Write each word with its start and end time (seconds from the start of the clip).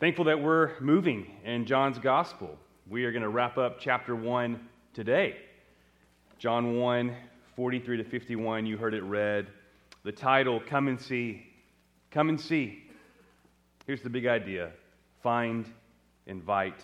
Thankful 0.00 0.24
that 0.24 0.42
we're 0.42 0.78
moving 0.80 1.30
in 1.44 1.66
John's 1.66 1.98
gospel. 1.98 2.58
We 2.90 3.04
are 3.04 3.12
going 3.12 3.22
to 3.22 3.28
wrap 3.28 3.58
up 3.58 3.78
chapter 3.78 4.16
1 4.16 4.58
today. 4.92 5.36
John 6.36 6.78
1, 6.78 7.14
43 7.54 7.98
to 7.98 8.04
51, 8.04 8.66
you 8.66 8.76
heard 8.76 8.92
it 8.92 9.04
read. 9.04 9.46
The 10.02 10.10
title, 10.10 10.60
Come 10.66 10.88
and 10.88 11.00
See. 11.00 11.46
Come 12.10 12.28
and 12.28 12.40
see. 12.40 12.82
Here's 13.86 14.02
the 14.02 14.10
big 14.10 14.26
idea 14.26 14.72
find, 15.22 15.64
invite, 16.26 16.82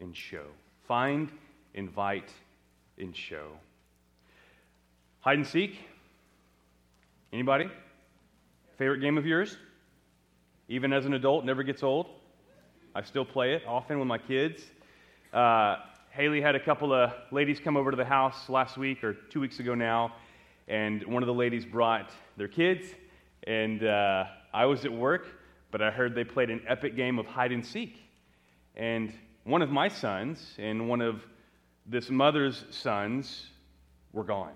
and 0.00 0.14
show. 0.14 0.46
Find, 0.88 1.30
invite, 1.74 2.32
and 2.98 3.16
show. 3.16 3.52
Hide 5.20 5.38
and 5.38 5.46
seek? 5.46 5.78
Anybody? 7.32 7.70
Favorite 8.78 8.98
game 8.98 9.16
of 9.16 9.26
yours? 9.26 9.56
Even 10.68 10.92
as 10.92 11.06
an 11.06 11.14
adult, 11.14 11.44
never 11.44 11.62
gets 11.62 11.84
old? 11.84 12.08
I 12.98 13.02
still 13.02 13.24
play 13.24 13.52
it 13.52 13.62
often 13.64 14.00
with 14.00 14.08
my 14.08 14.18
kids. 14.18 14.60
Uh, 15.32 15.76
Haley 16.10 16.40
had 16.40 16.56
a 16.56 16.60
couple 16.60 16.92
of 16.92 17.12
ladies 17.30 17.60
come 17.60 17.76
over 17.76 17.92
to 17.92 17.96
the 17.96 18.04
house 18.04 18.48
last 18.48 18.76
week 18.76 19.04
or 19.04 19.14
two 19.14 19.38
weeks 19.38 19.60
ago 19.60 19.76
now, 19.76 20.16
and 20.66 21.06
one 21.06 21.22
of 21.22 21.28
the 21.28 21.34
ladies 21.34 21.64
brought 21.64 22.10
their 22.36 22.48
kids, 22.48 22.88
and 23.44 23.84
uh, 23.84 24.24
I 24.52 24.64
was 24.64 24.84
at 24.84 24.92
work, 24.92 25.28
but 25.70 25.80
I 25.80 25.92
heard 25.92 26.16
they 26.16 26.24
played 26.24 26.50
an 26.50 26.60
epic 26.66 26.96
game 26.96 27.20
of 27.20 27.26
hide 27.26 27.52
and 27.52 27.64
seek. 27.64 28.00
And 28.74 29.12
one 29.44 29.62
of 29.62 29.70
my 29.70 29.86
sons 29.86 30.56
and 30.58 30.88
one 30.88 31.00
of 31.00 31.22
this 31.86 32.10
mother's 32.10 32.64
sons 32.70 33.46
were 34.12 34.24
gone. 34.24 34.54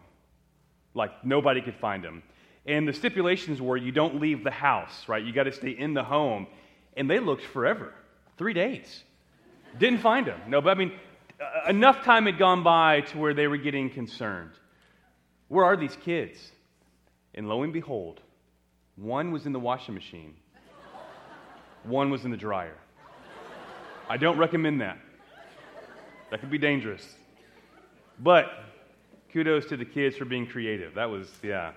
Like 0.95 1.25
nobody 1.25 1.61
could 1.61 1.77
find 1.77 2.03
them. 2.03 2.25
And 2.67 2.89
the 2.89 2.93
stipulations 2.93 3.63
were 3.63 3.77
you 3.77 3.93
don't 3.93 4.21
leave 4.21 4.43
the 4.43 4.51
house, 4.51 5.05
right? 5.07 5.25
You 5.25 5.33
got 5.33 5.45
to 5.45 5.53
stay 5.53 5.71
in 5.71 5.95
the 5.95 6.03
home. 6.03 6.49
And 6.97 7.09
they 7.09 7.21
looked 7.21 7.45
forever. 7.45 7.95
Three 8.39 8.53
days. 8.53 9.05
Didn't 9.79 10.01
find 10.01 10.27
him. 10.27 10.41
No, 10.49 10.61
but 10.61 10.71
I 10.71 10.75
mean, 10.79 10.93
uh, 11.41 11.69
enough 11.69 12.05
time 12.05 12.27
had 12.27 12.39
gone 12.39 12.63
by 12.63 13.01
to 13.03 13.19
where 13.19 13.35
they 13.35 13.47
were 13.47 13.57
getting 13.57 13.91
concerned. 13.91 14.51
Where 15.49 15.65
are 15.65 15.77
these 15.77 15.97
kids? 15.97 16.53
And 17.35 17.49
lo 17.49 17.63
and 17.63 17.73
behold, 17.73 18.21
one 18.97 19.33
was 19.33 19.47
in 19.47 19.53
the 19.53 19.61
washing 19.61 19.95
machine, 19.95 20.35
one 21.85 22.11
was 22.11 22.25
in 22.25 22.31
the 22.31 22.37
dryer. 22.37 22.77
I 24.09 24.17
don't 24.17 24.37
recommend 24.37 24.81
that. 24.83 24.99
That 26.31 26.41
could 26.41 26.51
be 26.51 26.59
dangerous. 26.59 27.07
But 28.19 28.51
kudos 29.33 29.67
to 29.67 29.77
the 29.77 29.85
kids 29.85 30.17
for 30.17 30.25
being 30.25 30.47
creative. 30.47 30.95
That 30.95 31.11
was, 31.11 31.31
yeah. 31.43 31.73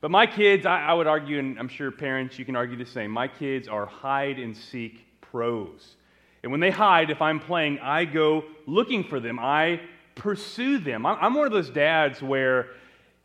But 0.00 0.10
my 0.10 0.26
kids, 0.26 0.66
I, 0.66 0.82
I, 0.82 0.92
would 0.92 1.06
argue, 1.06 1.38
and 1.38 1.58
I'm 1.58 1.68
sure 1.68 1.90
parents, 1.90 2.38
you 2.38 2.44
can 2.44 2.54
argue 2.54 2.76
the 2.76 2.86
same. 2.86 3.10
My 3.10 3.26
kids 3.26 3.66
are 3.66 3.86
hide 3.86 4.38
and 4.38 4.56
seek 4.56 5.07
pros. 5.30 5.96
And 6.42 6.52
when 6.52 6.60
they 6.60 6.70
hide, 6.70 7.10
if 7.10 7.20
I'm 7.20 7.40
playing, 7.40 7.78
I 7.80 8.04
go 8.04 8.44
looking 8.66 9.04
for 9.04 9.20
them. 9.20 9.38
I 9.38 9.80
pursue 10.14 10.78
them. 10.78 11.06
I'm 11.06 11.34
one 11.34 11.46
of 11.46 11.52
those 11.52 11.70
dads 11.70 12.22
where 12.22 12.68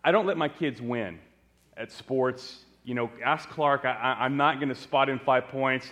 I 0.04 0.12
don't 0.12 0.26
let 0.26 0.38
my 0.38 0.50
kids 0.50 0.82
win 0.82 1.20
at 1.78 1.92
sports. 1.92 2.64
You 2.84 2.96
know, 2.96 3.10
ask 3.24 3.50
Clark, 3.50 3.86
I, 3.86 4.26
am 4.26 4.38
not 4.38 4.60
going 4.60 4.70
to 4.70 4.76
spot 4.76 5.10
in 5.10 5.20
five 5.20 5.48
points. 5.48 5.90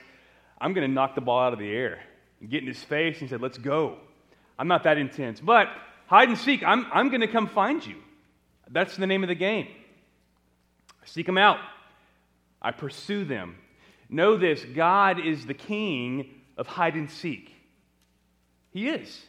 I'm 0.59 0.73
going 0.73 0.87
to 0.87 0.93
knock 0.93 1.15
the 1.15 1.21
ball 1.21 1.39
out 1.39 1.53
of 1.53 1.59
the 1.59 1.71
air 1.71 1.99
and 2.39 2.49
get 2.49 2.61
in 2.61 2.67
his 2.67 2.83
face 2.83 3.21
and 3.21 3.29
say, 3.29 3.37
let's 3.37 3.57
go. 3.57 3.97
I'm 4.59 4.67
not 4.67 4.83
that 4.83 4.97
intense. 4.97 5.39
But 5.39 5.69
hide 6.07 6.29
and 6.29 6.37
seek, 6.37 6.63
I'm, 6.63 6.85
I'm 6.93 7.09
going 7.09 7.21
to 7.21 7.27
come 7.27 7.47
find 7.47 7.85
you. 7.85 7.95
That's 8.69 8.95
the 8.95 9.07
name 9.07 9.23
of 9.23 9.29
the 9.29 9.35
game. 9.35 9.67
I 11.01 11.05
seek 11.05 11.25
them 11.25 11.37
out, 11.37 11.57
I 12.61 12.71
pursue 12.71 13.25
them. 13.25 13.57
Know 14.11 14.35
this 14.35 14.63
God 14.65 15.25
is 15.25 15.45
the 15.45 15.53
king 15.53 16.29
of 16.57 16.67
hide 16.67 16.95
and 16.95 17.09
seek. 17.09 17.55
He 18.69 18.89
is. 18.89 19.21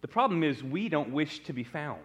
The 0.00 0.08
problem 0.08 0.42
is, 0.42 0.62
we 0.62 0.88
don't 0.88 1.12
wish 1.12 1.40
to 1.44 1.52
be 1.52 1.64
found. 1.64 2.00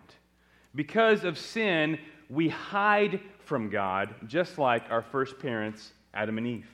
Because 0.75 1.23
of 1.23 1.37
sin, 1.37 1.97
we 2.29 2.49
hide 2.49 3.21
from 3.45 3.69
God, 3.69 4.13
just 4.27 4.57
like 4.57 4.83
our 4.89 5.01
first 5.01 5.39
parents, 5.39 5.91
Adam 6.13 6.37
and 6.37 6.47
Eve. 6.47 6.69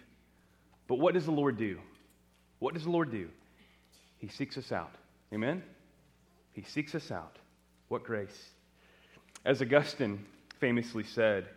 But 0.88 1.00
what 1.00 1.14
does 1.14 1.26
the 1.26 1.31
Lord 1.31 1.58
do? 1.58 1.80
What 2.59 2.74
does 2.74 2.84
the 2.84 2.90
Lord 2.90 3.12
do? 3.12 3.30
He 4.18 4.28
seeks 4.28 4.58
us 4.58 4.72
out. 4.72 4.96
Amen? 5.34 5.62
He 6.53 6.64
seeks 6.64 6.96
us 6.96 7.12
out. 7.12 7.38
What 7.90 8.03
grace. 8.03 8.50
As 9.46 9.62
Augustine 9.62 10.26
famously 10.59 11.03
said, 11.03 11.47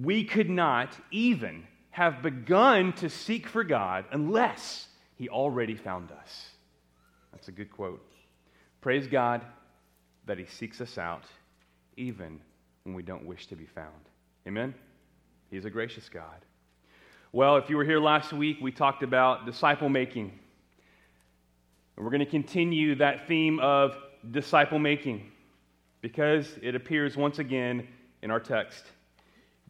we 0.00 0.24
could 0.24 0.50
not 0.50 0.90
even 1.10 1.66
have 1.98 2.22
begun 2.22 2.92
to 2.92 3.10
seek 3.10 3.48
for 3.48 3.64
God 3.64 4.04
unless 4.12 4.86
He 5.16 5.28
already 5.28 5.74
found 5.74 6.12
us. 6.12 6.46
That's 7.32 7.48
a 7.48 7.52
good 7.52 7.72
quote. 7.72 8.00
Praise 8.80 9.08
God 9.08 9.44
that 10.26 10.38
He 10.38 10.46
seeks 10.46 10.80
us 10.80 10.96
out 10.96 11.24
even 11.96 12.38
when 12.84 12.94
we 12.94 13.02
don't 13.02 13.26
wish 13.26 13.48
to 13.48 13.56
be 13.56 13.66
found. 13.66 14.04
Amen? 14.46 14.76
He's 15.50 15.64
a 15.64 15.70
gracious 15.70 16.08
God. 16.08 16.44
Well, 17.32 17.56
if 17.56 17.68
you 17.68 17.76
were 17.76 17.84
here 17.84 17.98
last 17.98 18.32
week, 18.32 18.58
we 18.62 18.70
talked 18.70 19.02
about 19.02 19.44
disciple 19.44 19.88
making. 19.88 20.30
And 21.96 22.04
we're 22.04 22.12
going 22.12 22.20
to 22.20 22.30
continue 22.30 22.94
that 22.94 23.26
theme 23.26 23.58
of 23.58 23.96
disciple 24.30 24.78
making 24.78 25.32
because 26.00 26.48
it 26.62 26.76
appears 26.76 27.16
once 27.16 27.40
again 27.40 27.88
in 28.22 28.30
our 28.30 28.38
text. 28.38 28.84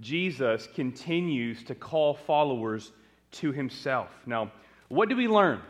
Jesus 0.00 0.68
continues 0.74 1.64
to 1.64 1.74
call 1.74 2.14
followers 2.14 2.92
to 3.32 3.52
himself. 3.52 4.10
Now, 4.26 4.52
what 4.88 5.08
do 5.08 5.16
we 5.16 5.28
learn? 5.28 5.60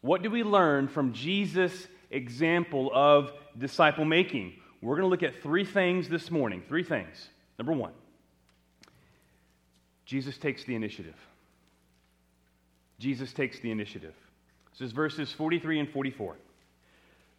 What 0.00 0.22
do 0.22 0.30
we 0.30 0.42
learn 0.42 0.88
from 0.88 1.12
Jesus' 1.12 1.88
example 2.10 2.90
of 2.94 3.32
disciple 3.58 4.04
making? 4.04 4.54
We're 4.80 4.94
going 4.94 5.04
to 5.04 5.08
look 5.08 5.24
at 5.24 5.42
three 5.42 5.64
things 5.64 6.08
this 6.08 6.30
morning. 6.30 6.62
Three 6.68 6.84
things. 6.84 7.28
Number 7.58 7.72
one, 7.72 7.92
Jesus 10.06 10.38
takes 10.38 10.64
the 10.64 10.76
initiative. 10.76 11.16
Jesus 12.98 13.32
takes 13.32 13.58
the 13.60 13.70
initiative. 13.70 14.14
This 14.72 14.86
is 14.86 14.92
verses 14.92 15.32
43 15.32 15.80
and 15.80 15.88
44. 15.88 16.36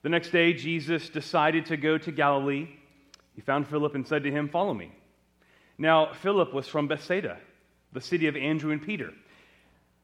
The 0.01 0.09
next 0.09 0.31
day, 0.31 0.53
Jesus 0.53 1.09
decided 1.09 1.65
to 1.67 1.77
go 1.77 1.97
to 1.97 2.11
Galilee. 2.11 2.67
He 3.35 3.41
found 3.41 3.67
Philip 3.67 3.95
and 3.95 4.07
said 4.07 4.23
to 4.23 4.31
him, 4.31 4.49
Follow 4.49 4.73
me. 4.73 4.91
Now, 5.79 6.13
Philip 6.13 6.53
was 6.53 6.67
from 6.67 6.87
Bethsaida, 6.87 7.37
the 7.93 8.01
city 8.01 8.27
of 8.27 8.35
Andrew 8.35 8.71
and 8.71 8.81
Peter. 8.81 9.11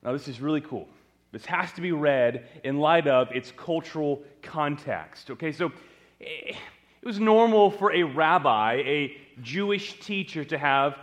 Now, 0.01 0.13
this 0.13 0.27
is 0.27 0.41
really 0.41 0.61
cool. 0.61 0.87
This 1.31 1.45
has 1.45 1.71
to 1.73 1.81
be 1.81 1.91
read 1.91 2.47
in 2.63 2.79
light 2.79 3.07
of 3.07 3.29
its 3.31 3.51
cultural 3.51 4.23
context. 4.41 5.29
Okay, 5.29 5.51
so 5.51 5.67
eh, 6.21 6.53
it 6.53 7.05
was 7.05 7.19
normal 7.19 7.69
for 7.69 7.91
a 7.93 8.03
rabbi, 8.03 8.81
a 8.85 9.17
Jewish 9.41 9.99
teacher, 9.99 10.45
to 10.45 10.57
have 10.57 10.97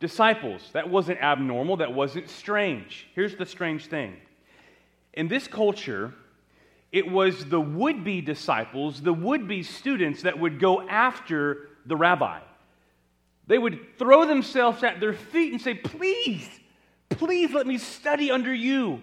disciples. 0.00 0.70
That 0.72 0.90
wasn't 0.90 1.20
abnormal, 1.20 1.76
that 1.76 1.94
wasn't 1.94 2.28
strange. 2.28 3.06
Here's 3.14 3.36
the 3.36 3.46
strange 3.46 3.86
thing 3.86 4.16
in 5.16 5.28
this 5.28 5.48
culture, 5.48 6.14
it 6.92 7.10
was 7.10 7.46
the 7.46 7.60
would 7.60 8.04
be 8.04 8.20
disciples, 8.20 9.00
the 9.00 9.12
would 9.12 9.48
be 9.48 9.62
students 9.62 10.22
that 10.22 10.38
would 10.38 10.60
go 10.60 10.86
after 10.86 11.68
the 11.86 11.96
rabbi. 11.96 12.40
They 13.46 13.58
would 13.58 13.98
throw 13.98 14.26
themselves 14.26 14.82
at 14.82 15.00
their 15.00 15.12
feet 15.12 15.52
and 15.52 15.60
say, 15.60 15.74
Please, 15.74 16.48
please 17.08 17.52
let 17.52 17.66
me 17.66 17.78
study 17.78 18.30
under 18.30 18.52
you. 18.52 19.00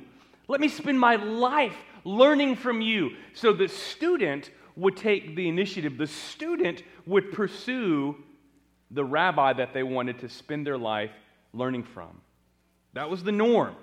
Let 0.48 0.60
me 0.60 0.68
spend 0.68 1.00
my 1.00 1.16
life 1.16 1.76
learning 2.04 2.58
from 2.58 2.82
you. 2.82 3.12
So 3.34 3.54
the 3.54 3.68
student 3.68 4.52
would 4.76 4.98
take 4.98 5.36
the 5.36 5.48
initiative. 5.48 5.98
The 5.98 6.08
student 6.08 6.84
would 7.06 7.32
pursue 7.32 8.18
the 8.92 9.06
rabbi 9.06 9.54
that 9.54 9.74
they 9.74 9.84
wanted 9.84 10.20
to 10.20 10.30
spend 10.30 10.68
their 10.68 10.78
life 10.78 11.12
learning 11.54 11.84
from. 11.84 12.22
That 12.94 13.10
was 13.10 13.24
the 13.24 13.32
norm. 13.32 13.76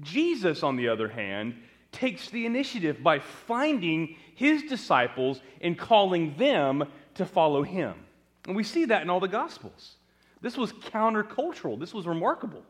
Jesus, 0.00 0.62
on 0.62 0.76
the 0.76 0.88
other 0.88 1.08
hand, 1.08 1.54
takes 1.92 2.30
the 2.30 2.46
initiative 2.46 3.02
by 3.02 3.18
finding 3.18 4.16
his 4.34 4.64
disciples 4.64 5.40
and 5.60 5.78
calling 5.78 6.36
them 6.36 6.84
to 7.14 7.24
follow 7.24 7.62
him. 7.62 7.94
And 8.46 8.54
we 8.54 8.62
see 8.62 8.84
that 8.86 9.02
in 9.02 9.10
all 9.10 9.20
the 9.20 9.28
Gospels. 9.28 9.96
This 10.40 10.56
was 10.56 10.72
countercultural, 10.72 11.78
this 11.78 11.92
was 11.92 12.06
remarkable. 12.06 12.62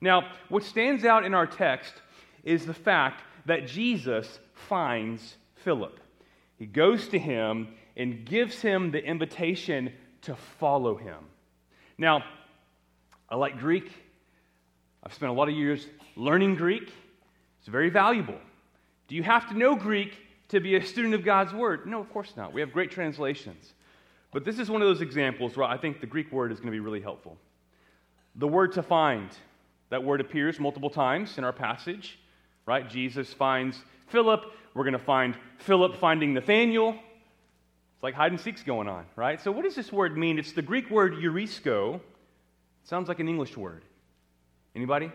Now, 0.00 0.32
what 0.48 0.64
stands 0.64 1.04
out 1.04 1.24
in 1.24 1.34
our 1.34 1.46
text 1.46 1.94
is 2.42 2.66
the 2.66 2.74
fact 2.74 3.22
that 3.46 3.66
Jesus 3.66 4.40
finds 4.54 5.36
Philip. 5.56 6.00
He 6.58 6.66
goes 6.66 7.08
to 7.08 7.18
him 7.18 7.68
and 7.96 8.24
gives 8.24 8.60
him 8.60 8.90
the 8.90 9.04
invitation 9.04 9.92
to 10.22 10.34
follow 10.58 10.96
him. 10.96 11.18
Now, 11.98 12.24
I 13.28 13.36
like 13.36 13.58
Greek. 13.58 13.92
I've 15.04 15.12
spent 15.12 15.30
a 15.30 15.34
lot 15.34 15.48
of 15.48 15.54
years 15.54 15.86
learning 16.16 16.56
Greek. 16.56 16.92
It's 17.58 17.68
very 17.68 17.90
valuable. 17.90 18.38
Do 19.08 19.14
you 19.14 19.22
have 19.22 19.48
to 19.48 19.58
know 19.58 19.76
Greek 19.76 20.16
to 20.48 20.60
be 20.60 20.76
a 20.76 20.84
student 20.84 21.14
of 21.14 21.24
God's 21.24 21.52
Word? 21.52 21.86
No, 21.86 22.00
of 22.00 22.10
course 22.12 22.34
not. 22.36 22.52
We 22.52 22.60
have 22.60 22.72
great 22.72 22.90
translations. 22.90 23.74
But 24.32 24.44
this 24.44 24.58
is 24.58 24.70
one 24.70 24.82
of 24.82 24.88
those 24.88 25.02
examples 25.02 25.56
where 25.56 25.66
I 25.66 25.76
think 25.76 26.00
the 26.00 26.06
Greek 26.06 26.32
word 26.32 26.52
is 26.52 26.58
going 26.58 26.68
to 26.68 26.72
be 26.72 26.80
really 26.80 27.00
helpful. 27.00 27.36
The 28.36 28.48
word 28.48 28.72
to 28.72 28.82
find, 28.82 29.28
that 29.90 30.02
word 30.02 30.20
appears 30.20 30.58
multiple 30.58 30.90
times 30.90 31.36
in 31.36 31.44
our 31.44 31.52
passage. 31.52 32.18
right? 32.66 32.88
Jesus 32.88 33.32
finds 33.32 33.78
Philip. 34.08 34.44
We're 34.74 34.84
going 34.84 34.92
to 34.94 34.98
find 34.98 35.36
Philip 35.58 35.96
finding 35.96 36.32
Nathanael. 36.32 36.90
It's 36.92 38.02
like 38.02 38.14
hide 38.14 38.32
and 38.32 38.40
seek's 38.40 38.62
going 38.62 38.88
on, 38.88 39.04
right? 39.16 39.40
So, 39.40 39.52
what 39.52 39.64
does 39.64 39.74
this 39.74 39.92
word 39.92 40.16
mean? 40.16 40.38
It's 40.38 40.52
the 40.52 40.62
Greek 40.62 40.90
word 40.90 41.14
eurisko. 41.14 41.96
It 41.96 42.00
sounds 42.84 43.08
like 43.08 43.20
an 43.20 43.28
English 43.28 43.56
word. 43.56 43.84
Anybody? 44.74 45.12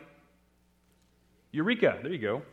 Eureka. 1.52 2.00
There 2.04 2.12
you 2.12 2.19
go. 2.19 2.44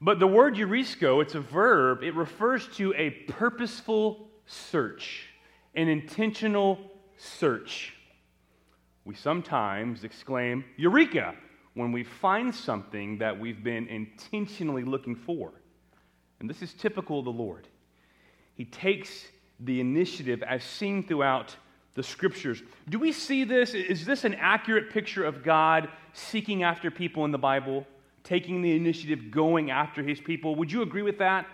But 0.00 0.18
the 0.18 0.26
word 0.26 0.56
eurisko, 0.56 1.22
it's 1.22 1.34
a 1.34 1.40
verb. 1.40 2.02
It 2.02 2.14
refers 2.14 2.66
to 2.76 2.92
a 2.96 3.10
purposeful 3.10 4.28
search, 4.46 5.29
an 5.74 5.88
intentional 5.88 6.78
search. 7.16 7.94
We 9.04 9.14
sometimes 9.14 10.04
exclaim, 10.04 10.64
Eureka, 10.76 11.34
when 11.74 11.92
we 11.92 12.04
find 12.04 12.54
something 12.54 13.18
that 13.18 13.38
we've 13.38 13.62
been 13.62 13.86
intentionally 13.88 14.84
looking 14.84 15.14
for. 15.14 15.52
And 16.40 16.48
this 16.48 16.62
is 16.62 16.72
typical 16.74 17.20
of 17.20 17.24
the 17.24 17.32
Lord. 17.32 17.68
He 18.54 18.64
takes 18.64 19.26
the 19.60 19.80
initiative 19.80 20.42
as 20.42 20.64
seen 20.64 21.06
throughout 21.06 21.54
the 21.94 22.02
scriptures. 22.02 22.62
Do 22.88 22.98
we 22.98 23.12
see 23.12 23.44
this? 23.44 23.74
Is 23.74 24.04
this 24.04 24.24
an 24.24 24.34
accurate 24.34 24.90
picture 24.90 25.24
of 25.24 25.42
God 25.42 25.88
seeking 26.12 26.62
after 26.62 26.90
people 26.90 27.24
in 27.24 27.30
the 27.30 27.38
Bible, 27.38 27.86
taking 28.24 28.62
the 28.62 28.74
initiative, 28.74 29.30
going 29.30 29.70
after 29.70 30.02
his 30.02 30.20
people? 30.20 30.54
Would 30.56 30.72
you 30.72 30.82
agree 30.82 31.02
with 31.02 31.18
that? 31.18 31.46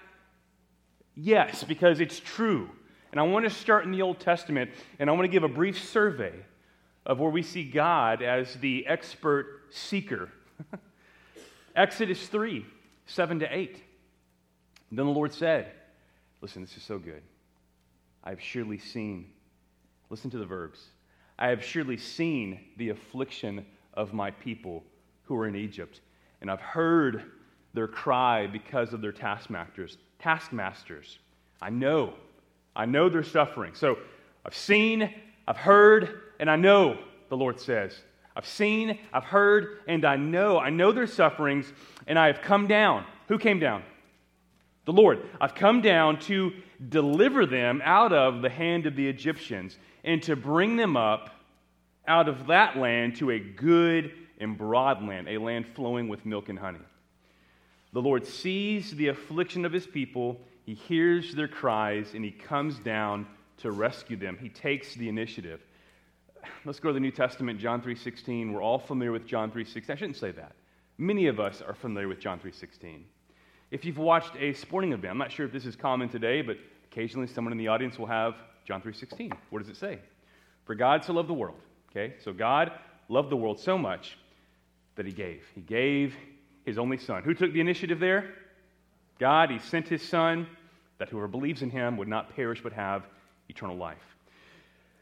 Yes, 1.15 1.65
because 1.65 2.01
it's 2.01 2.21
true. 2.21 2.71
And 3.13 3.21
I 3.21 3.23
want 3.23 3.45
to 3.45 3.51
start 3.51 3.85
in 3.85 3.93
the 3.93 4.03
Old 4.03 4.21
Testament, 4.21 4.71
and 4.99 5.09
I 5.09 5.13
want 5.13 5.25
to 5.25 5.29
give 5.29 5.45
a 5.45 5.49
brief 5.49 5.83
survey 5.89 6.35
of 7.05 7.21
where 7.21 7.31
we 7.31 7.43
see 7.43 7.65
God 7.65 8.23
as 8.23 8.55
the 8.57 8.87
expert 8.87 9.63
seeker. 9.71 10.29
Exodus 11.77 12.27
3 12.27 12.67
7 13.07 13.39
to 13.39 13.57
8. 13.57 13.83
then 14.91 15.07
the 15.07 15.13
Lord 15.13 15.33
said, 15.33 15.71
Listen, 16.41 16.63
this 16.63 16.77
is 16.77 16.83
so 16.83 16.99
good. 16.99 17.23
I 18.25 18.31
have 18.31 18.41
surely 18.41 18.79
seen, 18.79 19.31
listen 20.11 20.31
to 20.31 20.39
the 20.39 20.47
verbs. 20.47 20.87
I 21.39 21.49
have 21.49 21.63
surely 21.63 21.97
seen 21.97 22.61
the 22.77 22.89
affliction 22.89 23.65
of 23.95 24.13
my 24.13 24.31
people 24.33 24.83
who 25.25 25.37
are 25.37 25.47
in 25.47 25.55
Egypt, 25.55 26.01
and 26.41 26.51
I've 26.51 26.61
heard 26.61 27.23
their 27.75 27.87
cry 27.87 28.47
because 28.47 28.93
of 28.93 29.01
their 29.01 29.13
taskmasters. 29.13 29.99
Taskmasters. 30.19 31.19
I 31.61 31.71
know. 31.71 32.15
I 32.77 32.85
know 32.87 33.09
they're 33.09 33.23
suffering. 33.23 33.75
So 33.75 33.99
I've 34.45 34.55
seen, 34.55 35.13
I've 35.49 35.57
heard, 35.57 36.21
and 36.39 36.51
I 36.51 36.57
know, 36.57 36.99
the 37.29 37.37
Lord 37.37 37.59
says. 37.59 37.99
I've 38.37 38.47
seen, 38.47 38.99
I've 39.13 39.25
heard, 39.25 39.79
and 39.89 40.05
I 40.05 40.17
know. 40.17 40.59
I 40.59 40.71
know 40.71 40.93
their 40.93 41.07
sufferings, 41.07 41.73
and 42.07 42.19
I 42.19 42.27
have 42.27 42.43
come 42.43 42.67
down. 42.67 43.05
Who 43.29 43.39
came 43.39 43.59
down? 43.59 43.83
The 44.85 44.93
Lord. 44.93 45.23
I've 45.41 45.55
come 45.55 45.81
down 45.81 46.21
to 46.21 46.53
deliver 46.89 47.47
them 47.47 47.81
out 47.83 48.13
of 48.13 48.43
the 48.43 48.51
hand 48.51 48.87
of 48.87 48.95
the 48.95 49.09
Egyptians 49.09 49.79
and 50.05 50.23
to 50.25 50.37
bring 50.37 50.77
them 50.77 50.97
up 50.97 51.31
out 52.07 52.29
of 52.29 52.47
that 52.49 52.77
land 52.77 53.17
to 53.17 53.31
a 53.31 53.39
good 53.39 54.13
and 54.39 54.57
broad 54.57 55.03
land, 55.03 55.29
a 55.29 55.39
land 55.39 55.67
flowing 55.75 56.09
with 56.09 56.25
milk 56.27 56.49
and 56.49 56.59
honey. 56.59 56.79
The 57.93 58.03
Lord 58.03 58.27
sees 58.27 58.91
the 58.91 59.09
affliction 59.09 59.65
of 59.65 59.73
his 59.73 59.87
people, 59.87 60.41
he 60.67 60.75
hears 60.75 61.33
their 61.33 61.47
cries, 61.47 62.13
and 62.15 62.25
he 62.25 62.33
comes 62.33 62.81
down 62.81 63.29
to 63.59 63.71
rescue 63.71 64.17
them. 64.17 64.37
He 64.39 64.49
takes 64.49 64.95
the 64.95 65.09
initiative. 65.09 65.61
Let's 66.65 66.81
go 66.81 66.89
to 66.89 66.95
the 66.95 67.01
New 67.01 67.13
Testament, 67.13 67.61
John 67.61 67.81
3:16. 67.81 68.53
We're 68.53 68.63
all 68.63 68.81
familiar 68.81 69.13
with 69.13 69.27
John 69.27 69.53
3:16. 69.53 69.91
I 69.91 69.95
shouldn't 69.97 70.17
say 70.17 70.33
that. 70.33 70.57
Many 70.99 71.29
of 71.29 71.39
us 71.39 71.63
are 71.63 71.75
familiar 71.75 72.09
with 72.09 72.19
John 72.19 72.41
3:16. 72.41 73.05
If 73.71 73.85
you've 73.85 73.99
watched 73.99 74.35
a 74.37 74.53
sporting 74.55 74.93
event, 74.93 75.13
I'm 75.13 75.19
not 75.19 75.31
sure 75.31 75.47
if 75.47 75.53
this 75.53 75.67
is 75.67 75.77
common 75.77 76.09
today, 76.09 76.43
but 76.43 76.57
occasionally 76.91 77.29
someone 77.29 77.53
in 77.53 77.59
the 77.59 77.69
audience 77.69 77.97
will 77.97 78.07
have 78.07 78.35
John 78.65 78.83
3:16. 78.83 79.33
What 79.51 79.61
does 79.61 79.69
it 79.69 79.77
say? 79.77 80.01
For 80.65 80.75
God 80.75 81.05
so 81.05 81.13
loved 81.13 81.29
the 81.29 81.35
world. 81.35 81.61
Okay? 81.91 82.15
So 82.19 82.33
God 82.33 82.73
loved 83.09 83.31
the 83.31 83.37
world 83.37 83.61
so 83.61 83.79
much 83.79 84.19
that 84.97 85.07
he 85.07 85.13
gave. 85.13 85.45
He 85.55 85.61
gave 85.61 86.17
his 86.65 86.77
only 86.77 86.97
son. 86.97 87.23
Who 87.23 87.35
took 87.35 87.53
the 87.53 87.61
initiative 87.61 88.01
there? 88.01 88.35
God. 89.19 89.51
He 89.51 89.59
sent 89.59 89.89
his 89.89 90.03
son 90.03 90.47
that 90.99 91.09
whoever 91.09 91.29
believes 91.29 91.63
in 91.63 91.71
him 91.71 91.97
would 91.97 92.09
not 92.09 92.35
perish 92.35 92.63
but 92.63 92.73
have 92.73 93.05
eternal 93.49 93.77
life. 93.77 94.17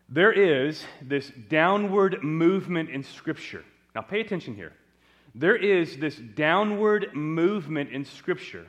There 0.09 0.33
is 0.33 0.85
this 1.03 1.31
downward 1.49 2.23
movement 2.23 2.91
in 2.91 3.03
Scripture. 3.03 3.65
Now, 3.95 4.03
pay 4.03 4.21
attention 4.21 4.55
here. 4.55 4.73
There 5.35 5.57
is 5.57 5.97
this 5.97 6.17
downward 6.17 7.15
movement 7.15 7.91
in 7.91 8.05
Scripture 8.05 8.67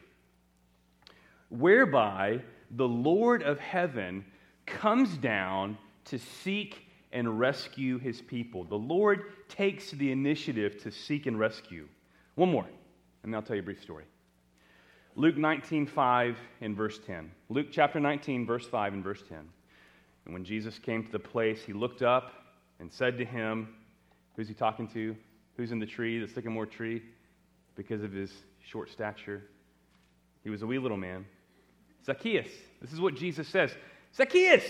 whereby 1.49 2.41
the 2.71 2.87
Lord 2.87 3.43
of 3.43 3.59
heaven 3.59 4.25
comes 4.65 5.15
down 5.17 5.77
to 6.05 6.17
seek 6.17 6.87
and 7.11 7.39
rescue 7.39 7.97
his 7.99 8.21
people. 8.21 8.63
The 8.63 8.75
Lord 8.75 9.23
takes 9.47 9.91
the 9.91 10.11
initiative 10.11 10.81
to 10.83 10.91
seek 10.91 11.27
and 11.27 11.39
rescue. 11.39 11.87
One 12.35 12.51
more, 12.51 12.65
and 13.23 13.35
I'll 13.35 13.41
tell 13.41 13.55
you 13.55 13.61
a 13.61 13.65
brief 13.65 13.81
story. 13.81 14.05
Luke 15.17 15.37
19, 15.37 15.85
5 15.85 16.37
and 16.61 16.75
verse 16.75 16.99
10. 17.05 17.31
Luke 17.49 17.67
chapter 17.71 17.99
19, 17.99 18.45
verse 18.45 18.65
5 18.67 18.93
and 18.93 19.03
verse 19.03 19.23
10. 19.29 19.37
And 20.25 20.33
when 20.33 20.43
Jesus 20.43 20.77
came 20.77 21.05
to 21.05 21.11
the 21.11 21.19
place, 21.19 21.61
he 21.63 21.71
looked 21.71 22.01
up 22.01 22.33
and 22.79 22.91
said 22.91 23.17
to 23.19 23.25
him, 23.25 23.69
Who's 24.35 24.49
he 24.49 24.53
talking 24.53 24.87
to? 24.89 25.15
Who's 25.55 25.71
in 25.71 25.79
the 25.79 25.85
tree, 25.85 26.19
the 26.19 26.27
sycamore 26.27 26.65
tree? 26.65 27.01
Because 27.75 28.03
of 28.03 28.11
his 28.11 28.31
short 28.65 28.89
stature. 28.89 29.43
He 30.43 30.49
was 30.49 30.61
a 30.61 30.67
wee 30.67 30.79
little 30.79 30.97
man. 30.97 31.25
Zacchaeus. 32.05 32.49
This 32.81 32.91
is 32.91 32.99
what 32.99 33.15
Jesus 33.15 33.47
says 33.47 33.71
Zacchaeus, 34.15 34.63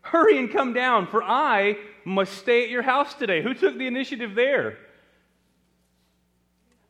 hurry 0.00 0.38
and 0.38 0.50
come 0.50 0.72
down, 0.72 1.06
for 1.06 1.22
I 1.22 1.76
must 2.04 2.32
stay 2.38 2.64
at 2.64 2.70
your 2.70 2.82
house 2.82 3.14
today. 3.14 3.42
Who 3.42 3.54
took 3.54 3.76
the 3.76 3.86
initiative 3.86 4.34
there? 4.34 4.78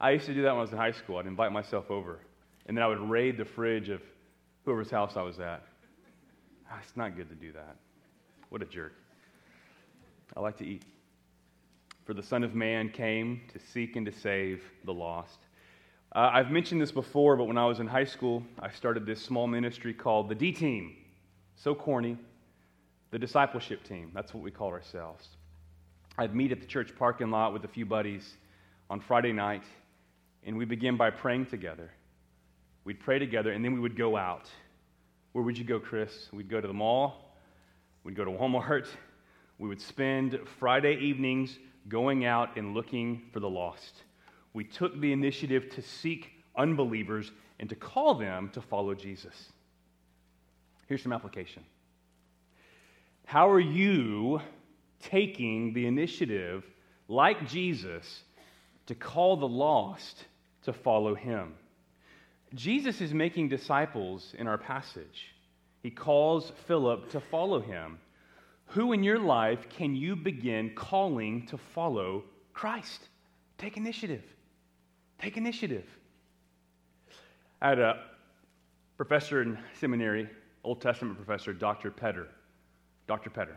I 0.01 0.11
used 0.13 0.27
to 0.27 0.35
do 0.35 0.43
that 0.43 0.51
when 0.51 0.59
I 0.59 0.63
was 0.63 0.73
in 0.73 0.79
high 0.79 0.93
school. 0.93 1.19
I'd 1.19 1.27
invite 1.27 1.53
myself 1.53 1.91
over, 1.91 2.19
and 2.67 2.77
then 2.77 2.85
I 2.85 2.87
would 2.87 3.01
raid 3.01 3.37
the 3.37 3.45
fridge 3.45 3.89
of 3.89 4.01
whoever's 4.65 4.91
house 4.91 5.17
I 5.17 5.23
was 5.23 5.41
at. 5.41 5.63
Ah, 6.71 6.79
it's 6.83 6.97
not 6.97 7.17
good 7.17 7.29
to 7.29 7.35
do 7.35 7.53
that. 7.53 7.77
What 8.49 8.63
a 8.63 8.67
jerk. 8.67 8.95
I 10.37 10.41
like 10.41 10.57
to 10.59 10.67
eat. 10.67 10.83
For 12.05 12.15
the 12.15 12.23
Son 12.23 12.43
of 12.43 12.55
Man 12.55 12.89
came 12.89 13.43
to 13.53 13.59
seek 13.59 13.97
and 13.97 14.07
to 14.07 14.13
save 14.13 14.63
the 14.85 14.93
lost. 14.93 15.39
Uh, 16.15 16.31
I've 16.33 16.51
mentioned 16.51 16.81
this 16.81 16.93
before, 16.93 17.37
but 17.37 17.45
when 17.45 17.57
I 17.57 17.65
was 17.65 17.81
in 17.81 17.87
high 17.87 18.05
school, 18.05 18.43
I 18.59 18.71
started 18.71 19.07
this 19.07 19.23
small 19.23 19.47
ministry 19.47 19.95
called 19.95 20.29
the 20.29 20.35
D 20.35 20.53
Team. 20.53 20.97
So 21.55 21.75
corny. 21.75 22.19
The 23.11 23.19
discipleship 23.19 23.85
team. 23.85 24.11
That's 24.15 24.33
what 24.33 24.43
we 24.43 24.51
called 24.51 24.73
ourselves. 24.73 25.29
I'd 26.19 26.35
meet 26.35 26.51
at 26.51 26.61
the 26.61 26.67
church 26.67 26.97
parking 26.99 27.31
lot 27.31 27.53
with 27.53 27.65
a 27.65 27.69
few 27.69 27.87
buddies 27.87 28.35
on 28.89 29.01
Friday 29.01 29.33
night, 29.33 29.65
and 30.45 30.57
we 30.57 30.65
begin 30.65 30.97
by 30.97 31.11
praying 31.11 31.47
together. 31.47 31.91
We'd 32.85 33.01
pray 33.01 33.19
together, 33.19 33.53
and 33.53 33.65
then 33.65 33.73
we 33.73 33.81
would 33.81 33.97
go 33.97 34.17
out. 34.17 34.51
Where 35.33 35.45
would 35.45 35.57
you 35.57 35.65
go, 35.65 35.79
Chris? 35.79 36.29
We'd 36.33 36.49
go 36.51 36.61
to 36.61 36.67
the 36.67 36.75
mall, 36.75 37.33
We'd 38.05 38.17
go 38.17 38.25
to 38.25 38.31
Walmart. 38.31 38.89
We 39.59 39.69
would 39.69 39.81
spend 39.81 40.39
Friday 40.59 40.97
evenings 40.97 41.57
going 41.89 42.25
out 42.25 42.57
and 42.57 42.75
looking 42.75 43.23
for 43.33 43.39
the 43.39 43.49
lost. 43.49 44.03
We 44.53 44.65
took 44.65 45.01
the 45.01 45.13
initiative 45.13 45.71
to 45.77 45.83
seek 45.83 46.31
unbelievers 46.57 47.31
and 47.61 47.69
to 47.69 47.77
call 47.77 48.15
them 48.15 48.51
to 48.55 48.61
follow 48.61 48.95
Jesus. 48.95 49.53
Here's 50.89 51.03
some 51.03 51.13
application. 51.13 51.63
How 53.25 53.49
are 53.51 53.61
you 53.61 54.41
taking 55.01 55.73
the 55.73 55.87
initiative, 55.87 56.65
like 57.07 57.49
Jesus, 57.49 58.25
to 58.87 58.97
call 58.97 59.37
the 59.37 59.49
lost 59.49 60.25
to 60.65 60.73
follow 60.73 61.15
him? 61.15 61.55
Jesus 62.55 63.01
is 63.01 63.15
making 63.15 63.49
disciples 63.49 64.35
in 64.39 64.47
our 64.47 64.59
passage. 64.59 65.35
He 65.83 65.91
calls 65.91 66.53
Philip 66.67 67.11
to 67.11 67.21
follow 67.21 67.61
him. 67.61 67.99
Who 68.67 68.93
in 68.93 69.03
your 69.03 69.19
life 69.19 69.69
can 69.69 69.95
you 69.95 70.17
begin 70.17 70.73
calling 70.75 71.47
to 71.47 71.59
follow 71.59 72.25
Christ? 72.53 73.09
Take 73.59 73.77
initiative. 73.77 74.23
Take 75.19 75.37
initiative. 75.37 75.85
I 77.61 77.71
had 77.71 77.79
a 77.79 78.01
professor 78.97 79.43
in 79.43 79.59
seminary, 79.79 80.29
Old 80.65 80.81
Testament 80.81 81.17
professor, 81.17 81.53
Dr. 81.53 81.91
Petter. 81.91 82.29
Dr. 83.07 83.31
Petter. 83.31 83.57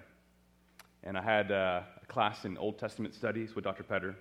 And 1.04 1.18
I 1.18 1.22
had 1.22 1.52
uh, 1.52 1.82
a 2.02 2.06
class 2.08 2.46
in 2.46 2.58
Old 2.58 2.80
Testament 2.80 3.14
studies 3.14 3.56
with 3.56 3.64
Dr. 3.64 3.84
Petter. 3.84 4.16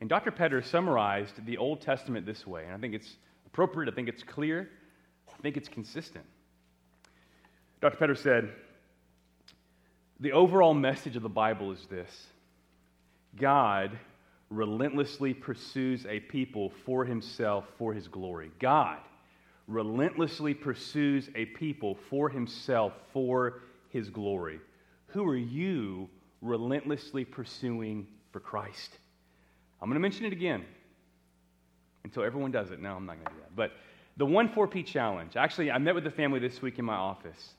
And 0.00 0.10
Dr. 0.10 0.30
Petter 0.30 0.62
summarized 0.62 1.44
the 1.46 1.56
Old 1.56 1.80
Testament 1.80 2.26
this 2.26 2.46
way. 2.46 2.64
And 2.64 2.74
I 2.74 2.78
think 2.78 2.94
it's 2.94 3.16
appropriate, 3.54 3.88
I 3.88 3.94
think 3.94 4.08
it's 4.08 4.24
clear, 4.24 4.68
I 5.28 5.40
think 5.40 5.56
it's 5.56 5.68
consistent. 5.68 6.24
Dr. 7.80 7.96
Petter 7.96 8.16
said, 8.16 8.50
The 10.18 10.32
overall 10.32 10.74
message 10.74 11.14
of 11.14 11.22
the 11.22 11.28
Bible 11.28 11.70
is 11.70 11.86
this 11.88 12.26
God 13.36 13.96
relentlessly 14.50 15.32
pursues 15.32 16.04
a 16.06 16.18
people 16.18 16.72
for 16.84 17.04
himself, 17.04 17.66
for 17.78 17.94
his 17.94 18.08
glory. 18.08 18.50
God 18.58 18.98
relentlessly 19.68 20.52
pursues 20.52 21.30
a 21.36 21.44
people 21.44 21.96
for 22.10 22.28
himself, 22.28 22.92
for 23.12 23.62
his 23.90 24.10
glory. 24.10 24.58
Who 25.06 25.24
are 25.28 25.36
you 25.36 26.08
relentlessly 26.42 27.24
pursuing 27.24 28.08
for 28.32 28.40
Christ? 28.40 28.98
I'm 29.80 29.88
going 29.88 29.94
to 29.94 30.00
mention 30.00 30.26
it 30.26 30.32
again 30.32 30.64
until 32.04 32.22
everyone 32.22 32.50
does 32.50 32.70
it. 32.70 32.80
No, 32.80 32.94
I'm 32.94 33.06
not 33.06 33.16
going 33.16 33.26
to 33.26 33.32
do 33.32 33.38
that. 33.40 33.56
But 33.56 33.72
the 34.16 34.26
1 34.26 34.50
4P 34.50 34.86
challenge. 34.86 35.36
Actually, 35.36 35.70
I 35.70 35.78
met 35.78 35.94
with 35.94 36.04
the 36.04 36.10
family 36.10 36.38
this 36.38 36.62
week 36.62 36.78
in 36.78 36.84
my 36.84 36.94
office, 36.94 37.54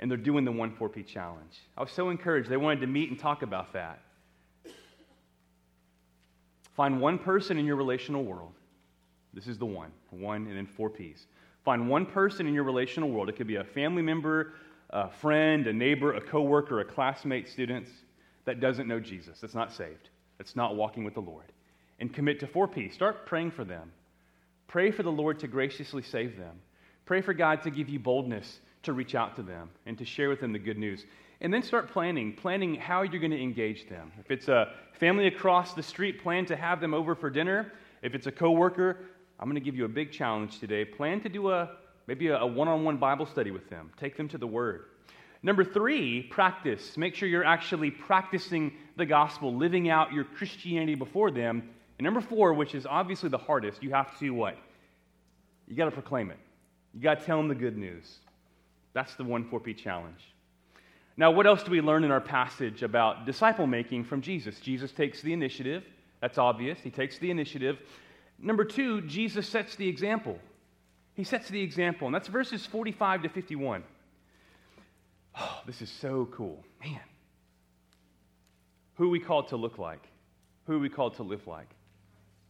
and 0.00 0.10
they're 0.10 0.16
doing 0.16 0.44
the 0.44 0.52
1 0.52 0.76
4P 0.76 1.06
challenge. 1.06 1.60
I 1.76 1.82
was 1.82 1.90
so 1.90 2.10
encouraged. 2.10 2.48
They 2.48 2.56
wanted 2.56 2.80
to 2.80 2.86
meet 2.86 3.10
and 3.10 3.18
talk 3.18 3.42
about 3.42 3.72
that. 3.74 4.00
Find 6.74 7.00
one 7.00 7.18
person 7.18 7.58
in 7.58 7.66
your 7.66 7.76
relational 7.76 8.24
world. 8.24 8.52
This 9.34 9.48
is 9.48 9.58
the 9.58 9.66
one. 9.66 9.90
One 10.10 10.46
and 10.46 10.56
then 10.56 10.66
four 10.66 10.88
P's. 10.88 11.26
Find 11.64 11.88
one 11.88 12.06
person 12.06 12.46
in 12.46 12.54
your 12.54 12.62
relational 12.62 13.10
world. 13.10 13.28
It 13.28 13.36
could 13.36 13.48
be 13.48 13.56
a 13.56 13.64
family 13.64 14.00
member, 14.00 14.52
a 14.90 15.10
friend, 15.10 15.66
a 15.66 15.72
neighbor, 15.72 16.14
a 16.14 16.20
coworker, 16.20 16.80
a 16.80 16.84
classmate, 16.84 17.48
students 17.48 17.90
that 18.44 18.60
doesn't 18.60 18.88
know 18.88 19.00
Jesus, 19.00 19.40
that's 19.40 19.54
not 19.54 19.72
saved, 19.72 20.08
that's 20.38 20.56
not 20.56 20.76
walking 20.76 21.04
with 21.04 21.14
the 21.14 21.20
Lord. 21.20 21.52
And 22.00 22.12
commit 22.12 22.40
to 22.40 22.46
four 22.46 22.68
P's. 22.68 22.94
Start 22.94 23.26
praying 23.26 23.50
for 23.50 23.64
them. 23.64 23.92
Pray 24.68 24.90
for 24.90 25.02
the 25.02 25.10
Lord 25.10 25.40
to 25.40 25.48
graciously 25.48 26.02
save 26.02 26.36
them. 26.36 26.60
Pray 27.06 27.22
for 27.22 27.34
God 27.34 27.62
to 27.62 27.70
give 27.70 27.88
you 27.88 27.98
boldness 27.98 28.60
to 28.82 28.92
reach 28.92 29.14
out 29.14 29.36
to 29.36 29.42
them 29.42 29.70
and 29.86 29.98
to 29.98 30.04
share 30.04 30.28
with 30.28 30.40
them 30.40 30.52
the 30.52 30.58
good 30.58 30.78
news. 30.78 31.04
And 31.40 31.52
then 31.52 31.62
start 31.62 31.90
planning, 31.90 32.34
planning 32.34 32.74
how 32.74 33.02
you're 33.02 33.20
going 33.20 33.32
to 33.32 33.42
engage 33.42 33.88
them. 33.88 34.12
If 34.20 34.30
it's 34.30 34.48
a 34.48 34.72
family 34.98 35.26
across 35.26 35.74
the 35.74 35.82
street, 35.82 36.22
plan 36.22 36.46
to 36.46 36.56
have 36.56 36.80
them 36.80 36.94
over 36.94 37.14
for 37.14 37.30
dinner. 37.30 37.72
If 38.02 38.14
it's 38.14 38.26
a 38.26 38.32
coworker, 38.32 38.98
I'm 39.40 39.46
going 39.48 39.54
to 39.54 39.64
give 39.64 39.76
you 39.76 39.84
a 39.84 39.88
big 39.88 40.12
challenge 40.12 40.58
today. 40.58 40.84
Plan 40.84 41.20
to 41.22 41.28
do 41.28 41.50
a 41.50 41.70
maybe 42.06 42.28
a 42.28 42.44
one 42.46 42.68
on 42.68 42.84
one 42.84 42.96
Bible 42.96 43.26
study 43.26 43.50
with 43.50 43.68
them, 43.70 43.90
take 43.98 44.16
them 44.16 44.28
to 44.28 44.38
the 44.38 44.46
Word. 44.46 44.84
Number 45.42 45.62
three, 45.62 46.22
practice. 46.24 46.96
Make 46.96 47.14
sure 47.14 47.28
you're 47.28 47.44
actually 47.44 47.92
practicing 47.92 48.72
the 48.96 49.06
gospel, 49.06 49.54
living 49.54 49.88
out 49.88 50.12
your 50.12 50.24
Christianity 50.24 50.96
before 50.96 51.30
them. 51.30 51.70
And 51.98 52.04
number 52.04 52.20
four, 52.20 52.54
which 52.54 52.74
is 52.74 52.86
obviously 52.86 53.28
the 53.28 53.38
hardest, 53.38 53.82
you 53.82 53.90
have 53.90 54.18
to 54.20 54.30
what? 54.30 54.56
You 55.66 55.76
got 55.76 55.86
to 55.86 55.90
proclaim 55.90 56.30
it. 56.30 56.38
You 56.94 57.00
got 57.00 57.20
to 57.20 57.26
tell 57.26 57.36
them 57.36 57.48
the 57.48 57.54
good 57.54 57.76
news. 57.76 58.18
That's 58.92 59.14
the 59.14 59.24
1 59.24 59.50
4P 59.50 59.76
challenge. 59.76 60.20
Now, 61.16 61.32
what 61.32 61.46
else 61.46 61.64
do 61.64 61.72
we 61.72 61.80
learn 61.80 62.04
in 62.04 62.12
our 62.12 62.20
passage 62.20 62.82
about 62.84 63.26
disciple 63.26 63.66
making 63.66 64.04
from 64.04 64.22
Jesus? 64.22 64.60
Jesus 64.60 64.92
takes 64.92 65.20
the 65.20 65.32
initiative. 65.32 65.84
That's 66.20 66.38
obvious. 66.38 66.78
He 66.80 66.90
takes 66.90 67.18
the 67.18 67.30
initiative. 67.30 67.78
Number 68.38 68.64
two, 68.64 69.02
Jesus 69.02 69.48
sets 69.48 69.74
the 69.74 69.88
example. 69.88 70.38
He 71.14 71.24
sets 71.24 71.48
the 71.48 71.60
example, 71.60 72.06
and 72.06 72.14
that's 72.14 72.28
verses 72.28 72.64
45 72.64 73.24
to 73.24 73.28
51. 73.28 73.82
Oh, 75.36 75.60
this 75.66 75.82
is 75.82 75.90
so 75.90 76.28
cool. 76.32 76.64
Man. 76.80 77.00
Who 78.94 79.10
we 79.10 79.18
called 79.18 79.48
to 79.48 79.56
look 79.56 79.78
like? 79.78 80.06
Who 80.66 80.78
we 80.78 80.88
called 80.88 81.14
to 81.16 81.24
live 81.24 81.46
like? 81.46 81.68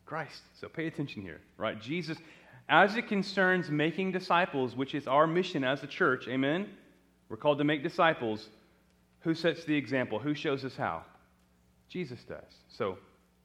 Christ. 0.09 0.43
So 0.61 0.69
pay 0.69 0.87
attention 0.87 1.23
here, 1.23 1.41
right? 1.57 1.81
Jesus, 1.81 2.19
as 2.69 2.97
it 2.97 3.09
concerns 3.09 3.71
making 3.71 4.13
disciples, 4.13 4.75
which 4.75 4.95
is 4.95 5.07
our 5.07 5.27
mission 5.27 5.65
as 5.65 5.83
a 5.83 5.87
church, 5.87 6.27
amen? 6.29 6.69
We're 7.29 7.37
called 7.37 7.59
to 7.59 7.65
make 7.65 7.83
disciples. 7.83 8.49
Who 9.21 9.35
sets 9.35 9.65
the 9.65 9.77
example? 9.77 10.19
Who 10.19 10.35
shows 10.35 10.65
us 10.65 10.77
how? 10.77 11.03
Jesus 11.89 12.23
does. 12.25 12.53
So 12.69 12.99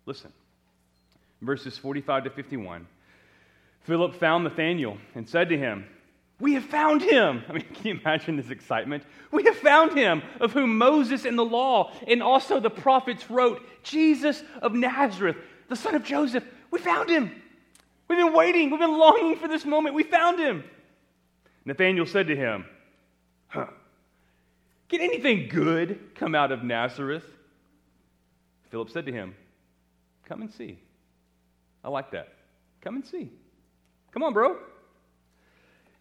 listen 0.06 0.32
verses 1.44 1.78
45 1.78 2.26
to 2.26 2.30
51. 2.30 2.88
Philip 3.82 4.16
found 4.16 4.46
Nathanael 4.46 4.98
and 5.14 5.28
said 5.28 5.50
to 5.50 5.58
him, 5.58 5.86
We 6.40 6.54
have 6.54 6.64
found 6.64 7.02
him. 7.02 7.44
I 7.50 7.54
mean, 7.54 7.66
can 7.74 7.86
you 7.86 8.00
imagine 8.00 8.38
this 8.38 8.50
excitement? 8.50 9.04
We 9.32 9.44
have 9.44 9.58
found 9.58 9.98
him, 9.98 10.24
of 10.40 10.54
whom 10.54 10.78
Moses 10.78 11.26
and 11.26 11.38
the 11.38 11.46
law 11.46 11.92
and 12.08 12.24
also 12.24 12.60
the 12.60 12.70
prophets 12.70 13.30
wrote, 13.30 13.62
Jesus 13.84 14.42
of 14.62 14.74
Nazareth, 14.74 15.38
the 15.74 15.82
son 15.82 15.96
of 15.96 16.04
Joseph. 16.04 16.44
We 16.70 16.80
found 16.80 17.10
him. 17.10 17.32
We've 18.08 18.20
been 18.20 18.34
waiting, 18.34 18.70
we've 18.70 18.80
been 18.80 18.98
longing 18.98 19.38
for 19.38 19.48
this 19.48 19.66
moment. 19.66 19.96
We 19.96 20.04
found 20.04 20.40
him. 20.40 20.64
Nathanael 21.66 22.06
said 22.06 22.28
to 22.28 22.36
him, 22.36 22.66
Huh, 23.48 23.68
can 24.88 25.02
anything 25.02 25.48
good 25.50 26.00
come 26.16 26.36
out 26.36 26.52
of 26.52 26.64
Nazareth? 26.64 27.26
Philip 28.70 28.90
said 28.90 29.08
to 29.08 29.12
him, 29.12 29.36
Come 30.26 30.42
and 30.42 30.52
see. 30.52 30.78
I 31.84 31.90
like 31.90 32.12
that. 32.12 32.34
Come 32.82 32.96
and 32.96 33.06
see. 33.06 33.32
Come 34.12 34.22
on, 34.24 34.34
bro. 34.34 34.58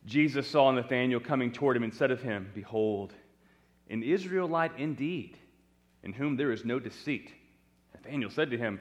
Jesus 0.04 0.46
saw 0.48 0.70
Nathanael 0.70 1.20
coming 1.20 1.50
toward 1.50 1.76
him 1.76 1.84
and 1.84 1.94
said 1.94 2.10
of 2.10 2.20
him, 2.20 2.50
Behold, 2.54 3.14
an 3.88 4.02
Israelite 4.02 4.72
indeed, 4.76 5.38
in 6.02 6.12
whom 6.12 6.36
there 6.36 6.52
is 6.52 6.64
no 6.64 6.78
deceit. 6.78 7.32
Nathanael 7.94 8.30
said 8.30 8.50
to 8.50 8.58
him, 8.58 8.80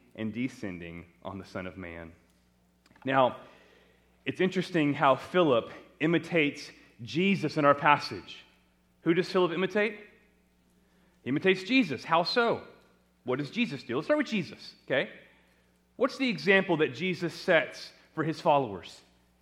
and 0.15 0.33
descending 0.33 1.05
on 1.23 1.37
the 1.37 1.45
Son 1.45 1.67
of 1.67 1.77
Man. 1.77 2.11
Now, 3.05 3.37
it's 4.25 4.41
interesting 4.41 4.93
how 4.93 5.15
Philip 5.15 5.71
imitates 5.99 6.69
Jesus 7.01 7.57
in 7.57 7.65
our 7.65 7.73
passage. 7.73 8.37
Who 9.01 9.13
does 9.13 9.29
Philip 9.29 9.51
imitate? 9.51 9.97
He 11.23 11.29
imitates 11.29 11.63
Jesus. 11.63 12.03
How 12.03 12.23
so? 12.23 12.61
What 13.23 13.39
does 13.39 13.51
Jesus 13.51 13.83
do? 13.83 13.95
Let's 13.95 14.07
start 14.07 14.17
with 14.17 14.27
Jesus, 14.27 14.73
okay? 14.85 15.09
What's 15.95 16.17
the 16.17 16.29
example 16.29 16.77
that 16.77 16.95
Jesus 16.95 17.33
sets 17.33 17.91
for 18.15 18.23
his 18.23 18.41
followers 18.41 18.99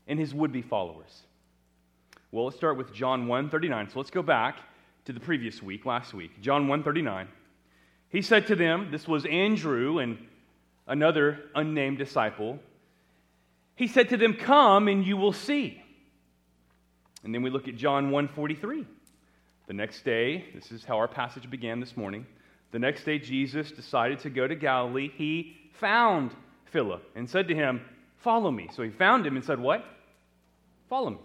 and 0.08 0.20
his 0.20 0.34
would 0.34 0.52
be 0.52 0.62
followers? 0.62 1.24
Well, 2.32 2.46
let's 2.46 2.58
start 2.58 2.78
with 2.78 2.94
John 2.94 3.28
1 3.28 3.50
39. 3.50 3.90
So 3.90 4.00
let's 4.00 4.12
go 4.12 4.22
back 4.22 4.60
to 5.06 5.14
the 5.14 5.20
previous 5.20 5.64
week, 5.64 5.86
last 5.86 6.14
week. 6.14 6.42
John 6.42 6.68
1 6.68 6.84
39. 6.84 7.28
He 8.10 8.22
said 8.22 8.48
to 8.48 8.56
them, 8.56 8.90
this 8.92 9.08
was 9.08 9.26
Andrew 9.26 10.00
and 10.00 10.18
another 10.90 11.40
unnamed 11.56 11.98
disciple. 11.98 12.60
He 13.76 13.88
said 13.88 14.10
to 14.10 14.18
them, 14.18 14.34
Come 14.34 14.90
and 14.90 15.06
you 15.06 15.16
will 15.16 15.32
see. 15.32 15.82
And 17.24 17.34
then 17.34 17.44
we 17.44 17.50
look 17.50 17.70
at 17.70 17.78
John 17.78 18.12
1 18.12 18.28
43. 18.28 18.86
The 19.68 19.74
next 19.74 20.04
day, 20.04 20.46
this 20.54 20.72
is 20.72 20.84
how 20.84 20.98
our 20.98 21.08
passage 21.08 21.50
began 21.50 21.80
this 21.80 21.96
morning. 21.96 22.26
The 22.72 22.80
next 22.80 23.04
day, 23.04 23.20
Jesus 23.20 23.72
decided 23.72 24.20
to 24.20 24.30
go 24.30 24.48
to 24.48 24.56
Galilee. 24.56 25.12
He 25.16 25.56
found 25.74 26.32
Philip 26.66 27.04
and 27.16 27.30
said 27.30 27.48
to 27.48 27.56
him, 27.56 27.82
Follow 28.18 28.52
me. 28.52 28.70
So 28.76 28.84
he 28.84 28.90
found 28.90 29.26
him 29.26 29.36
and 29.38 29.46
said, 29.46 29.60
What? 29.60 29.86
Follow 30.90 31.12
me. 31.12 31.20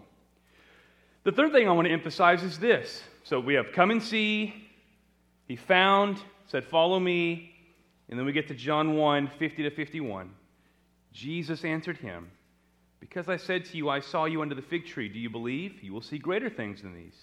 The 1.23 1.31
third 1.31 1.51
thing 1.51 1.67
I 1.67 1.71
want 1.71 1.87
to 1.87 1.93
emphasize 1.93 2.43
is 2.43 2.59
this. 2.59 3.01
So 3.23 3.39
we 3.39 3.55
have 3.55 3.71
come 3.73 3.89
and 3.89 4.01
see. 4.01 4.53
He 5.47 5.55
found, 5.55 6.19
said, 6.45 6.63
Follow 6.63 6.99
me. 6.99 7.54
And 8.09 8.19
then 8.19 8.25
we 8.25 8.31
get 8.31 8.47
to 8.49 8.53
John 8.53 8.95
1 8.97 9.31
50 9.39 9.63
to 9.63 9.69
51. 9.69 10.29
Jesus 11.11 11.63
answered 11.63 11.97
him, 11.97 12.29
Because 12.99 13.29
I 13.29 13.37
said 13.37 13.65
to 13.65 13.77
you, 13.77 13.89
I 13.89 13.99
saw 13.99 14.25
you 14.25 14.41
under 14.41 14.55
the 14.55 14.61
fig 14.61 14.85
tree, 14.85 15.07
do 15.09 15.19
you 15.19 15.29
believe? 15.29 15.81
You 15.81 15.93
will 15.93 16.01
see 16.01 16.17
greater 16.17 16.49
things 16.49 16.81
than 16.81 16.93
these. 16.93 17.15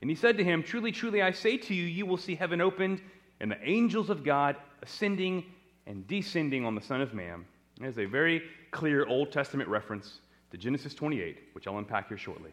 And 0.00 0.10
he 0.10 0.16
said 0.16 0.36
to 0.38 0.44
him, 0.44 0.62
Truly, 0.62 0.92
truly, 0.92 1.22
I 1.22 1.32
say 1.32 1.56
to 1.56 1.74
you, 1.74 1.84
you 1.84 2.06
will 2.06 2.16
see 2.16 2.34
heaven 2.34 2.60
opened 2.60 3.00
and 3.40 3.50
the 3.50 3.62
angels 3.68 4.10
of 4.10 4.24
God 4.24 4.56
ascending 4.82 5.44
and 5.86 6.06
descending 6.06 6.64
on 6.64 6.74
the 6.74 6.80
Son 6.80 7.00
of 7.00 7.14
Man. 7.14 7.44
There's 7.78 7.98
a 7.98 8.06
very 8.06 8.42
clear 8.70 9.06
Old 9.06 9.32
Testament 9.32 9.68
reference 9.68 10.20
to 10.50 10.56
Genesis 10.56 10.94
28, 10.94 11.38
which 11.52 11.66
I'll 11.66 11.78
unpack 11.78 12.08
here 12.08 12.18
shortly. 12.18 12.50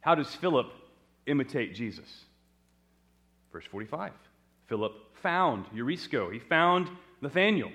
How 0.00 0.14
does 0.14 0.34
Philip 0.34 0.72
imitate 1.26 1.74
Jesus? 1.74 2.24
Verse 3.52 3.64
45. 3.66 4.12
Philip 4.66 4.92
found 5.22 5.66
Eurisko. 5.74 6.32
He 6.32 6.38
found 6.38 6.88
Nathanael. 7.20 7.70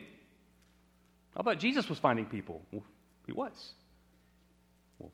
How 1.35 1.41
about 1.41 1.59
Jesus 1.59 1.87
was 1.89 1.99
finding 1.99 2.25
people? 2.25 2.61
Well, 2.71 2.83
he 3.25 3.31
was. 3.31 3.73
Well, 4.97 5.11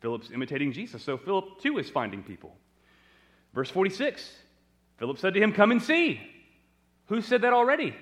Philip's 0.00 0.30
imitating 0.30 0.72
Jesus, 0.72 1.02
so 1.02 1.16
Philip 1.16 1.60
too 1.60 1.78
is 1.78 1.90
finding 1.90 2.22
people. 2.22 2.56
Verse 3.54 3.70
46 3.70 4.30
Philip 4.98 5.18
said 5.18 5.34
to 5.34 5.40
him, 5.40 5.52
Come 5.52 5.70
and 5.70 5.82
see. 5.82 6.20
Who 7.06 7.20
said 7.20 7.42
that 7.42 7.52
already? 7.52 7.94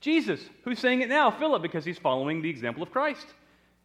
Jesus. 0.00 0.40
Who's 0.64 0.78
saying 0.78 1.00
it 1.00 1.08
now? 1.08 1.30
Philip, 1.30 1.62
because 1.62 1.84
he's 1.84 1.98
following 1.98 2.42
the 2.42 2.50
example 2.50 2.82
of 2.82 2.90
Christ. 2.90 3.26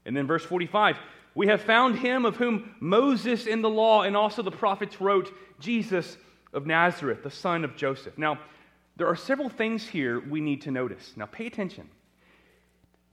And 0.06 0.16
then 0.16 0.28
verse 0.28 0.44
45 0.44 0.98
We 1.34 1.48
have 1.48 1.62
found 1.62 1.98
him 1.98 2.26
of 2.26 2.36
whom 2.36 2.76
Moses 2.80 3.48
in 3.48 3.62
the 3.62 3.70
law 3.70 4.04
and 4.04 4.16
also 4.16 4.42
the 4.42 4.52
prophets 4.52 5.02
wrote, 5.02 5.34
Jesus 5.60 6.18
of 6.53 6.65
Nazareth, 6.65 7.24
the 7.24 7.32
son 7.32 7.63
of 7.63 7.75
Joseph. 7.75 8.18
Now, 8.18 8.39
there 8.98 9.08
are 9.08 9.15
several 9.15 9.50
things 9.50 9.88
here 9.88 10.20
we 10.20 10.41
need 10.41 10.63
to 10.63 10.72
notice. 10.72 11.13
Now, 11.15 11.25
pay 11.25 11.46
attention. 11.46 11.89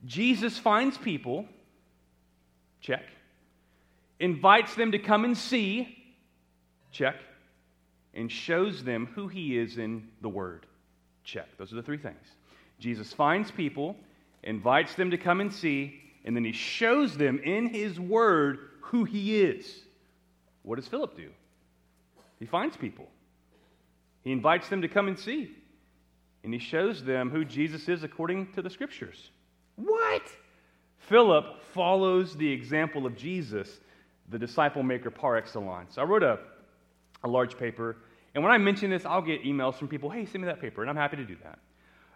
Jesus 0.05 0.59
finds 0.59 0.99
people, 0.99 1.47
check. 2.81 3.05
Invites 4.19 4.75
them 4.75 4.93
to 4.93 4.99
come 4.99 5.25
and 5.25 5.37
see, 5.37 5.97
check. 6.91 7.17
And 8.15 8.33
shows 8.33 8.83
them 8.83 9.09
who 9.15 9.29
he 9.29 9.59
is 9.59 9.77
in 9.77 10.09
the 10.23 10.29
Word, 10.29 10.67
check. 11.23 11.47
Those 11.59 11.73
are 11.73 11.77
the 11.77 11.83
three 11.83 11.99
things. 11.99 12.25
Jesus 12.79 13.13
finds 13.13 13.51
people, 13.51 13.97
invites 14.43 14.95
them 14.95 15.11
to 15.11 15.19
come 15.19 15.41
and 15.41 15.53
see, 15.53 16.01
and 16.25 16.35
then 16.35 16.45
he 16.45 16.53
shows 16.53 17.17
them 17.17 17.39
in 17.39 17.69
his 17.69 18.01
Word 18.01 18.59
who 18.81 19.05
he 19.05 19.41
is. 19.41 19.67
What 20.63 20.77
does 20.77 20.89
Philip 20.89 21.17
do? 21.17 21.31
He 22.39 22.47
finds 22.47 22.77
people, 22.77 23.07
he 24.27 24.33
invites 24.33 24.69
them 24.69 24.83
to 24.83 24.89
come 24.89 25.07
and 25.07 25.17
see, 25.17 25.53
and 26.43 26.53
he 26.53 26.59
shows 26.59 27.05
them 27.05 27.31
who 27.31 27.45
Jesus 27.45 27.89
is 27.89 28.03
according 28.03 28.53
to 28.55 28.61
the 28.61 28.69
Scriptures. 28.69 29.31
What? 29.77 30.25
Philip 30.99 31.63
follows 31.73 32.35
the 32.35 32.51
example 32.51 33.07
of 33.07 33.17
Jesus, 33.17 33.79
the 34.29 34.37
disciple 34.37 34.83
maker 34.83 35.13
par 35.13 35.37
excellence. 35.37 35.97
I 35.97 36.03
wrote 36.03 36.25
a, 36.25 36.41
a 37.23 37.29
large 37.29 37.57
paper, 37.57 37.99
and 38.35 38.43
when 38.43 38.53
I 38.53 38.59
mention 38.59 38.91
this, 38.91 39.07
I'll 39.07 39.23
get 39.23 39.45
emails 39.45 39.77
from 39.77 39.87
people, 39.87 40.11
hey, 40.11 40.27
send 40.27 40.43
me 40.43 40.49
that 40.49 40.61
paper, 40.61 40.81
and 40.81 40.91
I'm 40.91 40.97
happy 40.97 41.19
to 41.19 41.25
do 41.25 41.37
that. 41.45 41.61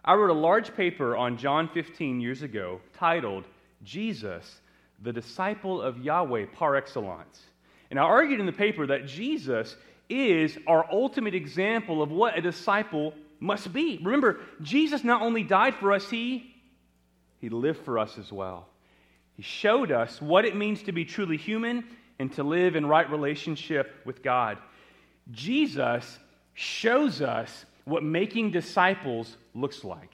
I 0.03 0.13
wrote 0.15 0.31
a 0.31 0.33
large 0.33 0.75
paper 0.75 1.15
on 1.15 1.37
John 1.37 1.69
15 1.73 2.19
years 2.19 2.41
ago 2.41 2.81
titled 2.93 3.45
Jesus, 3.85 4.59
the 5.01 5.13
disciple 5.13 5.81
of 5.81 5.97
Yahweh 5.97 6.47
par 6.57 6.75
excellence. 6.75 7.41
And 7.89 7.97
I 7.97 8.03
argued 8.03 8.41
in 8.41 8.45
the 8.45 8.51
paper 8.51 8.85
that 8.87 9.05
Jesus 9.05 9.77
is 10.11 10.57
our 10.67 10.85
ultimate 10.91 11.33
example 11.33 12.01
of 12.01 12.11
what 12.11 12.37
a 12.37 12.41
disciple 12.41 13.13
must 13.39 13.71
be. 13.73 13.99
Remember, 14.03 14.39
Jesus 14.61 15.03
not 15.03 15.21
only 15.21 15.43
died 15.43 15.75
for 15.75 15.93
us, 15.93 16.09
he 16.09 16.47
he 17.39 17.49
lived 17.49 17.83
for 17.83 17.97
us 17.97 18.19
as 18.19 18.31
well. 18.31 18.67
He 19.35 19.41
showed 19.41 19.91
us 19.91 20.21
what 20.21 20.45
it 20.45 20.55
means 20.55 20.83
to 20.83 20.91
be 20.91 21.03
truly 21.03 21.37
human 21.37 21.83
and 22.19 22.31
to 22.33 22.43
live 22.43 22.75
in 22.75 22.85
right 22.85 23.09
relationship 23.09 23.95
with 24.05 24.21
God. 24.21 24.59
Jesus 25.31 26.19
shows 26.53 27.19
us 27.19 27.65
what 27.85 28.03
making 28.03 28.51
disciples 28.51 29.37
looks 29.55 29.83
like. 29.83 30.13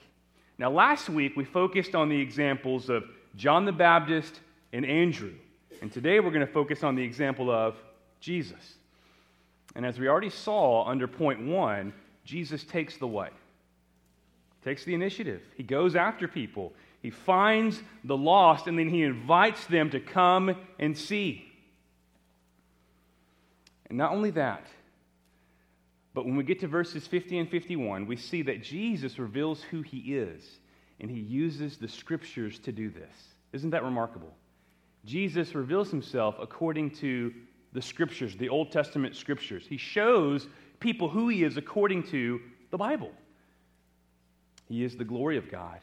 Now, 0.58 0.72
last 0.72 1.10
week 1.10 1.36
we 1.36 1.44
focused 1.44 1.96
on 1.96 2.08
the 2.08 2.20
examples 2.20 2.90
of 2.90 3.04
John 3.36 3.66
the 3.66 3.74
Baptist 3.74 4.40
and 4.72 4.86
Andrew. 4.86 5.34
And 5.82 5.92
today 5.92 6.22
we're 6.22 6.32
going 6.32 6.46
to 6.46 6.52
focus 6.52 6.82
on 6.84 6.96
the 6.96 7.04
example 7.04 7.52
of 7.52 7.76
Jesus. 8.22 8.76
And 9.78 9.86
as 9.86 10.00
we 10.00 10.08
already 10.08 10.32
saw 10.32 10.86
under 10.86 11.08
point 11.08 11.46
one, 11.46 11.94
Jesus 12.26 12.64
takes 12.64 12.98
the 12.98 13.06
what? 13.06 13.32
Takes 14.66 14.84
the 14.84 14.96
initiative. 14.96 15.44
He 15.56 15.62
goes 15.62 15.96
after 15.96 16.28
people. 16.28 16.74
He 17.04 17.12
finds 17.12 17.80
the 18.04 18.18
lost 18.18 18.66
and 18.66 18.78
then 18.78 18.90
he 18.90 19.04
invites 19.04 19.66
them 19.68 19.92
to 19.92 20.00
come 20.00 20.56
and 20.80 20.98
see. 20.98 21.46
And 23.88 24.00
not 24.00 24.14
only 24.14 24.32
that, 24.32 24.66
but 26.16 26.26
when 26.26 26.36
we 26.36 26.44
get 26.44 26.62
to 26.62 26.68
verses 26.68 27.06
50 27.06 27.38
and 27.38 27.50
51, 27.50 28.08
we 28.08 28.16
see 28.16 28.42
that 28.42 28.64
Jesus 28.64 29.20
reveals 29.20 29.62
who 29.62 29.84
he 29.84 30.16
is, 30.16 30.44
and 31.00 31.12
he 31.12 31.20
uses 31.20 31.78
the 31.78 31.88
scriptures 31.88 32.58
to 32.60 32.72
do 32.72 32.90
this. 32.90 33.16
Isn't 33.54 33.70
that 33.70 33.84
remarkable? 33.84 34.34
Jesus 35.06 35.54
reveals 35.54 35.92
himself 35.92 36.36
according 36.40 36.92
to 36.96 37.32
the 37.78 37.82
scriptures, 37.84 38.36
the 38.36 38.50
Old 38.50 38.72
Testament 38.72 39.16
scriptures. 39.16 39.68
He 39.70 39.78
shows 39.78 40.48
people 40.80 41.08
who 41.08 41.28
he 41.28 41.44
is 41.44 41.58
according 41.58 42.02
to 42.08 42.42
the 42.72 42.78
Bible. 42.78 43.12
He 44.68 44.84
is 44.84 44.98
the 44.98 45.04
glory 45.04 45.38
of 45.38 45.52
God 45.52 45.80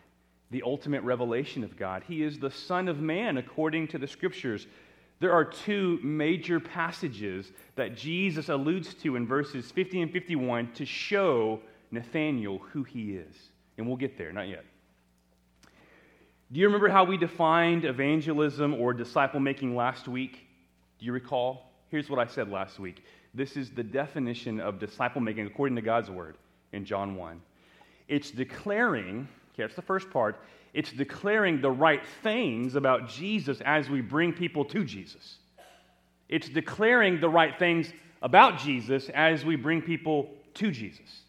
the 0.50 0.62
ultimate 0.64 1.02
revelation 1.02 1.64
of 1.64 1.76
God. 1.76 2.04
He 2.06 2.22
is 2.22 2.38
the 2.38 2.50
Son 2.50 2.86
of 2.86 3.00
Man 3.00 3.38
according 3.38 3.88
to 3.88 3.98
the 3.98 4.06
Scriptures. 4.06 4.68
There 5.18 5.32
are 5.32 5.44
two 5.44 5.98
major 6.00 6.60
passages 6.60 7.50
that 7.74 7.96
Jesus 7.96 8.48
alludes 8.48 8.94
to 9.02 9.16
in 9.16 9.26
verses 9.26 9.72
50 9.72 10.02
and 10.02 10.12
51 10.12 10.70
to 10.74 10.86
show 10.86 11.60
Nathanael 11.90 12.58
who 12.70 12.84
he 12.84 13.16
is. 13.16 13.34
And 13.78 13.88
we'll 13.88 13.96
get 13.96 14.16
there, 14.16 14.32
not 14.32 14.46
yet. 14.46 14.64
Do 16.52 16.60
you 16.60 16.66
remember 16.66 16.88
how 16.88 17.02
we 17.02 17.16
defined 17.16 17.84
evangelism 17.84 18.74
or 18.74 18.92
disciple 18.92 19.40
making 19.40 19.74
last 19.74 20.06
week? 20.06 20.46
Do 21.00 21.06
you 21.06 21.12
recall? 21.12 21.73
Here's 21.94 22.10
what 22.10 22.18
I 22.18 22.26
said 22.26 22.50
last 22.50 22.80
week. 22.80 23.04
This 23.34 23.56
is 23.56 23.70
the 23.70 23.84
definition 23.84 24.58
of 24.58 24.80
disciple 24.80 25.20
making 25.20 25.46
according 25.46 25.76
to 25.76 25.80
God's 25.80 26.10
word 26.10 26.36
in 26.72 26.84
John 26.84 27.14
1. 27.14 27.40
It's 28.08 28.32
declaring 28.32 29.28
Okay, 29.52 29.62
that's 29.62 29.76
the 29.76 29.82
first 29.82 30.10
part. 30.10 30.40
It's 30.72 30.90
declaring 30.90 31.60
the 31.60 31.70
right 31.70 32.04
things 32.24 32.74
about 32.74 33.08
Jesus 33.08 33.60
as 33.64 33.88
we 33.88 34.00
bring 34.00 34.32
people 34.32 34.64
to 34.64 34.82
Jesus. 34.82 35.36
It's 36.28 36.48
declaring 36.48 37.20
the 37.20 37.28
right 37.28 37.56
things 37.60 37.92
about 38.22 38.58
Jesus 38.58 39.08
as 39.10 39.44
we 39.44 39.54
bring 39.54 39.80
people 39.80 40.30
to 40.54 40.72
Jesus. 40.72 41.20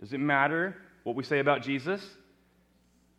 Does 0.00 0.14
it 0.14 0.20
matter 0.20 0.74
what 1.02 1.16
we 1.16 1.22
say 1.22 1.40
about 1.40 1.60
Jesus? 1.60 2.02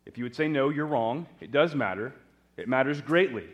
If 0.06 0.18
you 0.18 0.24
would 0.24 0.34
say 0.34 0.48
no, 0.48 0.70
you're 0.70 0.86
wrong. 0.86 1.28
It 1.40 1.52
does 1.52 1.72
matter. 1.72 2.12
It 2.56 2.66
matters 2.66 3.00
greatly. 3.00 3.46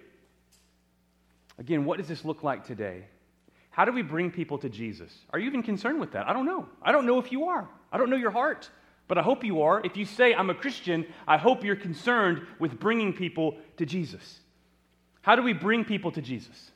Again, 1.58 1.84
what 1.84 1.98
does 1.98 2.08
this 2.08 2.24
look 2.24 2.42
like 2.42 2.64
today? 2.66 3.04
How 3.76 3.84
do 3.84 3.92
we 3.92 4.00
bring 4.00 4.30
people 4.30 4.56
to 4.60 4.70
Jesus? 4.70 5.12
Are 5.34 5.38
you 5.38 5.46
even 5.46 5.62
concerned 5.62 6.00
with 6.00 6.12
that? 6.12 6.26
I 6.26 6.32
don't 6.32 6.46
know. 6.46 6.66
I 6.82 6.92
don't 6.92 7.04
know 7.04 7.18
if 7.18 7.30
you 7.30 7.48
are. 7.48 7.68
I 7.92 7.98
don't 7.98 8.08
know 8.08 8.16
your 8.16 8.30
heart. 8.30 8.70
But 9.06 9.18
I 9.18 9.22
hope 9.22 9.44
you 9.44 9.60
are. 9.60 9.84
If 9.84 9.98
you 9.98 10.06
say, 10.06 10.32
I'm 10.32 10.48
a 10.48 10.54
Christian, 10.54 11.04
I 11.28 11.36
hope 11.36 11.62
you're 11.62 11.76
concerned 11.76 12.40
with 12.58 12.80
bringing 12.80 13.12
people 13.12 13.58
to 13.76 13.84
Jesus. 13.84 14.40
How 15.20 15.36
do 15.36 15.42
we 15.42 15.52
bring 15.52 15.84
people 15.84 16.10
to 16.12 16.22
Jesus? 16.22 16.70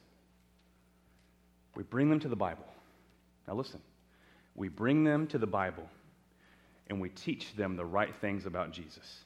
We 1.75 1.85
bring 1.85 2.11
them 2.11 2.21
to 2.21 2.29
the 2.29 2.37
Bible. 2.37 2.67
Now, 3.49 3.55
listen, 3.55 3.81
we 4.55 4.69
bring 4.69 5.03
them 5.03 5.27
to 5.29 5.39
the 5.39 5.47
Bible 5.47 5.89
and 6.91 7.01
we 7.01 7.09
teach 7.09 7.57
them 7.57 7.77
the 7.77 7.85
right 7.87 8.15
things 8.17 8.45
about 8.45 8.73
Jesus. 8.73 9.25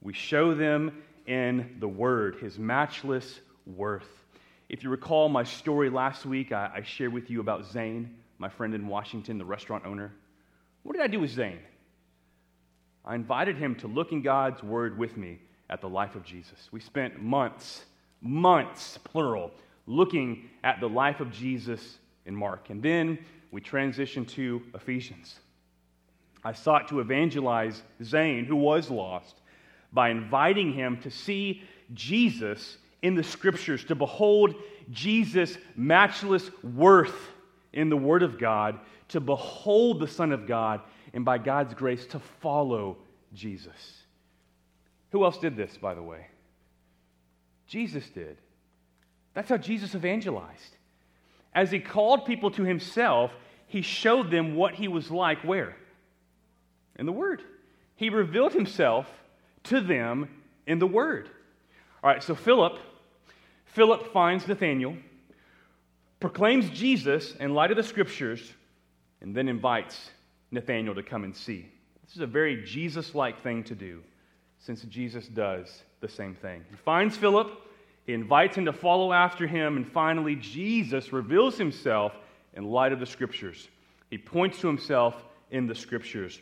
We 0.00 0.12
show 0.12 0.56
them 0.56 1.00
in 1.28 1.76
the 1.78 1.86
Word, 1.86 2.38
His 2.40 2.58
matchless 2.58 3.38
worth. 3.64 4.08
If 4.72 4.82
you 4.82 4.88
recall 4.88 5.28
my 5.28 5.44
story 5.44 5.90
last 5.90 6.24
week, 6.24 6.50
I, 6.50 6.70
I 6.76 6.82
shared 6.82 7.12
with 7.12 7.28
you 7.28 7.40
about 7.40 7.70
Zane, 7.70 8.16
my 8.38 8.48
friend 8.48 8.74
in 8.74 8.88
Washington, 8.88 9.36
the 9.36 9.44
restaurant 9.44 9.84
owner. 9.84 10.14
What 10.82 10.94
did 10.94 11.02
I 11.02 11.08
do 11.08 11.20
with 11.20 11.30
Zane? 11.30 11.58
I 13.04 13.14
invited 13.14 13.58
him 13.58 13.74
to 13.76 13.86
look 13.86 14.12
in 14.12 14.22
God's 14.22 14.62
Word 14.62 14.96
with 14.96 15.18
me 15.18 15.40
at 15.68 15.82
the 15.82 15.90
life 15.90 16.14
of 16.16 16.24
Jesus. 16.24 16.70
We 16.72 16.80
spent 16.80 17.22
months, 17.22 17.84
months, 18.22 18.98
plural, 19.04 19.50
looking 19.86 20.48
at 20.64 20.80
the 20.80 20.88
life 20.88 21.20
of 21.20 21.30
Jesus 21.30 21.98
in 22.24 22.34
Mark. 22.34 22.70
And 22.70 22.82
then 22.82 23.18
we 23.50 23.60
transitioned 23.60 24.28
to 24.28 24.62
Ephesians. 24.74 25.38
I 26.44 26.54
sought 26.54 26.88
to 26.88 27.00
evangelize 27.00 27.82
Zane, 28.02 28.46
who 28.46 28.56
was 28.56 28.88
lost, 28.88 29.42
by 29.92 30.08
inviting 30.08 30.72
him 30.72 30.98
to 31.02 31.10
see 31.10 31.62
Jesus 31.92 32.78
in 33.02 33.14
the 33.14 33.24
Scriptures, 33.24 33.84
to 33.84 33.94
behold 33.94 34.54
Jesus' 34.90 35.58
matchless 35.76 36.50
worth 36.62 37.16
in 37.72 37.88
the 37.88 37.96
Word 37.96 38.22
of 38.22 38.38
God, 38.38 38.78
to 39.08 39.20
behold 39.20 40.00
the 40.00 40.08
Son 40.08 40.32
of 40.32 40.46
God 40.46 40.80
and 41.12 41.24
by 41.24 41.38
God's 41.38 41.74
grace 41.74 42.06
to 42.06 42.20
follow 42.40 42.96
Jesus. 43.34 44.02
Who 45.10 45.24
else 45.24 45.38
did 45.38 45.56
this, 45.56 45.76
by 45.76 45.94
the 45.94 46.02
way? 46.02 46.26
Jesus 47.66 48.08
did. 48.10 48.36
That's 49.34 49.48
how 49.48 49.56
Jesus 49.56 49.94
evangelized. 49.94 50.76
As 51.54 51.70
he 51.70 51.80
called 51.80 52.24
people 52.24 52.50
to 52.52 52.62
himself, 52.62 53.30
he 53.66 53.82
showed 53.82 54.30
them 54.30 54.54
what 54.54 54.74
he 54.74 54.88
was 54.88 55.10
like 55.10 55.42
where? 55.42 55.76
In 56.96 57.06
the 57.06 57.12
Word. 57.12 57.42
He 57.96 58.10
revealed 58.10 58.52
himself 58.52 59.06
to 59.64 59.80
them 59.80 60.28
in 60.66 60.78
the 60.78 60.86
Word. 60.86 61.28
All 62.02 62.10
right, 62.10 62.22
so 62.22 62.34
Philip, 62.34 62.78
Philip 63.72 64.12
finds 64.12 64.46
Nathanael, 64.46 64.96
proclaims 66.20 66.68
Jesus 66.70 67.34
in 67.36 67.54
light 67.54 67.70
of 67.70 67.78
the 67.78 67.82
Scriptures, 67.82 68.52
and 69.22 69.34
then 69.34 69.48
invites 69.48 70.10
Nathanael 70.50 70.94
to 70.94 71.02
come 71.02 71.24
and 71.24 71.34
see. 71.34 71.66
This 72.04 72.14
is 72.14 72.20
a 72.20 72.26
very 72.26 72.62
Jesus 72.64 73.14
like 73.14 73.42
thing 73.42 73.64
to 73.64 73.74
do, 73.74 74.02
since 74.58 74.82
Jesus 74.82 75.26
does 75.26 75.84
the 76.00 76.08
same 76.08 76.34
thing. 76.34 76.62
He 76.68 76.76
finds 76.76 77.16
Philip, 77.16 77.50
he 78.04 78.12
invites 78.12 78.56
him 78.56 78.66
to 78.66 78.74
follow 78.74 79.10
after 79.10 79.46
him, 79.46 79.78
and 79.78 79.90
finally, 79.90 80.36
Jesus 80.36 81.10
reveals 81.10 81.56
himself 81.56 82.12
in 82.52 82.64
light 82.64 82.92
of 82.92 83.00
the 83.00 83.06
Scriptures. 83.06 83.68
He 84.10 84.18
points 84.18 84.60
to 84.60 84.66
himself 84.66 85.24
in 85.50 85.66
the 85.66 85.74
Scriptures. 85.74 86.40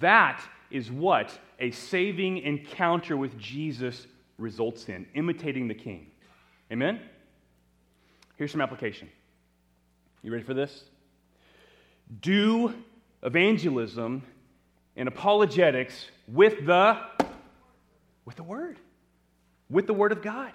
That 0.00 0.42
is 0.70 0.90
what 0.90 1.38
a 1.58 1.70
saving 1.70 2.38
encounter 2.38 3.16
with 3.16 3.38
Jesus 3.38 4.06
results 4.36 4.90
in 4.90 5.06
imitating 5.14 5.68
the 5.68 5.74
king. 5.74 6.08
Amen? 6.70 7.00
Here's 8.36 8.50
some 8.50 8.60
application. 8.60 9.08
You 10.22 10.32
ready 10.32 10.44
for 10.44 10.54
this? 10.54 10.84
Do 12.20 12.74
evangelism 13.22 14.22
and 14.96 15.08
apologetics 15.08 16.06
with 16.28 16.66
the 16.66 16.98
with 18.24 18.36
the 18.36 18.42
word. 18.42 18.78
With 19.70 19.86
the 19.86 19.94
word 19.94 20.12
of 20.12 20.22
God. 20.22 20.52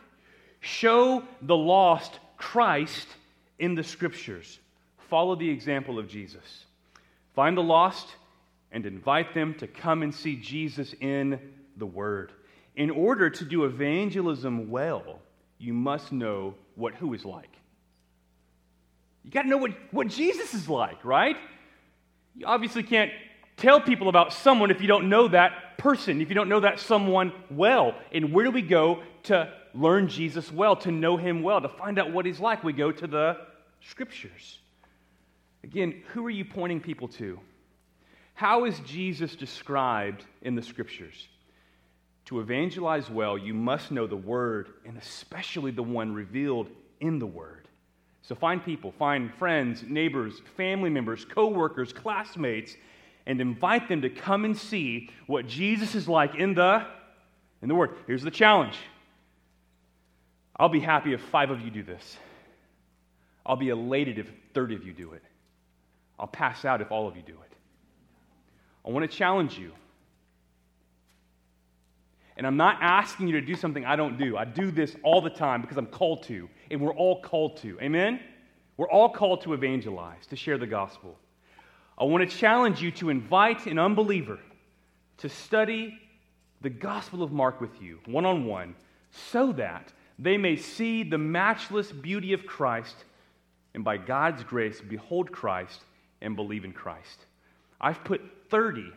Show 0.60 1.24
the 1.42 1.56
lost 1.56 2.20
Christ 2.38 3.08
in 3.58 3.76
the 3.76 3.84
scriptures. 3.84 4.60
Follow 5.10 5.36
the 5.36 5.50
example 5.50 5.98
of 5.98 6.08
Jesus. 6.08 6.66
Find 7.34 7.58
the 7.58 7.64
lost 7.64 8.08
and 8.72 8.86
invite 8.86 9.34
them 9.34 9.54
to 9.56 9.68
come 9.68 10.04
and 10.04 10.14
see 10.14 10.36
Jesus 10.36 10.94
in 11.00 11.40
the 11.78 11.86
word. 11.86 12.32
In 12.76 12.90
order 12.90 13.30
to 13.30 13.46
do 13.46 13.66
evangelism 13.66 14.70
well, 14.70 15.20
you 15.62 15.74
must 15.74 16.12
know 16.12 16.56
what 16.76 16.96
who 16.96 17.14
is 17.14 17.24
like. 17.24 17.50
You 19.24 19.30
got 19.30 19.44
to 19.44 19.48
know 19.48 19.58
what, 19.58 19.72
what 19.92 20.08
Jesus 20.08 20.54
is 20.54 20.68
like, 20.68 21.06
right? 21.06 21.38
You 22.36 22.48
obviously 22.48 22.82
can't 22.82 23.12
tell 23.58 23.80
people 23.80 24.10
about 24.10 24.34
someone 24.34 24.72
if 24.72 24.82
you 24.82 24.88
don't 24.88 25.08
know 25.10 25.28
that 25.28 25.78
person, 25.78 26.22
if 26.22 26.30
you 26.30 26.36
don't 26.36 26.50
know 26.50 26.62
that 26.62 26.80
someone 26.80 27.32
well. 27.52 27.94
And 28.12 28.34
where 28.34 28.46
do 28.46 28.52
we 28.52 28.64
go 28.64 29.04
to 29.24 29.54
learn 29.76 30.08
Jesus 30.08 30.52
well, 30.52 30.76
to 30.78 30.92
know 30.92 31.18
him 31.18 31.44
well, 31.44 31.62
to 31.62 31.70
find 31.70 32.00
out 32.00 32.12
what 32.12 32.26
he's 32.26 32.40
like? 32.40 32.64
We 32.64 32.74
go 32.74 32.92
to 32.92 33.08
the 33.08 33.38
scriptures. 33.82 34.58
Again, 35.64 36.02
who 36.14 36.26
are 36.26 36.32
you 36.32 36.46
pointing 36.46 36.82
people 36.82 37.08
to? 37.10 37.40
How 38.34 38.66
is 38.66 38.80
Jesus 38.80 39.36
described 39.36 40.26
in 40.42 40.56
the 40.56 40.64
scriptures? 40.64 41.28
To 42.32 42.40
evangelize 42.40 43.10
well, 43.10 43.38
you 43.38 43.54
must 43.54 43.92
know 43.92 44.08
the 44.08 44.16
word, 44.16 44.70
and 44.86 44.98
especially 44.98 45.72
the 45.72 45.84
one 45.84 46.14
revealed 46.14 46.70
in 47.02 47.20
the 47.20 47.26
word. 47.26 47.68
So 48.22 48.36
find 48.36 48.64
people, 48.64 48.94
find 48.98 49.34
friends, 49.34 49.84
neighbors, 49.86 50.42
family 50.56 50.90
members, 50.90 51.26
co-workers, 51.26 51.92
classmates, 51.92 52.78
and 53.26 53.42
invite 53.42 53.90
them 53.90 54.02
to 54.04 54.10
come 54.10 54.46
and 54.46 54.58
see 54.58 55.10
what 55.28 55.46
Jesus 55.46 55.94
is 55.94 56.08
like 56.08 56.36
in 56.36 56.54
the 56.54 56.88
in 57.62 57.68
the 57.68 57.76
word. 57.76 57.98
Here's 58.08 58.24
the 58.24 58.32
challenge. 58.32 58.78
I'll 60.56 60.70
be 60.70 60.80
happy 60.80 61.12
if 61.12 61.20
5 61.20 61.50
of 61.50 61.60
you 61.60 61.70
do 61.70 61.84
this. 61.84 62.16
I'll 63.46 63.58
be 63.58 63.70
elated 63.70 64.20
if 64.20 64.32
30 64.54 64.76
of 64.76 64.88
you 64.88 64.94
do 64.94 65.12
it. 65.12 65.24
I'll 66.18 66.28
pass 66.28 66.64
out 66.64 66.80
if 66.80 66.94
all 66.94 67.10
of 67.10 67.18
you 67.18 67.24
do 67.24 67.34
it. 67.34 67.54
I 68.88 68.90
want 68.90 69.12
to 69.12 69.18
challenge 69.18 69.58
you. 69.58 69.74
And 72.42 72.48
I'm 72.48 72.58
not 72.58 72.80
asking 72.82 73.28
you 73.28 73.40
to 73.40 73.46
do 73.46 73.54
something 73.54 73.86
I 73.86 73.96
don't 73.96 74.18
do. 74.18 74.36
I 74.36 74.46
do 74.46 74.72
this 74.72 74.96
all 75.04 75.22
the 75.22 75.30
time 75.30 75.62
because 75.62 75.78
I'm 75.78 75.86
called 75.86 76.24
to, 76.24 76.50
and 76.72 76.82
we're 76.82 76.96
all 76.96 77.22
called 77.22 77.58
to. 77.58 77.80
Amen? 77.80 78.20
We're 78.78 78.90
all 78.90 79.10
called 79.10 79.42
to 79.42 79.54
evangelize, 79.54 80.26
to 80.26 80.36
share 80.36 80.58
the 80.58 80.66
gospel. 80.66 81.20
I 82.00 82.06
want 82.06 82.28
to 82.28 82.36
challenge 82.36 82.82
you 82.82 82.90
to 82.94 83.12
invite 83.12 83.68
an 83.68 83.78
unbeliever 83.78 84.40
to 85.18 85.30
study 85.30 86.00
the 86.62 86.72
Gospel 86.72 87.22
of 87.22 87.32
Mark 87.32 87.62
with 87.62 87.80
you, 87.80 88.00
one 88.08 88.26
on 88.26 88.46
one, 88.46 88.74
so 89.12 89.52
that 89.52 89.94
they 90.18 90.36
may 90.36 90.56
see 90.56 91.04
the 91.04 91.20
matchless 91.20 91.92
beauty 91.92 92.34
of 92.34 92.48
Christ 92.48 93.06
and 93.76 93.84
by 93.84 93.98
God's 93.98 94.44
grace 94.44 94.82
behold 94.82 95.32
Christ 95.32 95.82
and 96.22 96.36
believe 96.36 96.66
in 96.66 96.74
Christ. 96.74 97.28
I've 97.80 98.04
put 98.04 98.20
30 98.50 98.92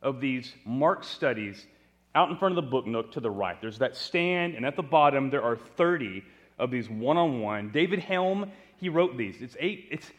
of 0.00 0.22
these 0.22 0.54
Mark 0.64 1.04
studies 1.04 1.66
out 2.14 2.30
in 2.30 2.36
front 2.36 2.56
of 2.56 2.64
the 2.64 2.70
book 2.70 2.86
nook 2.86 3.12
to 3.12 3.20
the 3.20 3.30
right. 3.30 3.60
There's 3.60 3.78
that 3.78 3.96
stand, 3.96 4.54
and 4.54 4.66
at 4.66 4.76
the 4.76 4.82
bottom 4.82 5.30
there 5.30 5.42
are 5.42 5.56
30 5.56 6.24
of 6.58 6.70
these 6.70 6.88
one 6.88 7.16
on 7.16 7.40
one. 7.40 7.70
David 7.70 8.00
Helm, 8.00 8.50
he 8.76 8.88
wrote 8.88 9.16
these. 9.16 9.40
It's 9.40 9.56
eight, 9.60 9.88
it's 9.90 10.10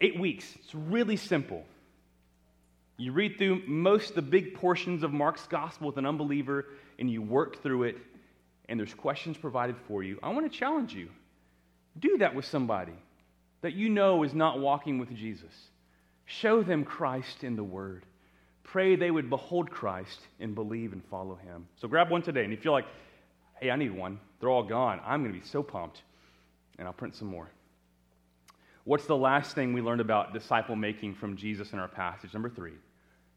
eight 0.00 0.18
weeks. 0.18 0.54
It's 0.56 0.74
really 0.74 1.16
simple. 1.16 1.64
You 2.96 3.12
read 3.12 3.38
through 3.38 3.62
most 3.66 4.14
the 4.14 4.22
big 4.22 4.54
portions 4.54 5.02
of 5.02 5.12
Mark's 5.12 5.46
gospel 5.46 5.86
with 5.88 5.96
an 5.96 6.06
unbeliever, 6.06 6.66
and 6.98 7.10
you 7.10 7.22
work 7.22 7.62
through 7.62 7.84
it, 7.84 7.96
and 8.68 8.78
there's 8.78 8.94
questions 8.94 9.36
provided 9.36 9.76
for 9.88 10.02
you. 10.02 10.18
I 10.22 10.28
want 10.30 10.50
to 10.50 10.58
challenge 10.58 10.94
you. 10.94 11.08
Do 11.98 12.18
that 12.18 12.34
with 12.34 12.44
somebody 12.44 12.92
that 13.62 13.74
you 13.74 13.88
know 13.88 14.22
is 14.22 14.34
not 14.34 14.60
walking 14.60 14.98
with 14.98 15.14
Jesus. 15.14 15.52
Show 16.24 16.62
them 16.62 16.84
Christ 16.84 17.42
in 17.42 17.56
the 17.56 17.64
Word. 17.64 18.04
Pray 18.62 18.96
they 18.96 19.10
would 19.10 19.28
behold 19.28 19.70
Christ 19.70 20.20
and 20.38 20.54
believe 20.54 20.92
and 20.92 21.04
follow 21.04 21.34
him. 21.34 21.66
So 21.76 21.88
grab 21.88 22.10
one 22.10 22.22
today. 22.22 22.44
And 22.44 22.52
if 22.52 22.64
you're 22.64 22.72
like, 22.72 22.86
hey, 23.60 23.70
I 23.70 23.76
need 23.76 23.94
one, 23.94 24.20
they're 24.38 24.50
all 24.50 24.62
gone, 24.62 25.00
I'm 25.04 25.22
going 25.22 25.34
to 25.34 25.38
be 25.38 25.46
so 25.46 25.62
pumped. 25.62 26.02
And 26.78 26.86
I'll 26.86 26.94
print 26.94 27.14
some 27.14 27.28
more. 27.28 27.50
What's 28.84 29.06
the 29.06 29.16
last 29.16 29.54
thing 29.54 29.72
we 29.72 29.82
learned 29.82 30.00
about 30.00 30.32
disciple 30.32 30.76
making 30.76 31.14
from 31.14 31.36
Jesus 31.36 31.72
in 31.72 31.78
our 31.78 31.88
passage? 31.88 32.32
Number 32.32 32.48
three, 32.48 32.72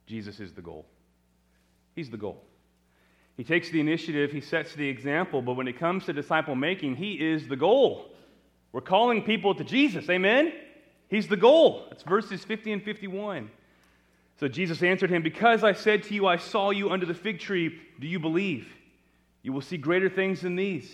Jesus 0.07 0.39
is 0.39 0.53
the 0.53 0.61
goal. 0.61 0.85
He's 1.95 2.09
the 2.09 2.17
goal. 2.17 2.41
He 3.35 3.43
takes 3.43 3.69
the 3.69 3.79
initiative, 3.79 4.31
he 4.31 4.41
sets 4.41 4.73
the 4.73 4.87
example, 4.87 5.41
but 5.41 5.53
when 5.53 5.67
it 5.67 5.79
comes 5.79 6.05
to 6.05 6.13
disciple 6.13 6.55
making, 6.55 6.95
he 6.95 7.13
is 7.13 7.47
the 7.47 7.55
goal. 7.55 8.11
We're 8.71 8.81
calling 8.81 9.23
people 9.23 9.55
to 9.55 9.63
Jesus. 9.63 10.09
Amen? 10.09 10.53
He's 11.09 11.27
the 11.27 11.37
goal. 11.37 11.85
That's 11.89 12.03
verses 12.03 12.43
50 12.43 12.73
and 12.73 12.83
51. 12.83 13.49
So 14.39 14.47
Jesus 14.47 14.81
answered 14.81 15.09
him, 15.09 15.21
Because 15.21 15.63
I 15.63 15.73
said 15.73 16.03
to 16.03 16.13
you, 16.13 16.27
I 16.27 16.37
saw 16.37 16.71
you 16.71 16.89
under 16.89 17.05
the 17.05 17.13
fig 17.13 17.39
tree, 17.39 17.79
do 17.99 18.07
you 18.07 18.19
believe? 18.19 18.67
You 19.41 19.53
will 19.53 19.61
see 19.61 19.77
greater 19.77 20.09
things 20.09 20.41
than 20.41 20.55
these. 20.55 20.91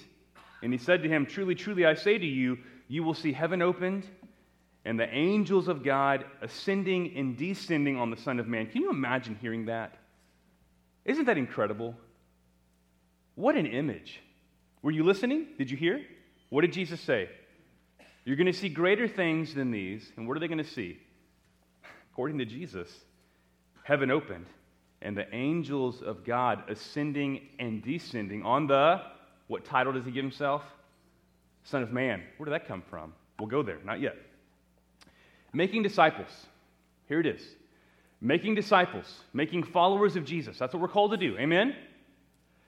And 0.62 0.74
he 0.74 0.80
said 0.80 1.04
to 1.04 1.10
him, 1.10 1.26
Truly, 1.26 1.56
truly, 1.56 1.86
I 1.86 1.94
say 1.94 2.18
to 2.18 2.26
you, 2.26 2.58
you 2.88 3.04
will 3.04 3.14
see 3.14 3.32
heaven 3.32 3.62
opened 3.62 4.06
and 4.86 5.00
the 5.00 5.10
angels 5.14 5.68
of 5.68 5.84
God 5.84 6.26
ascending 6.42 7.16
and 7.16 7.38
descending 7.38 7.98
on 7.98 8.10
the 8.10 8.18
Son 8.18 8.40
of 8.40 8.48
Man. 8.48 8.68
Can 8.68 8.82
you 8.82 8.90
imagine 8.90 9.38
hearing 9.40 9.66
that? 9.66 9.98
Isn't 11.06 11.26
that 11.26 11.38
incredible? 11.38 11.96
What 13.36 13.56
an 13.56 13.66
image. 13.66 14.20
Were 14.82 14.92
you 14.92 15.04
listening? 15.04 15.48
Did 15.58 15.70
you 15.70 15.78
hear? 15.78 16.02
What 16.50 16.62
did 16.62 16.74
Jesus 16.74 17.00
say? 17.00 17.30
You're 18.26 18.36
going 18.36 18.48
to 18.48 18.54
see 18.54 18.70
greater 18.70 19.08
things 19.08 19.54
than 19.54 19.72
these. 19.72 20.12
And 20.18 20.28
what 20.28 20.36
are 20.36 20.40
they 20.40 20.48
going 20.48 20.64
to 20.64 20.70
see? 20.70 21.00
According 22.12 22.40
to 22.40 22.46
Jesus, 22.46 22.90
heaven 23.90 24.12
opened 24.12 24.46
and 25.02 25.18
the 25.18 25.26
angels 25.34 26.04
of 26.04 26.24
God 26.24 26.64
ascending 26.70 27.42
and 27.58 27.82
descending 27.82 28.44
on 28.44 28.68
the, 28.68 29.02
what 29.48 29.66
title 29.66 29.94
does 29.94 30.06
he 30.06 30.12
give 30.12 30.24
himself? 30.24 30.62
Son 31.64 31.82
of 31.82 31.92
Man. 31.92 32.22
Where 32.38 32.46
did 32.46 32.52
that 32.52 32.68
come 32.68 32.84
from? 32.88 33.14
We'll 33.40 33.50
go 33.50 33.64
there, 33.64 33.80
not 33.84 34.00
yet. 34.00 34.16
Making 35.54 35.82
disciples. 35.82 36.28
Here 37.08 37.20
it 37.20 37.26
is. 37.26 37.42
Making 38.22 38.54
disciples, 38.54 39.22
making 39.34 39.64
followers 39.64 40.16
of 40.16 40.24
Jesus. 40.24 40.60
That's 40.60 40.72
what 40.72 40.84
we're 40.84 40.88
called 40.88 41.10
to 41.10 41.18
do. 41.18 41.36
Amen? 41.40 41.76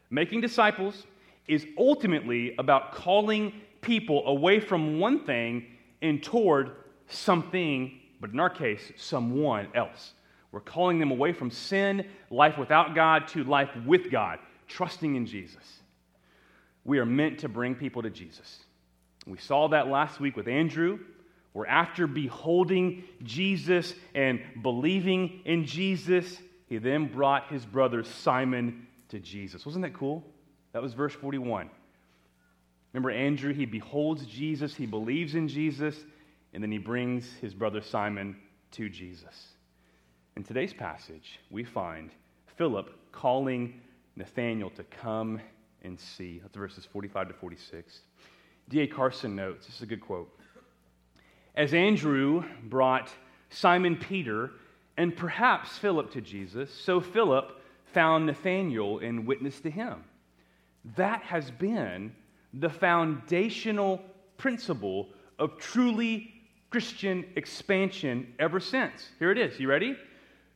Making 0.10 0.42
disciples 0.42 1.06
is 1.48 1.68
ultimately 1.78 2.56
about 2.58 2.94
calling 2.94 3.54
people 3.82 4.26
away 4.26 4.60
from 4.60 4.98
one 5.00 5.24
thing 5.24 5.68
and 6.02 6.24
toward 6.24 6.72
something, 7.06 8.00
but 8.20 8.32
in 8.32 8.40
our 8.40 8.50
case, 8.50 8.92
someone 8.98 9.68
else. 9.76 10.14
We're 10.52 10.60
calling 10.60 11.00
them 11.00 11.12
away 11.12 11.34
from 11.34 11.50
sin, 11.50 12.06
life 12.30 12.58
without 12.58 12.94
God, 12.94 13.28
to 13.30 13.44
life 13.44 13.70
with 13.86 14.12
God, 14.12 14.40
trusting 14.68 15.16
in 15.16 15.26
Jesus. 15.26 15.82
We 16.84 17.00
are 17.00 17.06
meant 17.06 17.40
to 17.40 17.50
bring 17.50 17.76
people 17.76 18.02
to 18.02 18.10
Jesus. 18.10 18.60
We 19.26 19.38
saw 19.38 19.70
that 19.70 19.88
last 19.88 20.20
week 20.20 20.36
with 20.36 20.48
Andrew 20.48 21.00
where 21.54 21.68
after 21.68 22.08
beholding 22.08 23.04
Jesus 23.24 23.94
and 24.16 24.42
believing 24.62 25.42
in 25.46 25.66
Jesus, 25.66 26.40
he 26.68 26.78
then 26.78 27.12
brought 27.12 27.50
his 27.50 27.66
brother 27.66 28.04
Simon 28.04 28.88
to 29.10 29.20
Jesus. 29.20 29.66
Wasn't 29.66 29.84
that 29.84 29.94
cool? 29.94 30.24
That 30.72 30.82
was 30.82 30.94
verse 30.94 31.14
41. 31.14 31.70
Remember 32.94 33.12
Andrew, 33.12 33.54
he 33.54 33.66
beholds 33.66 34.26
Jesus, 34.26 34.76
he 34.76 34.86
believes 34.86 35.36
in 35.36 35.48
Jesus, 35.48 35.96
and 36.54 36.64
then 36.64 36.72
he 36.72 36.78
brings 36.78 37.30
his 37.42 37.54
brother 37.54 37.82
Simon 37.82 38.38
to 38.72 38.90
Jesus. 38.90 39.48
In 40.38 40.44
today's 40.44 40.74
passage, 40.74 41.40
we 41.50 41.66
find 41.66 42.10
Philip 42.56 42.90
calling 43.12 43.82
Nathanael 44.16 44.70
to 44.72 44.84
come 44.84 45.42
and 45.84 46.00
see. 46.00 46.40
That's 46.40 46.56
verses 46.56 46.86
45 46.86 47.28
to 47.28 47.34
46. 47.34 48.00
D.A. 48.70 48.88
Carson 48.88 49.36
notes 49.36 49.66
this 49.66 49.76
is 49.76 49.82
a 49.82 49.86
good 49.86 50.00
quote. 50.00 50.32
As 51.56 51.74
Andrew 51.74 52.46
brought 52.64 53.12
Simon 53.50 53.98
Peter 53.98 54.52
and 54.96 55.16
perhaps 55.16 55.78
Philip 55.78 56.12
to 56.12 56.22
Jesus, 56.22 56.74
so 56.74 57.02
Philip 57.02 57.62
found 57.94 58.26
Nathanael 58.26 59.00
and 59.00 59.28
witnessed 59.28 59.64
to 59.64 59.70
him. 59.70 60.06
That 60.96 61.24
has 61.24 61.52
been 61.52 62.16
the 62.54 62.70
foundational 62.70 64.02
principle 64.38 65.10
of 65.38 65.58
truly 65.58 66.34
Christian 66.70 67.26
expansion 67.36 68.34
ever 68.40 68.62
since. 68.62 69.10
Here 69.20 69.32
it 69.32 69.38
is. 69.38 69.60
You 69.60 69.68
ready? 69.68 69.98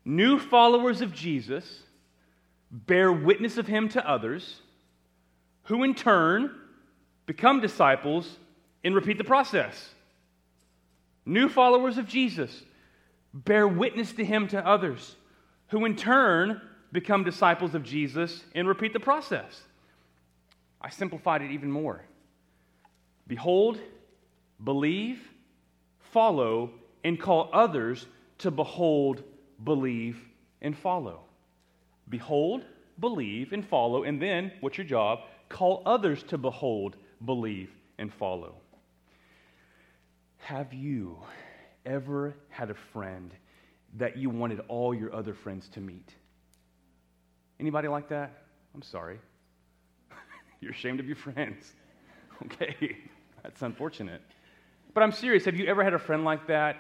New 0.05 0.37
followers 0.37 1.01
of 1.01 1.11
Jesus 1.11 1.81
bear 2.69 3.11
witness 3.11 3.57
of 3.57 3.65
him 3.65 3.89
to 3.89 4.07
others, 4.07 4.61
who 5.63 5.83
in 5.83 5.95
turn 5.95 6.51
become 7.25 7.59
disciples 7.59 8.37
and 8.83 8.93
repeat 8.93 9.17
the 9.17 9.23
process. 9.23 9.89
New 11.25 11.49
followers 11.49 11.97
of 11.97 12.07
Jesus 12.07 12.63
bear 13.33 13.67
witness 13.67 14.13
to 14.13 14.23
him 14.23 14.47
to 14.49 14.65
others, 14.65 15.15
who 15.69 15.85
in 15.85 15.95
turn 15.95 16.61
become 16.91 17.23
disciples 17.23 17.73
of 17.73 17.83
Jesus 17.83 18.43
and 18.53 18.67
repeat 18.67 18.93
the 18.93 18.99
process. 18.99 19.63
I 20.79 20.89
simplified 20.89 21.41
it 21.41 21.51
even 21.51 21.71
more. 21.71 22.03
Behold, 23.27 23.79
believe, 24.63 25.19
follow, 26.11 26.69
and 27.03 27.19
call 27.19 27.49
others 27.51 28.05
to 28.37 28.51
behold, 28.51 29.23
believe, 29.63 30.21
and 30.61 30.77
follow. 30.77 31.21
Behold, 32.09 32.63
believe, 32.99 33.53
and 33.53 33.65
follow, 33.65 34.03
and 34.03 34.21
then, 34.21 34.51
what's 34.61 34.77
your 34.77 34.85
job? 34.85 35.19
Call 35.49 35.81
others 35.85 36.23
to 36.23 36.37
behold, 36.37 36.97
believe, 37.23 37.71
and 37.97 38.13
follow. 38.13 38.55
Have 40.37 40.73
you 40.73 41.17
ever 41.85 42.35
had 42.49 42.69
a 42.69 42.75
friend 42.75 43.33
that 43.97 44.17
you 44.17 44.29
wanted 44.29 44.59
all 44.67 44.93
your 44.93 45.13
other 45.13 45.33
friends 45.33 45.69
to 45.69 45.79
meet? 45.79 46.13
Anybody 47.59 47.87
like 47.87 48.09
that? 48.09 48.43
I'm 48.73 48.81
sorry. 48.81 49.19
You're 50.59 50.71
ashamed 50.71 50.99
of 50.99 51.07
your 51.07 51.15
friends. 51.15 51.73
Okay, 52.43 52.97
that's 53.43 53.61
unfortunate. 53.61 54.21
But 54.93 55.03
I'm 55.03 55.13
serious. 55.13 55.45
Have 55.45 55.55
you 55.55 55.67
ever 55.67 55.85
had 55.85 55.93
a 55.93 55.99
friend 55.99 56.25
like 56.25 56.47
that? 56.47 56.75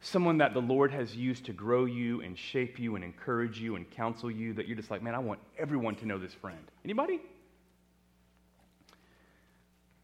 Someone 0.00 0.38
that 0.38 0.54
the 0.54 0.60
Lord 0.60 0.92
has 0.92 1.14
used 1.14 1.44
to 1.46 1.52
grow 1.52 1.84
you 1.84 2.22
and 2.22 2.38
shape 2.38 2.78
you 2.78 2.94
and 2.94 3.04
encourage 3.04 3.60
you 3.60 3.76
and 3.76 3.88
counsel 3.90 4.30
you 4.30 4.54
that 4.54 4.66
you're 4.66 4.76
just 4.76 4.90
like, 4.90 5.02
man, 5.02 5.14
I 5.14 5.18
want 5.18 5.40
everyone 5.58 5.94
to 5.96 6.06
know 6.06 6.18
this 6.18 6.32
friend. 6.32 6.58
Anybody? 6.84 7.20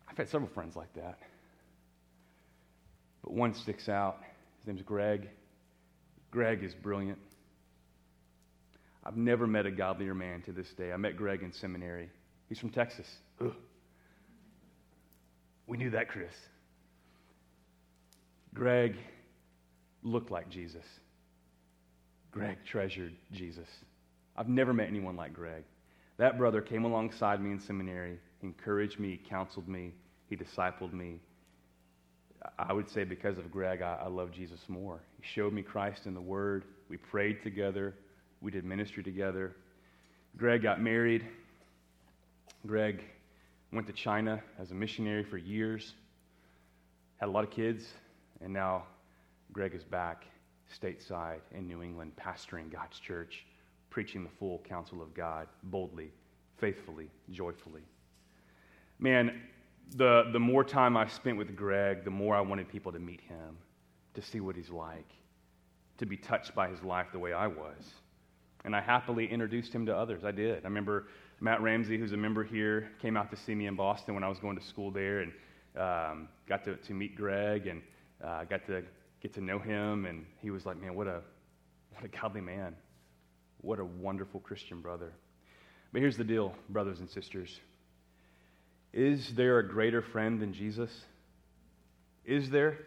I've 0.07 0.17
had 0.19 0.29
several 0.29 0.51
friends 0.51 0.77
like 0.77 0.93
that. 0.95 1.19
But 3.23 3.33
one 3.33 3.55
sticks 3.55 3.89
out. 3.89 4.19
His 4.61 4.67
name's 4.67 4.83
Greg. 4.83 5.31
Greg 6.31 6.63
is 6.63 6.75
brilliant. 6.75 7.19
I've 9.03 9.17
never 9.17 9.47
met 9.47 9.65
a 9.65 9.71
godlier 9.71 10.15
man 10.15 10.43
to 10.43 10.53
this 10.53 10.69
day. 10.71 10.93
I 10.93 10.97
met 10.99 11.17
Greg 11.17 11.43
in 11.43 11.53
seminary. 11.53 12.11
He's 12.51 12.59
from 12.59 12.71
Texas. 12.71 13.07
Ugh. 13.41 13.55
We 15.67 15.79
knew 15.79 15.91
that, 15.91 16.09
Chris. 16.09 16.35
Greg 18.53 18.97
looked 20.07 20.31
like 20.31 20.49
Jesus. 20.49 20.85
Greg 22.31 22.59
treasured 22.65 23.13
Jesus. 23.33 23.69
I've 24.37 24.49
never 24.49 24.73
met 24.73 24.89
anyone 24.89 25.17
like 25.17 25.35
Greg. 25.35 25.65
That 26.19 26.39
brother 26.39 26.63
came 26.63 26.85
alongside 26.85 27.43
me 27.43 27.51
in 27.51 27.61
seminary, 27.61 28.19
encouraged 28.43 28.99
me, 28.99 29.21
counseled 29.29 29.69
me, 29.69 29.93
he 30.29 30.37
discipled 30.37 30.93
me. 30.93 31.19
I 32.59 32.73
would 32.73 32.89
say 32.89 33.05
because 33.05 33.39
of 33.39 33.51
Greg, 33.51 33.83
I, 33.83 34.03
I 34.05 34.09
love 34.09 34.31
Jesus 34.31 34.61
more. 34.69 35.01
He 35.21 35.27
showed 35.27 35.53
me 35.53 35.63
Christ 35.63 36.07
in 36.07 36.15
the 36.15 36.21
Word. 36.21 36.65
We 36.89 36.97
prayed 36.97 37.43
together. 37.43 37.95
We 38.41 38.51
did 38.51 38.65
ministry 38.65 39.03
together. 39.03 39.57
Greg 40.37 40.63
got 40.63 40.81
married. 40.81 41.27
Greg 42.67 43.03
went 43.73 43.87
to 43.89 43.93
China 43.93 44.43
as 44.61 44.71
a 44.71 44.75
missionary 44.75 45.25
for 45.25 45.39
years, 45.39 45.95
had 47.19 47.29
a 47.29 47.33
lot 47.33 47.45
of 47.45 47.51
kids, 47.51 47.85
and 48.41 48.53
now 48.53 48.85
Greg 49.53 49.75
is 49.75 49.85
back 49.85 50.25
stateside 50.73 51.41
in 51.53 51.67
New 51.67 51.83
England, 51.83 52.13
pastoring 52.17 52.71
God's 52.71 52.99
church, 52.99 53.45
preaching 53.91 54.25
the 54.25 54.31
full 54.39 54.59
counsel 54.69 55.01
of 55.01 55.15
God 55.15 55.49
boldly, 55.65 56.11
faithfully, 56.59 57.09
joyfully. 57.31 57.83
Man, 58.99 59.41
the, 59.95 60.25
the 60.33 60.41
more 60.41 60.65
time 60.65 60.97
I 60.97 61.07
spent 61.07 61.37
with 61.37 61.55
Greg, 61.55 62.05
the 62.05 62.11
more 62.11 62.35
I 62.35 62.41
wanted 62.41 62.69
people 62.69 62.93
to 62.93 62.99
meet 62.99 63.21
him, 63.21 63.57
to 64.15 64.23
see 64.23 64.41
what 64.41 64.57
he's 64.57 64.71
like, 64.71 65.09
to 65.99 66.07
be 66.07 66.17
touched 66.17 66.55
by 66.55 66.69
his 66.69 66.83
life 66.83 67.09
the 67.13 67.19
way 67.19 67.33
I 67.33 67.47
was. 67.47 67.95
And 68.65 68.75
I 68.75 68.81
happily 68.81 69.31
introduced 69.31 69.73
him 69.73 69.87
to 69.87 69.97
others. 69.97 70.25
I 70.25 70.33
did. 70.33 70.65
I 70.65 70.69
remember 70.69 71.07
Matt 71.41 71.63
Ramsey, 71.63 71.99
who's 71.99 72.13
a 72.13 72.17
member 72.17 72.43
here, 72.43 72.91
came 73.01 73.17
out 73.17 73.31
to 73.31 73.37
see 73.37 73.55
me 73.55 73.67
in 73.67 73.77
Boston 73.77 74.15
when 74.15 74.25
I 74.25 74.29
was 74.29 74.39
going 74.39 74.59
to 74.59 74.65
school 74.65 74.91
there 74.91 75.21
and 75.21 75.33
um, 75.77 76.29
got 76.49 76.65
to, 76.65 76.77
to 76.77 76.95
meet 76.95 77.15
Greg 77.15 77.67
and 77.67 77.83
uh, 78.25 78.45
got 78.45 78.67
to 78.67 78.83
get 79.27 79.35
to 79.35 79.41
know 79.41 79.59
him. 79.59 80.07
And 80.07 80.25
he 80.41 80.51
was 80.51 80.65
like, 80.65 80.81
man, 80.81 80.95
what 80.95 81.09
a, 81.09 81.21
what 81.93 82.05
a 82.05 82.09
godly 82.09 82.41
man. 82.41 82.77
What 83.61 83.81
a 83.81 83.85
wonderful 83.85 84.39
Christian 84.39 84.81
brother. 84.81 85.13
But 85.93 86.01
here's 86.01 86.17
the 86.17 86.25
deal, 86.25 86.55
brothers 86.69 87.01
and 87.01 87.11
sisters. 87.11 87.61
Is 88.93 89.35
there 89.35 89.59
a 89.59 89.69
greater 89.69 90.01
friend 90.01 90.41
than 90.41 90.53
Jesus? 90.53 90.91
Is 92.25 92.51
there? 92.51 92.79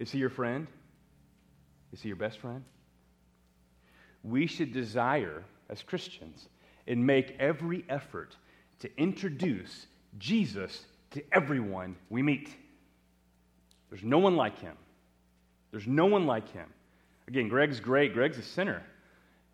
Is 0.00 0.10
he 0.10 0.18
your 0.18 0.30
friend? 0.30 0.66
Is 1.92 2.02
he 2.02 2.08
your 2.08 2.16
best 2.16 2.40
friend? 2.40 2.64
We 4.24 4.48
should 4.48 4.72
desire, 4.72 5.44
as 5.70 5.82
Christians, 5.82 6.48
and 6.88 7.06
make 7.06 7.36
every 7.38 7.84
effort 7.88 8.34
to 8.80 8.90
introduce 9.00 9.86
Jesus 10.18 10.84
to 11.12 11.22
everyone 11.32 11.94
we 12.10 12.22
meet. 12.22 12.50
There's 13.88 14.02
no 14.02 14.18
one 14.18 14.34
like 14.34 14.58
him. 14.58 14.76
There's 15.70 15.86
no 15.86 16.06
one 16.06 16.26
like 16.26 16.50
him. 16.52 16.68
Again, 17.26 17.48
Greg's 17.48 17.80
great. 17.80 18.14
Greg's 18.14 18.38
a 18.38 18.42
sinner. 18.42 18.82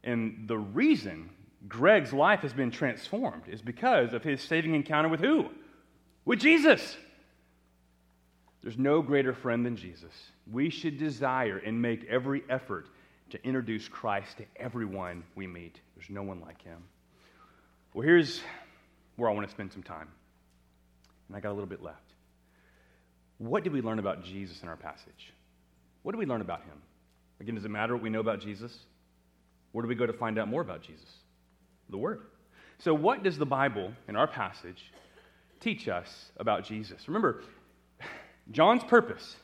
And 0.05 0.45
the 0.47 0.59
reason 0.59 1.31
Greg's 1.67 2.13
life 2.13 2.41
has 2.41 2.53
been 2.53 2.71
transformed 2.71 3.49
is 3.49 3.63
because 3.63 4.13
of 4.13 4.23
his 4.23 4.41
saving 4.43 4.75
encounter 4.75 5.09
with 5.09 5.21
who? 5.21 5.49
With 6.25 6.39
Jesus. 6.39 6.97
There's 8.63 8.79
no 8.79 9.03
greater 9.03 9.35
friend 9.35 9.65
than 9.67 9.77
Jesus. 9.77 10.13
We 10.51 10.71
should 10.71 10.99
desire 10.99 11.59
and 11.59 11.81
make 11.81 12.05
every 12.05 12.45
effort 12.49 12.87
to 13.31 13.45
introduce 13.47 13.89
Christ 13.89 14.39
to 14.39 14.45
everyone 14.57 15.25
we 15.35 15.47
meet. 15.47 15.81
There's 15.97 16.09
no 16.09 16.23
one 16.23 16.41
like 16.41 16.63
him. 16.63 16.83
Well, 17.93 18.07
here's 18.07 18.41
where 19.17 19.29
I 19.29 19.35
want 19.35 19.47
to 19.47 19.51
spend 19.51 19.73
some 19.73 19.83
time. 19.83 20.09
And 21.29 21.37
I 21.37 21.41
got 21.41 21.51
a 21.51 21.55
little 21.55 21.67
bit 21.67 21.83
left. 21.83 22.13
What 23.39 23.65
did 23.65 23.73
we 23.73 23.83
learn 23.83 23.99
about 23.99 24.25
Jesus 24.25 24.63
in 24.63 24.69
our 24.69 24.77
passage? 24.77 25.34
What 26.05 26.13
do 26.13 26.19
we 26.19 26.27
learn 26.27 26.43
about 26.43 26.61
him? 26.61 26.77
Again, 27.41 27.57
does 27.57 27.65
it 27.65 27.71
matter 27.71 27.95
what 27.95 28.03
we 28.03 28.11
know 28.11 28.21
about 28.21 28.41
Jesus? 28.41 28.79
Where 29.73 29.83
do 29.83 29.89
we 29.89 29.95
go 29.95 30.07
to 30.07 30.13
find 30.13 30.39
out 30.39 30.49
more 30.49 30.61
about 30.61 30.83
Jesus? 30.83 31.09
The 31.89 31.97
Word. 31.97 32.21
So, 32.79 32.95
what 32.95 33.23
does 33.23 33.39
the 33.39 33.47
Bible 33.47 33.91
in 34.07 34.15
our 34.15 34.27
passage 34.27 34.93
teach 35.61 35.89
us 35.89 36.31
about 36.37 36.65
Jesus? 36.65 37.09
Remember, 37.09 37.43
John's 38.51 38.85
purpose 38.85 39.35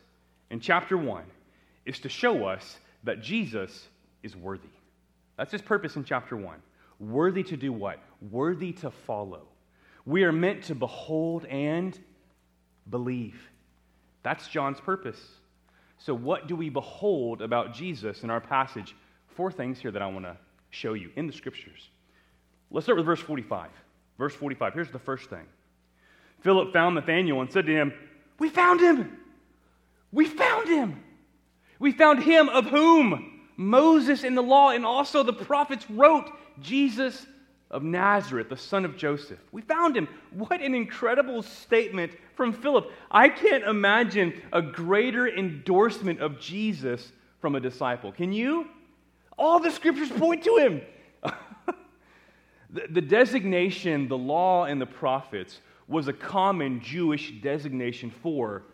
in 0.50 0.60
chapter 0.60 0.98
1 0.98 1.24
is 1.86 1.98
to 2.00 2.10
show 2.10 2.44
us 2.44 2.76
that 3.04 3.22
Jesus 3.22 3.88
is 4.22 4.36
worthy. 4.36 4.68
That's 5.38 5.52
his 5.52 5.62
purpose 5.62 5.96
in 5.96 6.04
chapter 6.04 6.36
1. 6.36 6.56
Worthy 6.98 7.42
to 7.44 7.56
do 7.56 7.72
what? 7.72 7.98
Worthy 8.30 8.72
to 8.74 8.90
follow. 8.90 9.48
We 10.04 10.24
are 10.24 10.32
meant 10.32 10.64
to 10.64 10.74
behold 10.74 11.46
and 11.46 11.98
believe. 12.90 13.40
That's 14.22 14.46
John's 14.48 14.80
purpose. 14.80 15.20
So, 16.00 16.14
what 16.14 16.48
do 16.48 16.56
we 16.56 16.70
behold 16.70 17.42
about 17.42 17.74
Jesus 17.74 18.22
in 18.22 18.30
our 18.30 18.40
passage? 18.40 18.96
Four 19.28 19.52
things 19.52 19.78
here 19.78 19.90
that 19.90 20.00
I 20.00 20.06
want 20.06 20.24
to 20.24 20.36
show 20.70 20.94
you 20.94 21.10
in 21.14 21.26
the 21.26 21.32
scriptures. 21.32 21.90
Let's 22.70 22.86
start 22.86 22.96
with 22.96 23.06
verse 23.06 23.20
45. 23.20 23.70
Verse 24.18 24.34
45. 24.34 24.74
Here's 24.74 24.90
the 24.90 24.98
first 24.98 25.28
thing 25.28 25.46
Philip 26.40 26.72
found 26.72 26.94
Nathanael 26.94 27.42
and 27.42 27.52
said 27.52 27.66
to 27.66 27.72
him, 27.72 27.92
We 28.38 28.48
found 28.48 28.80
him! 28.80 29.18
We 30.10 30.26
found 30.26 30.68
him! 30.68 31.02
We 31.78 31.92
found 31.92 32.22
him 32.22 32.48
of 32.48 32.66
whom 32.66 33.42
Moses 33.56 34.24
in 34.24 34.34
the 34.34 34.42
law 34.42 34.70
and 34.70 34.86
also 34.86 35.22
the 35.22 35.32
prophets 35.32 35.88
wrote 35.90 36.30
Jesus 36.60 37.26
of 37.70 37.82
Nazareth, 37.82 38.48
the 38.48 38.56
son 38.56 38.84
of 38.84 38.96
Joseph. 38.96 39.38
We 39.52 39.62
found 39.62 39.96
him. 39.96 40.08
What 40.32 40.60
an 40.60 40.74
incredible 40.74 41.42
statement 41.42 42.12
from 42.34 42.52
Philip. 42.52 42.90
I 43.10 43.28
can't 43.28 43.64
imagine 43.64 44.40
a 44.52 44.60
greater 44.60 45.28
endorsement 45.28 46.20
of 46.20 46.40
Jesus 46.40 47.12
from 47.40 47.54
a 47.54 47.60
disciple. 47.60 48.12
Can 48.12 48.32
you? 48.32 48.66
All 49.38 49.60
the 49.60 49.70
scriptures 49.70 50.10
point 50.10 50.42
to 50.44 50.56
him. 50.56 50.80
the, 52.70 52.86
the 52.90 53.00
designation, 53.00 54.08
the 54.08 54.18
law, 54.18 54.64
and 54.64 54.80
the 54.80 54.86
prophets 54.86 55.60
was 55.86 56.08
a 56.08 56.12
common 56.12 56.80
Jewish 56.80 57.32
designation 57.40 58.10
for 58.22 58.64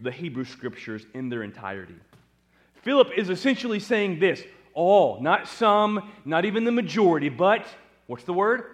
the 0.00 0.10
Hebrew 0.10 0.44
scriptures 0.44 1.06
in 1.14 1.28
their 1.28 1.42
entirety. 1.42 1.94
Philip 2.82 3.10
is 3.16 3.30
essentially 3.30 3.80
saying 3.80 4.20
this 4.20 4.44
all, 4.74 5.20
not 5.20 5.46
some, 5.46 6.10
not 6.24 6.44
even 6.44 6.64
the 6.64 6.72
majority, 6.72 7.28
but 7.28 7.64
what's 8.06 8.24
the 8.24 8.32
word? 8.32 8.64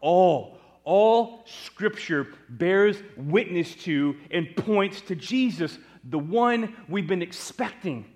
All. 0.00 0.58
All 0.84 1.44
scripture 1.44 2.28
bears 2.48 2.96
witness 3.16 3.74
to 3.84 4.16
and 4.30 4.54
points 4.56 5.00
to 5.02 5.14
Jesus, 5.14 5.78
the 6.04 6.18
one 6.18 6.74
we've 6.88 7.06
been 7.06 7.22
expecting. 7.22 8.06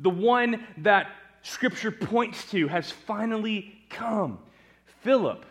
The 0.00 0.10
one 0.10 0.66
that 0.78 1.08
scripture 1.42 1.92
points 1.92 2.50
to 2.50 2.66
has 2.66 2.90
finally 2.90 3.72
come. 3.90 4.40
Philip, 5.02 5.46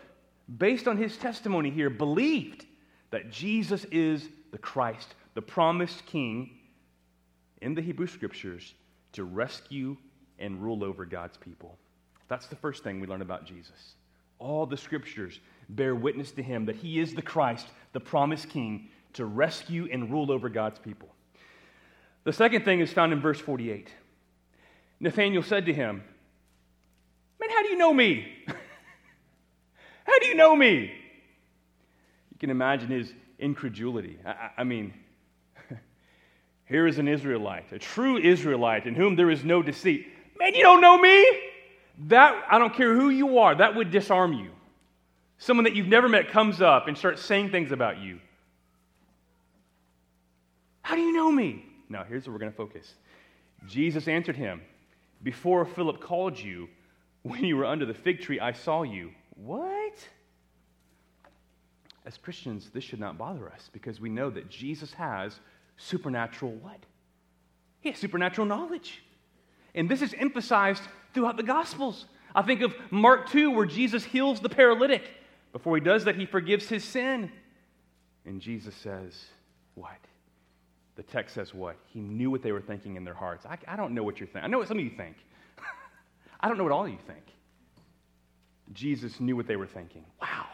based 0.58 0.86
on 0.86 0.98
his 0.98 1.16
testimony 1.16 1.70
here, 1.70 1.88
believed 1.88 2.66
that 3.10 3.30
Jesus 3.30 3.84
is 3.86 4.28
the 4.50 4.58
Christ, 4.58 5.14
the 5.34 5.42
promised 5.42 6.04
king 6.04 6.50
in 7.62 7.74
the 7.74 7.80
Hebrew 7.80 8.06
scriptures 8.06 8.74
to 9.12 9.24
rescue 9.24 9.96
and 10.38 10.62
rule 10.62 10.84
over 10.84 11.06
God's 11.06 11.36
people. 11.36 11.78
That's 12.28 12.46
the 12.46 12.56
first 12.56 12.82
thing 12.82 13.00
we 13.00 13.06
learn 13.06 13.22
about 13.22 13.46
Jesus. 13.46 13.94
All 14.38 14.66
the 14.66 14.76
scriptures 14.76 15.40
bear 15.68 15.94
witness 15.94 16.30
to 16.32 16.42
him 16.42 16.66
that 16.66 16.76
he 16.76 17.00
is 17.00 17.14
the 17.14 17.22
Christ, 17.22 17.66
the 17.92 18.00
promised 18.00 18.48
king, 18.48 18.88
to 19.14 19.24
rescue 19.24 19.88
and 19.90 20.10
rule 20.10 20.30
over 20.30 20.48
God's 20.48 20.78
people. 20.78 21.08
The 22.24 22.32
second 22.32 22.64
thing 22.64 22.80
is 22.80 22.92
found 22.92 23.12
in 23.12 23.20
verse 23.20 23.38
48. 23.38 23.88
Nathanael 25.00 25.42
said 25.42 25.66
to 25.66 25.72
him, 25.72 26.02
Man, 27.40 27.50
how 27.50 27.62
do 27.62 27.68
you 27.68 27.76
know 27.76 27.92
me? 27.92 28.26
how 30.06 30.18
do 30.18 30.26
you 30.26 30.34
know 30.34 30.56
me? 30.56 30.92
You 32.30 32.38
can 32.38 32.50
imagine 32.50 32.88
his 32.88 33.12
incredulity. 33.38 34.18
I, 34.24 34.50
I 34.58 34.64
mean, 34.64 34.94
here 36.64 36.86
is 36.86 36.98
an 36.98 37.08
Israelite, 37.08 37.72
a 37.72 37.78
true 37.78 38.16
Israelite 38.16 38.86
in 38.86 38.94
whom 38.94 39.16
there 39.16 39.30
is 39.30 39.44
no 39.44 39.62
deceit. 39.62 40.08
Man, 40.38 40.54
you 40.54 40.62
don't 40.62 40.80
know 40.80 40.98
me? 40.98 41.26
That, 42.08 42.44
I 42.50 42.58
don't 42.58 42.74
care 42.74 42.94
who 42.94 43.10
you 43.10 43.38
are, 43.38 43.54
that 43.54 43.74
would 43.76 43.90
disarm 43.90 44.32
you. 44.32 44.50
Someone 45.38 45.64
that 45.64 45.74
you've 45.74 45.88
never 45.88 46.08
met 46.08 46.28
comes 46.28 46.60
up 46.60 46.88
and 46.88 46.96
starts 46.96 47.22
saying 47.22 47.50
things 47.50 47.72
about 47.72 47.98
you. 47.98 48.20
How 50.82 50.94
do 50.94 51.00
you 51.00 51.12
know 51.12 51.30
me? 51.30 51.64
Now, 51.88 52.04
here's 52.04 52.26
where 52.26 52.32
we're 52.32 52.40
going 52.40 52.52
to 52.52 52.56
focus. 52.56 52.94
Jesus 53.66 54.08
answered 54.08 54.36
him, 54.36 54.60
Before 55.22 55.64
Philip 55.64 56.00
called 56.00 56.38
you, 56.38 56.68
when 57.22 57.44
you 57.44 57.56
were 57.56 57.64
under 57.64 57.86
the 57.86 57.94
fig 57.94 58.20
tree, 58.20 58.38
I 58.38 58.52
saw 58.52 58.82
you. 58.82 59.10
What? 59.36 60.08
As 62.04 62.18
Christians, 62.18 62.70
this 62.72 62.84
should 62.84 63.00
not 63.00 63.16
bother 63.16 63.50
us 63.50 63.70
because 63.72 64.00
we 64.00 64.10
know 64.10 64.28
that 64.30 64.50
Jesus 64.50 64.92
has 64.92 65.40
supernatural 65.76 66.52
what? 66.52 66.78
He 67.80 67.90
has 67.90 67.98
supernatural 67.98 68.46
knowledge. 68.46 69.02
And 69.74 69.88
this 69.88 70.02
is 70.02 70.14
emphasized 70.18 70.82
throughout 71.14 71.36
the 71.36 71.42
Gospels. 71.42 72.06
I 72.34 72.42
think 72.42 72.60
of 72.62 72.74
Mark 72.90 73.30
2, 73.30 73.50
where 73.50 73.66
Jesus 73.66 74.04
heals 74.04 74.40
the 74.40 74.48
paralytic. 74.48 75.08
Before 75.52 75.76
he 75.76 75.80
does 75.80 76.04
that, 76.04 76.16
he 76.16 76.26
forgives 76.26 76.68
his 76.68 76.84
sin. 76.84 77.30
And 78.24 78.40
Jesus 78.40 78.74
says, 78.74 79.24
What? 79.74 79.98
The 80.96 81.02
text 81.02 81.34
says 81.34 81.52
what? 81.52 81.76
He 81.86 82.00
knew 82.00 82.30
what 82.30 82.42
they 82.42 82.52
were 82.52 82.60
thinking 82.60 82.96
in 82.96 83.04
their 83.04 83.14
hearts. 83.14 83.44
I, 83.46 83.58
I 83.66 83.76
don't 83.76 83.94
know 83.94 84.02
what 84.02 84.20
you're 84.20 84.28
thinking. 84.28 84.44
I 84.44 84.46
know 84.46 84.58
what 84.58 84.68
some 84.68 84.78
of 84.78 84.84
you 84.84 84.90
think. 84.90 85.16
I 86.40 86.48
don't 86.48 86.56
know 86.56 86.62
what 86.62 86.72
all 86.72 86.84
of 86.84 86.90
you 86.90 86.98
think. 87.06 87.24
Jesus 88.72 89.20
knew 89.20 89.36
what 89.36 89.46
they 89.46 89.56
were 89.56 89.66
thinking. 89.66 90.04
Wow. 90.20 90.46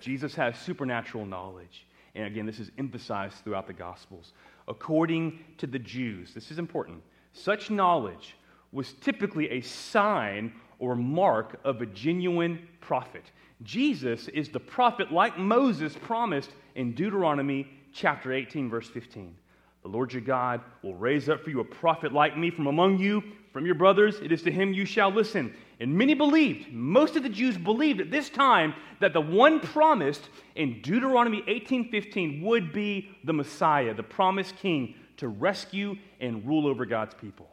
Jesus 0.00 0.34
has 0.34 0.58
supernatural 0.58 1.24
knowledge. 1.26 1.86
And 2.14 2.26
again, 2.26 2.44
this 2.44 2.58
is 2.58 2.70
emphasized 2.76 3.36
throughout 3.44 3.66
the 3.66 3.72
Gospels. 3.72 4.32
According 4.66 5.38
to 5.58 5.66
the 5.66 5.78
Jews, 5.78 6.34
this 6.34 6.50
is 6.50 6.58
important, 6.58 7.02
such 7.32 7.70
knowledge 7.70 8.36
was 8.72 8.94
typically 8.94 9.50
a 9.50 9.60
sign 9.60 10.52
or 10.78 10.96
mark 10.96 11.60
of 11.64 11.80
a 11.80 11.86
genuine 11.86 12.66
prophet. 12.80 13.30
Jesus 13.62 14.28
is 14.28 14.48
the 14.48 14.58
prophet 14.58 15.12
like 15.12 15.38
Moses 15.38 15.94
promised 16.02 16.50
in 16.74 16.94
Deuteronomy 16.94 17.68
chapter 17.92 18.32
18, 18.32 18.68
verse 18.68 18.88
15. 18.88 19.36
The 19.82 19.88
Lord 19.88 20.12
your 20.12 20.22
God 20.22 20.60
will 20.82 20.94
raise 20.94 21.28
up 21.28 21.42
for 21.42 21.50
you 21.50 21.60
a 21.60 21.64
prophet 21.64 22.12
like 22.12 22.38
me 22.38 22.50
from 22.50 22.66
among 22.66 22.98
you, 22.98 23.22
from 23.52 23.66
your 23.66 23.74
brothers. 23.74 24.20
It 24.20 24.32
is 24.32 24.42
to 24.42 24.50
him 24.50 24.72
you 24.72 24.84
shall 24.84 25.10
listen. 25.10 25.54
And 25.80 25.94
many 25.94 26.14
believed, 26.14 26.72
most 26.72 27.16
of 27.16 27.24
the 27.24 27.28
Jews 27.28 27.58
believed 27.58 28.00
at 28.00 28.10
this 28.10 28.30
time 28.30 28.74
that 29.00 29.12
the 29.12 29.20
one 29.20 29.58
promised 29.58 30.28
in 30.54 30.80
Deuteronomy 30.82 31.42
18:15 31.48 32.42
would 32.42 32.72
be 32.72 33.10
the 33.24 33.32
Messiah, 33.32 33.92
the 33.92 34.02
promised 34.02 34.56
king 34.56 34.94
to 35.16 35.28
rescue 35.28 35.96
and 36.20 36.46
rule 36.46 36.66
over 36.66 36.86
God's 36.86 37.14
people. 37.14 37.52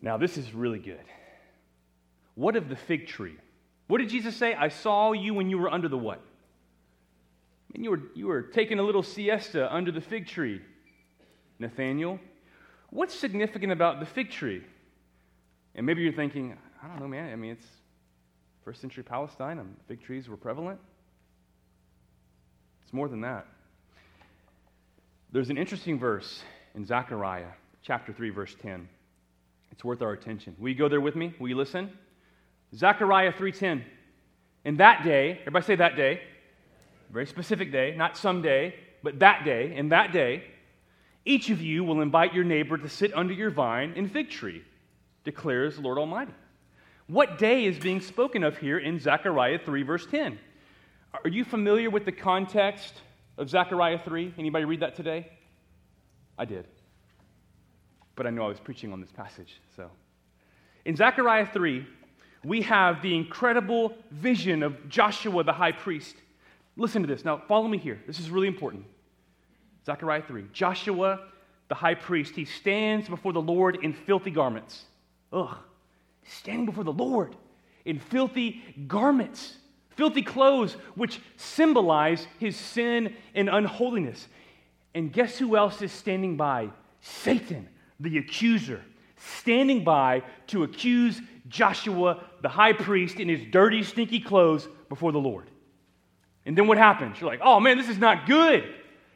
Now, 0.00 0.16
this 0.16 0.36
is 0.36 0.52
really 0.52 0.78
good. 0.78 1.04
What 2.34 2.56
of 2.56 2.68
the 2.68 2.76
fig 2.76 3.06
tree? 3.06 3.36
What 3.86 3.98
did 3.98 4.08
Jesus 4.08 4.36
say? 4.36 4.54
I 4.54 4.68
saw 4.68 5.12
you 5.12 5.34
when 5.34 5.50
you 5.50 5.58
were 5.58 5.70
under 5.70 5.88
the 5.88 5.98
what? 5.98 6.20
And 7.74 7.84
you 7.84 7.90
were, 7.90 8.00
you 8.14 8.26
were 8.26 8.42
taking 8.42 8.78
a 8.78 8.82
little 8.82 9.02
siesta 9.02 9.72
under 9.74 9.90
the 9.90 10.00
fig 10.00 10.26
tree. 10.26 10.60
Nathanael, 11.58 12.18
what's 12.90 13.14
significant 13.14 13.72
about 13.72 14.00
the 14.00 14.06
fig 14.06 14.30
tree? 14.30 14.62
And 15.74 15.84
maybe 15.86 16.02
you're 16.02 16.12
thinking, 16.12 16.56
I 16.82 16.88
don't 16.88 17.00
know, 17.00 17.08
man. 17.08 17.32
I 17.32 17.36
mean, 17.36 17.52
it's 17.52 17.66
first 18.64 18.80
century 18.80 19.02
Palestine, 19.02 19.58
and 19.58 19.76
fig 19.88 20.02
trees 20.02 20.28
were 20.28 20.36
prevalent. 20.36 20.80
It's 22.82 22.92
more 22.92 23.08
than 23.08 23.20
that. 23.22 23.46
There's 25.32 25.50
an 25.50 25.58
interesting 25.58 25.98
verse 25.98 26.42
in 26.74 26.84
Zechariah 26.84 27.50
chapter 27.82 28.12
3, 28.12 28.30
verse 28.30 28.54
10. 28.62 28.88
It's 29.74 29.82
worth 29.82 30.02
our 30.02 30.12
attention. 30.12 30.54
Will 30.60 30.68
you 30.68 30.76
go 30.76 30.88
there 30.88 31.00
with 31.00 31.16
me? 31.16 31.34
Will 31.40 31.48
you 31.48 31.56
listen? 31.56 31.90
Zechariah 32.76 33.32
3:10. 33.32 33.84
In 34.64 34.76
that 34.76 35.02
day, 35.02 35.38
everybody 35.40 35.64
say 35.64 35.74
that 35.74 35.96
day. 35.96 36.22
Very 37.10 37.26
specific 37.26 37.72
day, 37.72 37.92
not 37.96 38.16
some 38.16 38.40
day, 38.40 38.76
but 39.02 39.18
that 39.18 39.44
day. 39.44 39.74
In 39.74 39.88
that 39.88 40.12
day, 40.12 40.44
each 41.24 41.50
of 41.50 41.60
you 41.60 41.82
will 41.82 42.02
invite 42.02 42.32
your 42.34 42.44
neighbor 42.44 42.78
to 42.78 42.88
sit 42.88 43.12
under 43.14 43.34
your 43.34 43.50
vine 43.50 43.94
and 43.96 44.08
fig 44.08 44.30
tree, 44.30 44.62
declares 45.24 45.74
the 45.74 45.82
Lord 45.82 45.98
Almighty. 45.98 46.34
What 47.08 47.36
day 47.36 47.64
is 47.64 47.76
being 47.76 48.00
spoken 48.00 48.44
of 48.44 48.56
here 48.58 48.78
in 48.78 49.00
Zechariah 49.00 49.58
3, 49.58 49.82
verse 49.82 50.06
10? 50.06 50.38
Are 51.12 51.28
you 51.28 51.44
familiar 51.44 51.90
with 51.90 52.04
the 52.04 52.12
context 52.12 53.02
of 53.36 53.50
Zechariah 53.50 53.98
3? 53.98 54.34
Anybody 54.38 54.66
read 54.66 54.80
that 54.80 54.94
today? 54.94 55.32
I 56.38 56.44
did. 56.44 56.68
But 58.16 58.26
I 58.26 58.30
know 58.30 58.44
I 58.44 58.48
was 58.48 58.60
preaching 58.60 58.92
on 58.92 59.00
this 59.00 59.10
passage, 59.10 59.60
so. 59.76 59.90
In 60.84 60.96
Zechariah 60.96 61.46
3, 61.46 61.86
we 62.44 62.62
have 62.62 63.02
the 63.02 63.14
incredible 63.16 63.94
vision 64.10 64.62
of 64.62 64.88
Joshua 64.88 65.42
the 65.42 65.52
high 65.52 65.72
priest. 65.72 66.16
Listen 66.76 67.02
to 67.02 67.08
this. 67.08 67.24
Now, 67.24 67.42
follow 67.48 67.68
me 67.68 67.78
here. 67.78 68.00
This 68.06 68.20
is 68.20 68.30
really 68.30 68.48
important. 68.48 68.84
Zechariah 69.86 70.22
3. 70.26 70.46
Joshua, 70.52 71.20
the 71.68 71.74
high 71.74 71.94
priest, 71.94 72.34
he 72.34 72.44
stands 72.44 73.08
before 73.08 73.32
the 73.32 73.40
Lord 73.40 73.78
in 73.82 73.92
filthy 73.92 74.30
garments. 74.30 74.84
Ugh. 75.32 75.56
Standing 76.24 76.66
before 76.66 76.84
the 76.84 76.92
Lord 76.92 77.36
in 77.84 77.98
filthy 77.98 78.62
garments, 78.86 79.56
filthy 79.90 80.22
clothes, 80.22 80.74
which 80.94 81.20
symbolize 81.36 82.26
his 82.38 82.56
sin 82.56 83.14
and 83.34 83.48
unholiness. 83.48 84.26
And 84.94 85.12
guess 85.12 85.38
who 85.38 85.56
else 85.56 85.82
is 85.82 85.92
standing 85.92 86.36
by? 86.36 86.70
Satan, 87.00 87.68
the 88.00 88.18
accuser, 88.18 88.82
standing 89.16 89.84
by 89.84 90.22
to 90.48 90.64
accuse 90.64 91.20
Joshua, 91.48 92.24
the 92.42 92.48
high 92.48 92.72
priest, 92.72 93.20
in 93.20 93.28
his 93.28 93.44
dirty, 93.50 93.82
stinky 93.82 94.20
clothes 94.20 94.68
before 94.88 95.12
the 95.12 95.18
Lord. 95.18 95.50
And 96.46 96.56
then 96.58 96.66
what 96.66 96.78
happens? 96.78 97.20
You're 97.20 97.30
like, 97.30 97.40
oh 97.42 97.60
man, 97.60 97.78
this 97.78 97.88
is 97.88 97.98
not 97.98 98.26
good. 98.26 98.64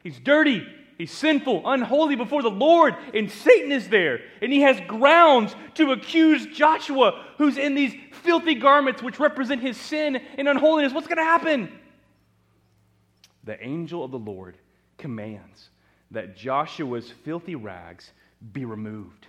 He's 0.03 0.19
dirty. 0.19 0.67
He's 0.99 1.13
sinful, 1.13 1.63
unholy 1.65 2.17
before 2.17 2.43
the 2.43 2.51
Lord, 2.51 2.97
and 3.15 3.31
Satan 3.31 3.71
is 3.71 3.89
there. 3.89 4.21
And 4.43 4.53
he 4.53 4.63
has 4.63 4.81
grounds 4.89 5.55
to 5.75 5.93
accuse 5.93 6.45
Joshua, 6.47 7.25
who's 7.39 7.57
in 7.57 7.77
these 7.77 7.95
filthy 8.11 8.57
garments 8.57 9.01
which 9.01 9.21
represent 9.21 9.63
his 9.63 9.77
sin 9.77 10.17
and 10.17 10.49
unholiness. 10.49 10.93
What's 10.93 11.07
going 11.07 11.19
to 11.19 11.25
happen? 11.25 11.71
The 13.45 13.65
angel 13.65 14.03
of 14.03 14.11
the 14.11 14.19
Lord 14.19 14.59
commands 14.97 15.71
that 16.11 16.37
Joshua's 16.37 17.13
filthy 17.25 17.55
rags 17.55 18.13
be 18.53 18.65
removed 18.65 19.27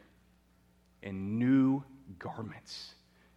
and 1.03 1.39
new 1.39 1.83
garments 2.17 2.93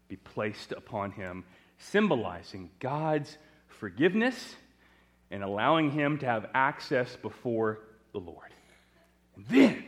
be 0.08 0.16
placed 0.16 0.72
upon 0.72 1.10
him, 1.12 1.44
symbolizing 1.78 2.70
God's 2.80 3.38
forgiveness 3.68 4.56
and 5.30 5.42
allowing 5.42 5.90
him 5.90 6.18
to 6.18 6.26
have 6.26 6.50
access 6.54 7.16
before 7.16 7.80
the 8.12 8.18
Lord. 8.18 8.52
And 9.36 9.46
then 9.46 9.82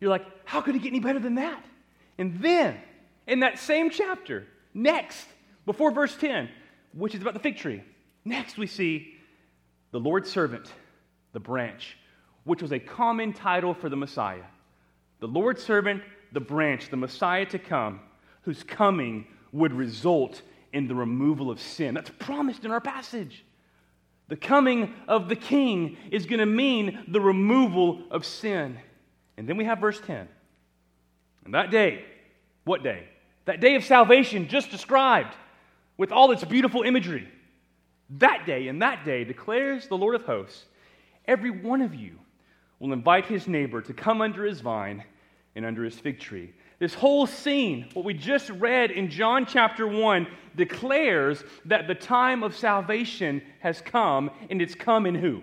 you're 0.00 0.10
like, 0.10 0.24
how 0.44 0.60
could 0.60 0.74
it 0.74 0.82
get 0.82 0.88
any 0.88 1.00
better 1.00 1.18
than 1.18 1.34
that? 1.34 1.64
And 2.16 2.40
then 2.40 2.78
in 3.26 3.40
that 3.40 3.58
same 3.58 3.90
chapter, 3.90 4.46
next, 4.72 5.26
before 5.66 5.90
verse 5.90 6.16
10, 6.16 6.48
which 6.94 7.14
is 7.14 7.20
about 7.20 7.34
the 7.34 7.40
fig 7.40 7.56
tree, 7.56 7.82
next 8.24 8.56
we 8.56 8.66
see 8.66 9.14
the 9.90 10.00
Lord's 10.00 10.30
servant, 10.30 10.72
the 11.32 11.40
branch, 11.40 11.98
which 12.44 12.62
was 12.62 12.72
a 12.72 12.78
common 12.78 13.32
title 13.32 13.74
for 13.74 13.88
the 13.88 13.96
Messiah. 13.96 14.44
The 15.24 15.28
Lord's 15.28 15.62
servant, 15.62 16.02
the 16.32 16.40
branch, 16.40 16.90
the 16.90 16.98
Messiah 16.98 17.46
to 17.46 17.58
come, 17.58 18.00
whose 18.42 18.62
coming 18.62 19.26
would 19.52 19.72
result 19.72 20.42
in 20.74 20.86
the 20.86 20.94
removal 20.94 21.50
of 21.50 21.58
sin. 21.58 21.94
That's 21.94 22.10
promised 22.18 22.66
in 22.66 22.70
our 22.70 22.80
passage. 22.82 23.42
The 24.28 24.36
coming 24.36 24.92
of 25.08 25.30
the 25.30 25.34
king 25.36 25.96
is 26.10 26.26
going 26.26 26.40
to 26.40 26.46
mean 26.46 27.06
the 27.08 27.22
removal 27.22 28.02
of 28.10 28.26
sin. 28.26 28.76
And 29.38 29.48
then 29.48 29.56
we 29.56 29.64
have 29.64 29.78
verse 29.78 29.98
10. 29.98 30.28
And 31.46 31.54
that 31.54 31.70
day, 31.70 32.04
what 32.64 32.82
day? 32.82 33.04
That 33.46 33.62
day 33.62 33.76
of 33.76 33.84
salvation 33.84 34.46
just 34.46 34.70
described. 34.70 35.34
with 35.96 36.12
all 36.12 36.32
its 36.32 36.44
beautiful 36.44 36.82
imagery. 36.82 37.26
That 38.18 38.44
day 38.44 38.68
and 38.68 38.82
that 38.82 39.06
day 39.06 39.24
declares 39.24 39.88
the 39.88 39.96
Lord 39.96 40.16
of 40.16 40.24
hosts, 40.24 40.66
every 41.26 41.50
one 41.50 41.80
of 41.80 41.94
you 41.94 42.18
will 42.78 42.92
invite 42.92 43.26
his 43.26 43.48
neighbor 43.48 43.80
to 43.80 43.94
come 43.94 44.20
under 44.20 44.44
his 44.44 44.60
vine 44.60 45.04
and 45.56 45.64
under 45.64 45.84
his 45.84 45.94
fig 45.94 46.20
tree. 46.20 46.52
This 46.78 46.94
whole 46.94 47.26
scene, 47.26 47.88
what 47.94 48.04
we 48.04 48.14
just 48.14 48.50
read 48.50 48.90
in 48.90 49.10
John 49.10 49.46
chapter 49.46 49.86
1, 49.86 50.26
declares 50.56 51.42
that 51.66 51.86
the 51.86 51.94
time 51.94 52.42
of 52.42 52.56
salvation 52.56 53.42
has 53.60 53.80
come, 53.80 54.30
and 54.50 54.60
it's 54.60 54.74
come 54.74 55.06
in 55.06 55.14
who? 55.14 55.42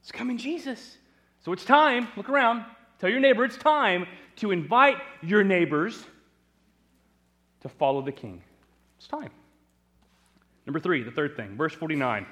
It's 0.00 0.12
come 0.12 0.30
in 0.30 0.38
Jesus. 0.38 0.96
So 1.44 1.52
it's 1.52 1.64
time, 1.64 2.08
look 2.16 2.28
around, 2.28 2.64
tell 2.98 3.10
your 3.10 3.20
neighbor 3.20 3.44
it's 3.44 3.56
time 3.56 4.06
to 4.36 4.52
invite 4.52 4.96
your 5.22 5.42
neighbors 5.42 6.04
to 7.62 7.68
follow 7.68 8.02
the 8.02 8.12
king. 8.12 8.42
It's 8.98 9.08
time. 9.08 9.30
Number 10.66 10.78
three, 10.78 11.02
the 11.02 11.10
third 11.10 11.36
thing, 11.36 11.56
verse 11.56 11.74
49. 11.74 12.26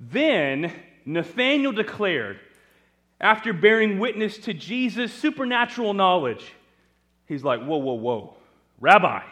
Then 0.00 0.72
Nathanael 1.04 1.72
declared, 1.72 2.40
after 3.20 3.52
bearing 3.52 3.98
witness 3.98 4.38
to 4.38 4.54
Jesus' 4.54 5.12
supernatural 5.12 5.94
knowledge, 5.94 6.52
he's 7.26 7.44
like, 7.44 7.60
Whoa, 7.60 7.78
whoa, 7.78 7.94
whoa. 7.94 8.34
Rabbi, 8.80 9.22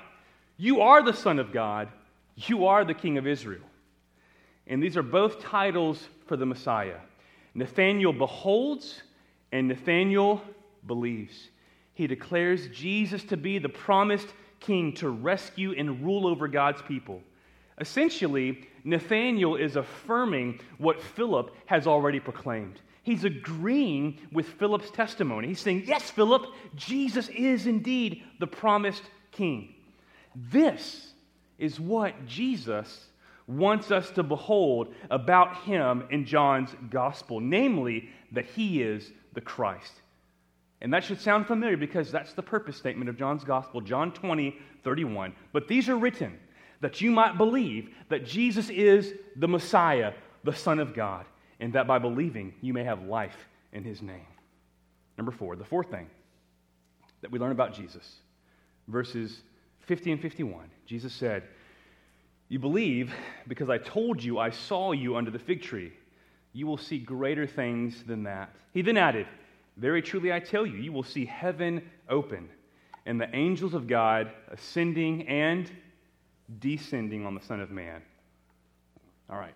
you 0.57 0.81
are 0.81 1.03
the 1.03 1.13
Son 1.13 1.39
of 1.39 1.53
God, 1.53 1.89
you 2.37 2.67
are 2.67 2.85
the 2.85 2.95
King 2.95 3.19
of 3.19 3.27
Israel. 3.27 3.63
And 4.67 4.83
these 4.83 4.97
are 4.97 5.03
both 5.03 5.41
titles 5.41 6.03
for 6.27 6.37
the 6.37 6.47
Messiah. 6.47 6.99
Nathanael 7.55 8.13
beholds, 8.13 9.03
and 9.53 9.69
Nathanael 9.69 10.43
believes. 10.87 11.49
He 11.95 12.07
declares 12.07 12.69
Jesus 12.69 13.23
to 13.25 13.37
be 13.37 13.59
the 13.59 13.69
promised 13.69 14.29
king 14.61 14.93
to 14.95 15.09
rescue 15.09 15.73
and 15.77 16.05
rule 16.05 16.27
over 16.27 16.49
God's 16.49 16.83
people. 16.83 17.23
Essentially, 17.81 18.69
Nathanael 18.85 19.57
is 19.57 19.77
affirming 19.77 20.61
what 20.79 21.01
Philip 21.01 21.55
has 21.67 21.87
already 21.87 22.21
proclaimed. 22.21 22.81
He's 23.07 23.23
agreeing 23.23 24.19
with 24.33 24.49
Philip's 24.55 24.91
testimony. 24.91 25.47
He's 25.47 25.61
saying, 25.61 25.85
Yes, 25.87 26.11
Philip, 26.11 26.45
Jesus 26.75 27.29
is 27.29 27.69
indeed 27.69 28.25
the 28.41 28.49
promised 28.49 29.05
king. 29.31 29.77
This 30.35 31.13
is 31.57 31.79
what 31.79 32.27
Jesus 32.27 33.07
wants 33.47 33.93
us 33.93 34.11
to 34.11 34.25
behold 34.25 34.93
about 35.09 35.59
him 35.59 36.03
in 36.11 36.27
John's 36.27 36.75
gospel, 36.91 37.39
namely, 37.39 38.11
that 38.33 38.47
he 38.47 38.83
is 38.83 39.13
the 39.35 39.41
Christ. 39.41 39.93
And 40.81 40.93
that 40.93 41.05
should 41.05 41.21
sound 41.21 41.47
familiar 41.47 41.77
because 41.77 42.11
that's 42.11 42.33
the 42.33 42.43
purpose 42.43 42.77
statement 42.77 43.09
of 43.09 43.17
John's 43.17 43.45
gospel, 43.45 43.81
John 43.81 44.11
20, 44.11 44.59
31. 44.83 45.33
But 45.53 45.69
these 45.69 45.89
are 45.89 45.97
written 45.97 46.37
that 46.81 47.01
you 47.01 47.13
might 47.13 47.39
believe 47.39 47.89
that 48.09 48.27
Jesus 48.27 48.69
is 48.69 49.15
the 49.37 49.47
Messiah, 49.47 50.13
the 50.43 50.53
Son 50.53 50.81
of 50.81 50.93
God 50.93 51.25
and 51.61 51.73
that 51.73 51.87
by 51.87 51.99
believing 51.99 52.55
you 52.61 52.73
may 52.73 52.85
have 52.85 53.03
life 53.03 53.37
in 53.73 53.85
his 53.85 54.03
name. 54.03 54.27
Number 55.17 55.33
four, 55.33 55.57
the 55.57 55.65
fourth 55.65 55.91
thing 55.91 56.09
that 57.23 57.31
we 57.31 57.39
learn 57.39 57.53
about 57.53 57.75
Jesus, 57.75 58.17
verses 58.89 59.41
50 59.81 60.13
and 60.13 60.21
51. 60.21 60.71
Jesus 60.87 61.13
said, 61.13 61.45
You 62.49 62.59
believe 62.59 63.13
because 63.49 63.71
I 63.71 63.79
told 63.79 64.23
you 64.23 64.39
I 64.39 64.51
saw 64.51 64.93
you 64.93 65.17
under 65.17 65.31
the 65.31 65.39
fig 65.39 65.63
tree. 65.63 65.93
You 66.53 66.67
will 66.67 66.79
see 66.79 66.99
greater 66.99 67.47
things 67.47 68.03
than 68.05 68.25
that. 68.25 68.51
He 68.73 68.83
then 68.83 68.97
added, 68.97 69.27
Very 69.77 70.03
truly 70.03 70.33
I 70.33 70.41
tell 70.41 70.67
you, 70.67 70.77
you 70.77 70.93
will 70.93 71.03
see 71.03 71.25
heaven 71.25 71.83
open 72.09 72.49
and 73.07 73.21
the 73.21 73.35
angels 73.35 73.73
of 73.73 73.87
God 73.87 74.31
ascending 74.49 75.29
and 75.29 75.71
descending 76.59 77.25
on 77.25 77.35
the 77.35 77.41
Son 77.41 77.61
of 77.61 77.71
Man. 77.71 78.03
All 79.31 79.39
right. 79.39 79.55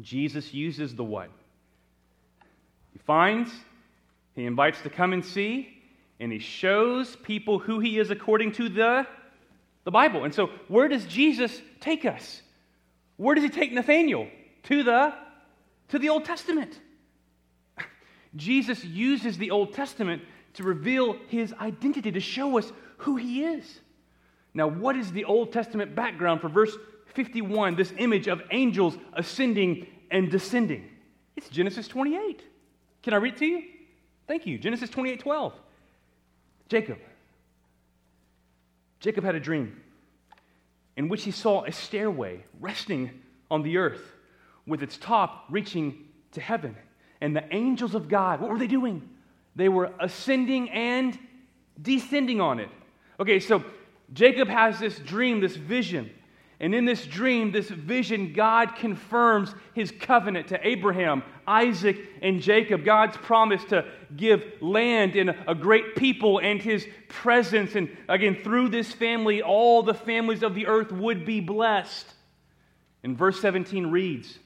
Jesus 0.00 0.52
uses 0.54 0.94
the 0.94 1.04
what? 1.04 1.30
He 2.92 2.98
finds, 2.98 3.50
he 4.34 4.44
invites 4.44 4.80
to 4.82 4.90
come 4.90 5.12
and 5.12 5.24
see, 5.24 5.68
and 6.18 6.30
he 6.32 6.38
shows 6.38 7.16
people 7.16 7.58
who 7.58 7.80
he 7.80 7.98
is 7.98 8.10
according 8.10 8.52
to 8.52 8.68
the, 8.68 9.06
the 9.84 9.90
Bible. 9.90 10.24
And 10.24 10.34
so, 10.34 10.50
where 10.68 10.88
does 10.88 11.06
Jesus 11.06 11.60
take 11.80 12.04
us? 12.04 12.42
Where 13.16 13.34
does 13.34 13.44
he 13.44 13.50
take 13.50 13.72
Nathanael? 13.72 14.28
To 14.64 14.82
the, 14.82 15.14
to 15.88 15.98
the 15.98 16.08
Old 16.08 16.24
Testament. 16.24 16.78
Jesus 18.36 18.84
uses 18.84 19.38
the 19.38 19.50
Old 19.50 19.74
Testament 19.74 20.22
to 20.54 20.62
reveal 20.62 21.16
his 21.28 21.52
identity, 21.54 22.12
to 22.12 22.20
show 22.20 22.58
us 22.58 22.70
who 22.98 23.16
he 23.16 23.44
is. 23.44 23.80
Now, 24.52 24.68
what 24.68 24.96
is 24.96 25.12
the 25.12 25.24
Old 25.24 25.52
Testament 25.52 25.94
background 25.94 26.40
for 26.40 26.48
verse 26.48 26.76
51, 27.14 27.76
this 27.76 27.92
image 27.98 28.28
of 28.28 28.42
angels 28.50 28.96
ascending 29.14 29.86
and 30.10 30.30
descending. 30.30 30.88
It's 31.36 31.48
Genesis 31.48 31.88
28. 31.88 32.42
Can 33.02 33.14
I 33.14 33.16
read 33.16 33.34
it 33.34 33.38
to 33.38 33.46
you? 33.46 33.62
Thank 34.26 34.46
you. 34.46 34.58
Genesis 34.58 34.90
28 34.90 35.20
12. 35.20 35.52
Jacob. 36.68 36.98
Jacob 39.00 39.24
had 39.24 39.34
a 39.34 39.40
dream 39.40 39.80
in 40.96 41.08
which 41.08 41.24
he 41.24 41.30
saw 41.30 41.64
a 41.64 41.72
stairway 41.72 42.44
resting 42.60 43.10
on 43.50 43.62
the 43.62 43.78
earth 43.78 44.02
with 44.66 44.82
its 44.82 44.96
top 44.98 45.46
reaching 45.50 46.04
to 46.32 46.40
heaven. 46.40 46.76
And 47.20 47.34
the 47.34 47.54
angels 47.54 47.94
of 47.94 48.08
God, 48.08 48.40
what 48.40 48.50
were 48.50 48.58
they 48.58 48.66
doing? 48.66 49.08
They 49.56 49.68
were 49.68 49.92
ascending 49.98 50.70
and 50.70 51.18
descending 51.80 52.40
on 52.40 52.60
it. 52.60 52.68
Okay, 53.18 53.40
so 53.40 53.64
Jacob 54.12 54.48
has 54.48 54.78
this 54.78 54.98
dream, 54.98 55.40
this 55.40 55.56
vision 55.56 56.10
and 56.60 56.74
in 56.74 56.84
this 56.84 57.06
dream, 57.06 57.52
this 57.52 57.70
vision, 57.70 58.34
God 58.34 58.76
confirms 58.76 59.54
his 59.72 59.90
covenant 59.90 60.48
to 60.48 60.66
Abraham, 60.66 61.22
Isaac, 61.46 61.98
and 62.20 62.42
Jacob. 62.42 62.84
God's 62.84 63.16
promise 63.16 63.64
to 63.70 63.86
give 64.14 64.44
land 64.60 65.16
and 65.16 65.34
a 65.48 65.54
great 65.54 65.96
people 65.96 66.38
and 66.38 66.60
his 66.60 66.86
presence. 67.08 67.76
And 67.76 67.96
again, 68.08 68.36
through 68.44 68.68
this 68.68 68.92
family, 68.92 69.40
all 69.40 69.82
the 69.82 69.94
families 69.94 70.42
of 70.42 70.54
the 70.54 70.66
earth 70.66 70.92
would 70.92 71.24
be 71.24 71.40
blessed. 71.40 72.06
And 73.02 73.16
verse 73.16 73.40
17 73.40 73.86
reads 73.86 74.38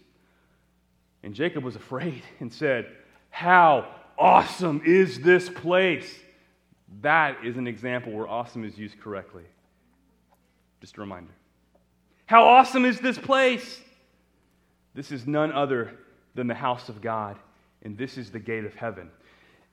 And 1.24 1.34
Jacob 1.34 1.64
was 1.64 1.74
afraid 1.74 2.22
and 2.38 2.52
said, 2.52 2.92
How 3.30 3.92
awesome 4.16 4.82
is 4.86 5.18
this 5.18 5.48
place! 5.48 6.20
That 7.00 7.44
is 7.44 7.56
an 7.56 7.66
example 7.66 8.12
where 8.12 8.28
awesome 8.28 8.64
is 8.64 8.78
used 8.78 9.00
correctly. 9.00 9.42
Just 10.80 10.96
a 10.96 11.00
reminder. 11.00 11.32
How 12.26 12.44
awesome 12.44 12.84
is 12.84 13.00
this 13.00 13.18
place? 13.18 13.80
This 14.94 15.12
is 15.12 15.26
none 15.26 15.52
other 15.52 15.92
than 16.34 16.46
the 16.46 16.54
house 16.54 16.88
of 16.88 17.00
God, 17.00 17.36
and 17.82 17.98
this 17.98 18.16
is 18.16 18.30
the 18.30 18.38
gate 18.38 18.64
of 18.64 18.74
heaven. 18.74 19.10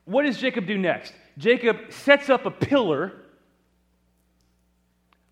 What 0.05 0.23
does 0.23 0.37
Jacob 0.37 0.65
do 0.65 0.77
next? 0.77 1.13
Jacob 1.37 1.91
sets 1.91 2.29
up 2.29 2.45
a 2.45 2.51
pillar, 2.51 3.13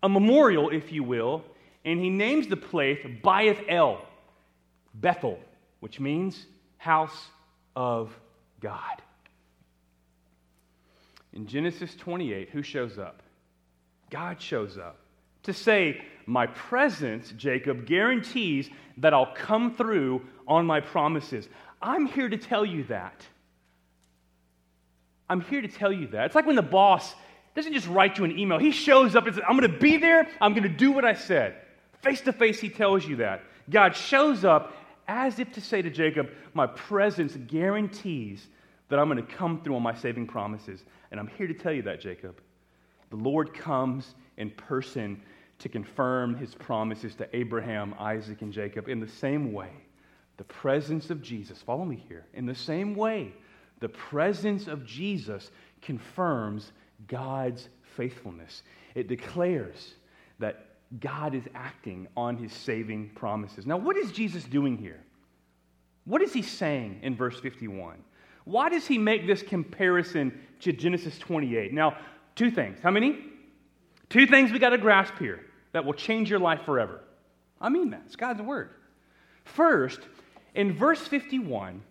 a 0.02 0.08
memorial, 0.08 0.70
if 0.70 0.92
you 0.92 1.02
will, 1.02 1.42
and 1.84 2.00
he 2.00 2.08
names 2.08 2.46
the 2.46 2.56
place 2.56 2.98
Bayith 3.22 3.64
El, 3.68 4.00
Bethel, 4.94 5.38
which 5.80 6.00
means 6.00 6.46
house 6.78 7.28
of 7.76 8.14
God. 8.60 9.02
In 11.32 11.46
Genesis 11.46 11.94
28, 11.96 12.50
who 12.50 12.62
shows 12.62 12.98
up? 12.98 13.22
God 14.10 14.40
shows 14.40 14.78
up 14.78 14.98
to 15.44 15.52
say, 15.52 16.02
My 16.30 16.46
presence, 16.46 17.34
Jacob, 17.36 17.86
guarantees 17.86 18.70
that 18.98 19.12
I'll 19.12 19.34
come 19.34 19.74
through 19.74 20.24
on 20.46 20.64
my 20.64 20.78
promises. 20.78 21.48
I'm 21.82 22.06
here 22.06 22.28
to 22.28 22.36
tell 22.36 22.64
you 22.64 22.84
that. 22.84 23.26
I'm 25.28 25.40
here 25.40 25.60
to 25.60 25.66
tell 25.66 25.92
you 25.92 26.06
that. 26.08 26.26
It's 26.26 26.36
like 26.36 26.46
when 26.46 26.54
the 26.54 26.62
boss 26.62 27.16
doesn't 27.56 27.72
just 27.72 27.88
write 27.88 28.16
you 28.16 28.24
an 28.24 28.38
email, 28.38 28.58
he 28.58 28.70
shows 28.70 29.16
up 29.16 29.26
and 29.26 29.34
says, 29.34 29.42
I'm 29.48 29.58
going 29.58 29.72
to 29.72 29.78
be 29.78 29.96
there, 29.96 30.28
I'm 30.40 30.52
going 30.52 30.62
to 30.62 30.68
do 30.68 30.92
what 30.92 31.04
I 31.04 31.14
said. 31.14 31.56
Face 32.00 32.20
to 32.20 32.32
face, 32.32 32.60
he 32.60 32.68
tells 32.68 33.04
you 33.04 33.16
that. 33.16 33.42
God 33.68 33.96
shows 33.96 34.44
up 34.44 34.76
as 35.08 35.40
if 35.40 35.50
to 35.54 35.60
say 35.60 35.82
to 35.82 35.90
Jacob, 35.90 36.30
My 36.54 36.68
presence 36.68 37.34
guarantees 37.48 38.46
that 38.88 39.00
I'm 39.00 39.08
going 39.08 39.24
to 39.24 39.34
come 39.34 39.62
through 39.62 39.74
on 39.74 39.82
my 39.82 39.96
saving 39.96 40.28
promises. 40.28 40.84
And 41.10 41.18
I'm 41.18 41.26
here 41.26 41.48
to 41.48 41.54
tell 41.54 41.72
you 41.72 41.82
that, 41.82 42.00
Jacob. 42.00 42.40
The 43.10 43.16
Lord 43.16 43.52
comes 43.52 44.14
in 44.36 44.50
person 44.50 45.20
to 45.60 45.68
confirm 45.68 46.34
his 46.34 46.54
promises 46.54 47.14
to 47.14 47.36
Abraham, 47.36 47.94
Isaac, 47.98 48.42
and 48.42 48.52
Jacob. 48.52 48.88
In 48.88 48.98
the 48.98 49.08
same 49.08 49.52
way, 49.52 49.70
the 50.38 50.44
presence 50.44 51.10
of 51.10 51.22
Jesus, 51.22 51.60
follow 51.62 51.84
me 51.84 52.02
here, 52.08 52.26
in 52.34 52.46
the 52.46 52.54
same 52.54 52.94
way, 52.94 53.32
the 53.80 53.88
presence 53.88 54.66
of 54.66 54.84
Jesus 54.84 55.50
confirms 55.82 56.72
God's 57.06 57.68
faithfulness. 57.96 58.62
It 58.94 59.06
declares 59.06 59.94
that 60.38 60.66
God 60.98 61.34
is 61.34 61.44
acting 61.54 62.08
on 62.16 62.36
his 62.36 62.52
saving 62.52 63.10
promises. 63.14 63.66
Now, 63.66 63.76
what 63.76 63.96
is 63.96 64.12
Jesus 64.12 64.44
doing 64.44 64.76
here? 64.76 65.00
What 66.04 66.22
is 66.22 66.32
he 66.32 66.42
saying 66.42 67.00
in 67.02 67.14
verse 67.14 67.38
51? 67.38 68.02
Why 68.44 68.70
does 68.70 68.86
he 68.86 68.98
make 68.98 69.26
this 69.26 69.42
comparison 69.42 70.40
to 70.60 70.72
Genesis 70.72 71.18
28? 71.18 71.72
Now, 71.72 71.98
two 72.34 72.50
things. 72.50 72.78
How 72.82 72.90
many? 72.90 73.18
Two 74.08 74.26
things 74.26 74.50
we 74.50 74.58
got 74.58 74.70
to 74.70 74.78
grasp 74.78 75.14
here. 75.18 75.40
That 75.72 75.84
will 75.84 75.94
change 75.94 76.30
your 76.30 76.38
life 76.38 76.62
forever. 76.64 77.00
I 77.60 77.68
mean 77.68 77.90
that. 77.90 78.02
It's 78.06 78.16
God's 78.16 78.42
word. 78.42 78.70
First, 79.44 80.00
in 80.54 80.72
verse 80.72 81.00
51, 81.00 81.82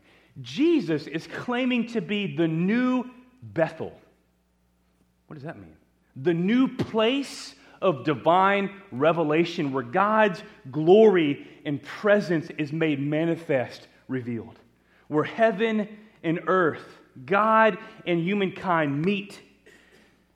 Jesus 0.42 1.08
is 1.08 1.28
claiming 1.28 1.88
to 1.88 2.02
be 2.02 2.36
the 2.36 2.48
new 2.48 3.06
Bethel. 3.42 3.94
What 5.28 5.36
does 5.36 5.44
that 5.44 5.58
mean? 5.58 5.76
The 6.16 6.34
new 6.34 6.68
place 6.68 7.56
of 7.82 8.04
divine 8.04 8.72
revelation 8.92 9.72
where 9.72 9.84
God's 9.84 10.44
glory 10.72 11.48
and 11.66 11.82
presence 11.82 12.50
is 12.58 12.74
made 12.74 13.00
manifest, 13.00 13.88
revealed. 14.08 14.60
Where 15.08 15.24
heaven 15.24 15.88
and 16.24 16.42
earth, 16.48 16.84
God 17.26 17.78
and 18.06 18.20
humankind 18.20 19.02
meet. 19.02 19.42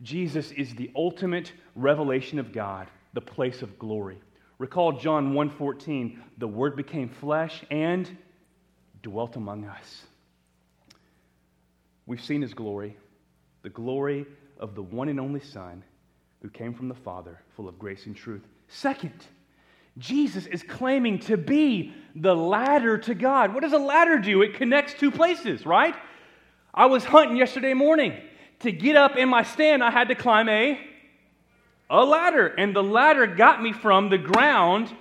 Jesus 0.02 0.52
is 0.52 0.76
the 0.76 0.92
ultimate 0.96 1.54
revelation 1.76 2.40
of 2.40 2.52
God, 2.52 2.88
the 3.14 3.22
place 3.22 3.62
of 3.62 3.78
glory. 3.80 4.20
Recall 4.58 4.94
John 4.94 5.34
1:14, 5.34 6.20
the 6.38 6.48
word 6.48 6.76
became 6.76 7.10
flesh 7.10 7.64
and 7.70 8.10
dwelt 9.02 9.36
among 9.36 9.66
us. 9.66 10.06
We've 12.06 12.24
seen 12.24 12.42
his 12.42 12.54
glory, 12.54 12.98
the 13.62 13.70
glory 13.70 14.26
of 14.60 14.76
the 14.76 14.84
one 14.84 15.10
and 15.10 15.20
only 15.20 15.40
Son 15.40 15.84
who 16.42 16.50
came 16.50 16.74
from 16.74 16.90
the 16.90 16.96
Father, 16.96 17.42
full 17.56 17.68
of 17.68 17.80
grace 17.80 18.06
and 18.06 18.16
truth. 18.16 18.46
Second, 18.68 19.26
Jesus 19.98 20.46
is 20.46 20.64
claiming 20.64 21.20
to 21.20 21.38
be 21.38 21.94
the 22.16 22.36
ladder 22.36 22.98
to 22.98 23.14
God. 23.14 23.54
What 23.54 23.62
does 23.62 23.74
a 23.74 23.78
ladder 23.78 24.18
do? 24.18 24.42
It 24.42 24.56
connects 24.56 24.94
two 24.94 25.12
places, 25.12 25.66
right? 25.66 25.96
I 26.74 26.88
was 26.88 27.06
hunting 27.06 27.38
yesterday 27.38 27.74
morning. 27.74 28.14
To 28.60 28.72
get 28.72 28.96
up 28.96 29.16
in 29.16 29.30
my 29.30 29.44
stand, 29.44 29.84
I 29.84 29.92
had 29.92 30.08
to 30.08 30.16
climb 30.16 30.50
a, 30.50 30.80
a 31.90 32.04
ladder, 32.04 32.48
and 32.48 32.76
the 32.76 32.84
ladder 32.84 33.28
got 33.28 33.62
me 33.62 33.74
from 33.74 34.10
the 34.10 34.18
ground 34.18 34.94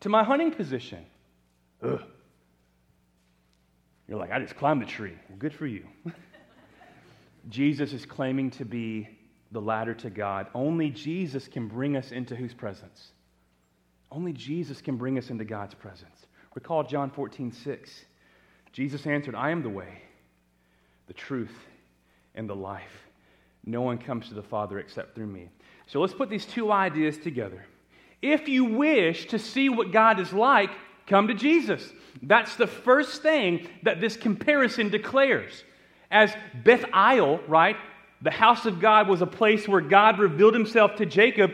to 0.00 0.08
my 0.08 0.24
hunting 0.24 0.52
position. 0.52 1.04
Ugh. 1.82 2.02
You're 4.08 4.18
like, 4.18 4.30
I 4.30 4.38
just 4.38 4.56
climbed 4.56 4.82
the 4.82 4.86
tree. 4.86 5.14
Well, 5.28 5.38
good 5.38 5.54
for 5.54 5.66
you. 5.66 5.86
Jesus 7.48 7.92
is 7.92 8.04
claiming 8.04 8.50
to 8.52 8.64
be 8.64 9.08
the 9.52 9.60
ladder 9.60 9.94
to 9.94 10.10
God. 10.10 10.48
Only 10.54 10.90
Jesus 10.90 11.48
can 11.48 11.68
bring 11.68 11.96
us 11.96 12.12
into 12.12 12.36
whose 12.36 12.52
presence? 12.52 13.12
Only 14.10 14.32
Jesus 14.32 14.80
can 14.80 14.96
bring 14.96 15.16
us 15.18 15.30
into 15.30 15.44
God's 15.44 15.74
presence. 15.74 16.26
Recall 16.54 16.84
John 16.84 17.10
14, 17.10 17.52
6. 17.52 18.04
Jesus 18.72 19.06
answered, 19.06 19.34
I 19.34 19.50
am 19.50 19.62
the 19.62 19.70
way, 19.70 20.02
the 21.06 21.12
truth, 21.12 21.56
and 22.34 22.48
the 22.48 22.56
life. 22.56 23.08
No 23.64 23.80
one 23.82 23.98
comes 23.98 24.28
to 24.28 24.34
the 24.34 24.42
Father 24.42 24.78
except 24.78 25.14
through 25.14 25.26
me. 25.26 25.48
So 25.86 26.00
let's 26.00 26.14
put 26.14 26.30
these 26.30 26.46
two 26.46 26.72
ideas 26.72 27.18
together. 27.18 27.64
If 28.22 28.48
you 28.48 28.64
wish 28.64 29.26
to 29.26 29.38
see 29.38 29.68
what 29.68 29.92
God 29.92 30.18
is 30.18 30.32
like, 30.32 30.70
come 31.06 31.28
to 31.28 31.34
Jesus. 31.34 31.92
That's 32.22 32.56
the 32.56 32.66
first 32.66 33.22
thing 33.22 33.68
that 33.82 34.00
this 34.00 34.16
comparison 34.16 34.88
declares. 34.88 35.64
As 36.10 36.34
Beth 36.64 36.84
Isle, 36.92 37.40
right, 37.46 37.76
the 38.22 38.30
house 38.30 38.64
of 38.64 38.80
God 38.80 39.08
was 39.08 39.20
a 39.20 39.26
place 39.26 39.68
where 39.68 39.82
God 39.82 40.18
revealed 40.18 40.54
himself 40.54 40.96
to 40.96 41.06
Jacob. 41.06 41.52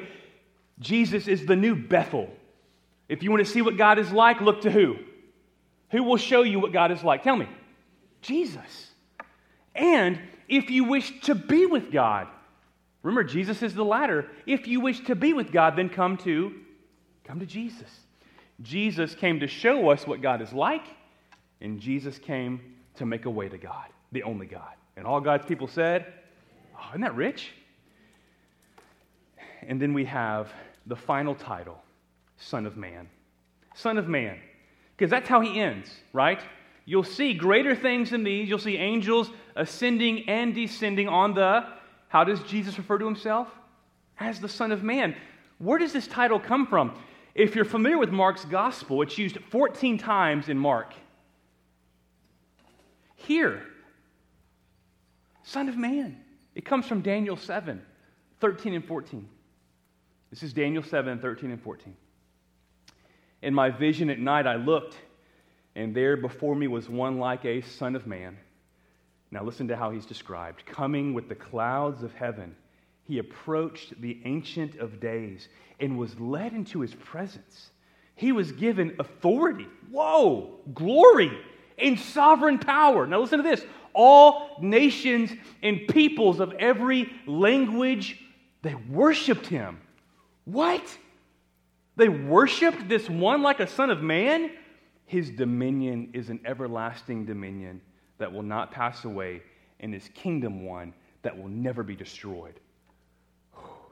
Jesus 0.78 1.26
is 1.26 1.47
the 1.47 1.57
new 1.57 1.74
Bethel. 1.74 2.31
If 3.09 3.24
you 3.24 3.31
want 3.31 3.45
to 3.45 3.51
see 3.51 3.62
what 3.62 3.76
God 3.76 3.99
is 3.99 4.12
like, 4.12 4.41
look 4.41 4.61
to 4.62 4.70
who? 4.70 4.97
Who 5.91 6.05
will 6.05 6.16
show 6.16 6.43
you 6.43 6.61
what 6.61 6.72
God 6.72 6.93
is 6.93 7.03
like? 7.03 7.24
Tell 7.24 7.35
me. 7.35 7.49
Jesus. 8.22 8.93
And 9.74 10.20
if 10.49 10.70
you 10.70 10.85
wish 10.85 11.20
to 11.22 11.35
be 11.35 11.66
with 11.66 11.91
God, 11.91 12.28
remember 13.03 13.24
Jesus 13.24 13.62
is 13.62 13.74
the 13.74 13.84
ladder. 13.84 14.26
If 14.46 14.66
you 14.66 14.80
wish 14.80 15.01
to 15.01 15.14
be 15.14 15.32
with 15.32 15.53
God, 15.53 15.76
then 15.76 15.88
come 15.88 16.16
to 16.18 16.53
come 17.24 17.40
to 17.40 17.46
Jesus. 17.46 17.90
Jesus 18.62 19.14
came 19.14 19.40
to 19.40 19.46
show 19.46 19.90
us 19.90 20.07
what 20.07 20.20
God 20.20 20.42
is 20.42 20.53
like, 20.53 20.84
and 21.61 21.80
Jesus 21.80 22.18
came 22.18 22.61
to 22.96 23.07
make 23.07 23.24
a 23.24 23.30
way 23.30 23.48
to 23.48 23.57
God, 23.57 23.86
the 24.12 24.22
only 24.24 24.46
God. 24.46 24.74
And 24.96 25.07
all 25.07 25.20
God's 25.20 25.46
people 25.46 25.68
said, 25.68 26.07
Oh, 26.76 26.88
isn't 26.90 27.01
that 27.03 27.14
rich? 27.14 27.53
And 29.66 29.80
then 29.80 29.94
we 29.94 30.05
have 30.07 30.53
the 30.86 30.96
final 30.96 31.34
title 31.34 31.80
Son 32.36 32.66
of 32.66 32.76
Man. 32.76 33.09
Son 33.74 33.98
of 33.98 34.09
Man. 34.09 34.38
Because 34.96 35.11
that's 35.11 35.28
how 35.28 35.40
he 35.40 35.61
ends, 35.61 35.90
right? 36.12 36.42
You'll 36.84 37.05
see 37.05 37.34
greater 37.34 37.74
things 37.74 38.11
than 38.11 38.24
these. 38.24 38.48
You'll 38.48 38.59
see 38.59 38.76
angels 38.76 39.30
ascending 39.57 40.28
and 40.28 40.55
descending 40.55 41.09
on 41.09 41.34
the, 41.34 41.64
how 42.11 42.24
does 42.24 42.42
Jesus 42.42 42.76
refer 42.76 42.98
to 42.98 43.04
himself? 43.04 43.48
As 44.18 44.40
the 44.40 44.48
Son 44.48 44.72
of 44.72 44.82
Man. 44.82 45.14
Where 45.58 45.78
does 45.78 45.92
this 45.92 46.08
title 46.08 46.40
come 46.40 46.66
from? 46.66 46.98
If 47.36 47.54
you're 47.54 47.64
familiar 47.64 47.98
with 47.98 48.11
Mark's 48.11 48.44
gospel, 48.44 49.00
it's 49.02 49.16
used 49.16 49.38
14 49.50 49.96
times 49.96 50.48
in 50.48 50.58
Mark. 50.58 50.92
Here, 53.14 53.62
Son 55.44 55.68
of 55.68 55.76
Man. 55.76 56.20
It 56.56 56.64
comes 56.64 56.84
from 56.84 57.00
Daniel 57.00 57.36
7, 57.36 57.80
13 58.40 58.74
and 58.74 58.84
14. 58.84 59.28
This 60.30 60.42
is 60.42 60.52
Daniel 60.52 60.82
7, 60.82 61.20
13 61.20 61.52
and 61.52 61.62
14. 61.62 61.96
In 63.42 63.54
my 63.54 63.70
vision 63.70 64.11
at 64.11 64.18
night, 64.18 64.48
I 64.48 64.56
looked, 64.56 64.96
and 65.76 65.94
there 65.94 66.16
before 66.16 66.56
me 66.56 66.66
was 66.66 66.88
one 66.88 67.20
like 67.20 67.44
a 67.44 67.61
son 67.61 67.94
of 67.94 68.08
man. 68.08 68.36
Now, 69.33 69.45
listen 69.45 69.68
to 69.68 69.76
how 69.76 69.91
he's 69.91 70.07
described. 70.07 70.66
Coming 70.66 71.14
with 71.14 71.28
the 71.28 71.37
clouds 71.37 72.03
of 72.03 72.12
heaven, 72.14 72.57
he 73.05 73.18
approached 73.18 74.01
the 74.01 74.20
Ancient 74.24 74.76
of 74.76 75.01
Days 75.01 75.49
and 75.78 75.99
was 75.99 76.18
led 76.18 76.53
into 76.53 76.81
his 76.81 76.95
presence. 76.95 77.70
He 78.16 78.33
was 78.33 78.53
given 78.53 78.97
authority, 78.99 79.68
whoa, 79.91 80.59
glory, 80.74 81.31
and 81.78 81.99
sovereign 81.99 82.59
power. 82.59 83.07
Now, 83.07 83.20
listen 83.20 83.39
to 83.39 83.49
this 83.49 83.64
all 83.93 84.57
nations 84.61 85.33
and 85.62 85.89
peoples 85.89 86.39
of 86.39 86.53
every 86.55 87.12
language, 87.26 88.20
they 88.62 88.74
worshiped 88.74 89.47
him. 89.47 89.81
What? 90.45 90.85
They 91.97 92.09
worshiped 92.09 92.89
this 92.89 93.09
one 93.09 93.43
like 93.43 93.61
a 93.61 93.66
son 93.66 93.91
of 93.91 94.03
man? 94.03 94.51
His 95.07 95.31
dominion 95.31 96.11
is 96.12 96.31
an 96.31 96.41
everlasting 96.45 97.26
dominion 97.26 97.81
that 98.21 98.33
will 98.33 98.45
not 98.45 98.71
pass 98.71 99.05
away, 99.05 99.43
and 99.81 99.93
his 99.93 100.09
kingdom 100.14 100.64
one 100.64 100.95
that 101.23 101.37
will 101.37 101.49
never 101.49 101.83
be 101.83 101.97
destroyed. 101.97 102.61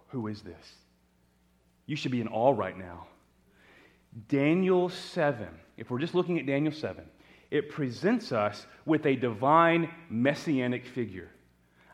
Who 0.09 0.29
is 0.29 0.43
this? 0.43 0.75
You 1.87 1.97
should 1.97 2.13
be 2.13 2.21
in 2.21 2.29
awe 2.29 2.53
right 2.53 2.79
now. 2.79 3.07
Daniel 4.29 4.89
7, 4.89 5.49
if 5.77 5.91
we're 5.91 5.99
just 5.99 6.15
looking 6.15 6.39
at 6.39 6.47
Daniel 6.47 6.73
7, 6.73 7.05
it 7.51 7.71
presents 7.71 8.33
us 8.33 8.67
with 8.87 9.07
a 9.07 9.17
divine 9.17 9.91
messianic 10.11 10.87
figure. 10.87 11.31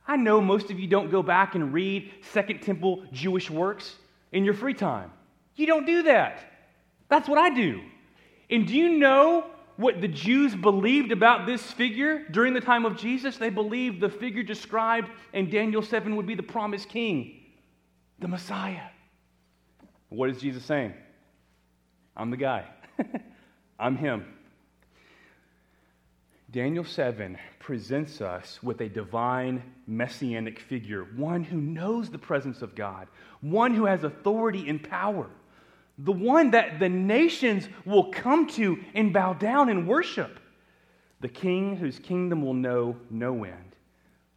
I 0.07 0.17
know 0.17 0.41
most 0.41 0.71
of 0.71 0.79
you 0.79 0.87
don't 0.87 1.11
go 1.11 1.23
back 1.23 1.55
and 1.55 1.73
read 1.73 2.13
Second 2.33 2.61
Temple 2.61 3.05
Jewish 3.13 3.51
works 3.51 3.97
in 4.33 4.45
your 4.45 4.55
free 4.55 4.75
time. 4.75 5.11
You 5.57 5.67
don't 5.67 5.87
do 5.87 6.03
that. 6.05 6.45
That's 7.09 7.29
what 7.29 7.39
I 7.39 7.51
do. 7.51 7.81
And 8.51 8.67
do 8.67 8.75
you 8.75 8.99
know 8.99 9.47
what 9.77 10.01
the 10.01 10.09
Jews 10.09 10.55
believed 10.55 11.11
about 11.11 11.47
this 11.47 11.63
figure 11.63 12.25
during 12.31 12.55
the 12.55 12.61
time 12.61 12.85
of 12.85 12.97
Jesus? 12.97 13.37
They 13.37 13.51
believed 13.51 14.01
the 14.01 14.09
figure 14.09 14.43
described 14.43 15.11
in 15.33 15.51
Daniel 15.51 15.83
7 15.83 16.17
would 16.17 16.27
be 16.27 16.35
the 16.35 16.43
promised 16.43 16.89
king, 16.89 17.41
the 18.19 18.29
Messiah. 18.29 18.89
What 20.09 20.31
is 20.31 20.41
Jesus 20.41 20.65
saying? 20.65 20.95
I'm 22.17 22.31
the 22.31 22.37
guy. 22.37 22.67
I'm 23.79 23.97
him. 23.97 24.25
Daniel 26.53 26.85
7 26.85 27.37
presents 27.59 28.21
us 28.21 28.63
with 28.63 28.81
a 28.81 28.89
divine 28.89 29.61
messianic 29.89 30.61
figure, 30.61 31.03
one 31.17 31.43
who 31.43 31.61
knows 31.61 32.11
the 32.11 32.19
presence 32.19 32.63
of 32.63 32.77
God, 32.77 33.09
one 33.41 33.75
who 33.75 33.87
has 33.87 34.05
authority 34.05 34.69
and 34.69 34.81
power, 34.81 35.29
the 35.99 36.13
one 36.13 36.51
that 36.53 36.79
the 36.79 36.89
nations 36.89 37.69
will 37.85 38.11
come 38.11 38.49
to 38.49 38.79
and 38.95 39.13
bow 39.13 39.33
down 39.33 39.69
and 39.69 39.87
worship, 39.87 40.41
the 41.21 41.29
king 41.29 41.77
whose 41.77 41.99
kingdom 41.99 42.43
will 42.43 42.55
know 42.55 42.97
no 43.11 43.45
end. 43.45 43.77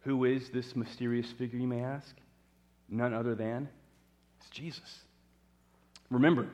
Who 0.00 0.24
is 0.24 0.50
this 0.50 0.76
mysterious 0.76 1.30
figure, 1.32 1.58
you 1.58 1.66
may 1.66 1.82
ask? 1.82 2.16
None 2.88 3.12
other 3.12 3.34
than 3.34 3.68
it's 4.40 4.50
Jesus. 4.50 5.00
Remember, 6.10 6.46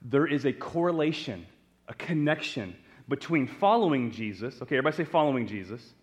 there 0.00 0.26
is 0.26 0.46
a 0.46 0.52
correlation, 0.52 1.44
a 1.88 1.94
connection 1.94 2.76
between 3.08 3.46
following 3.46 4.10
Jesus, 4.10 4.54
okay, 4.62 4.76
everybody 4.76 4.96
say 4.96 5.04
following 5.04 5.46
Jesus, 5.46 5.94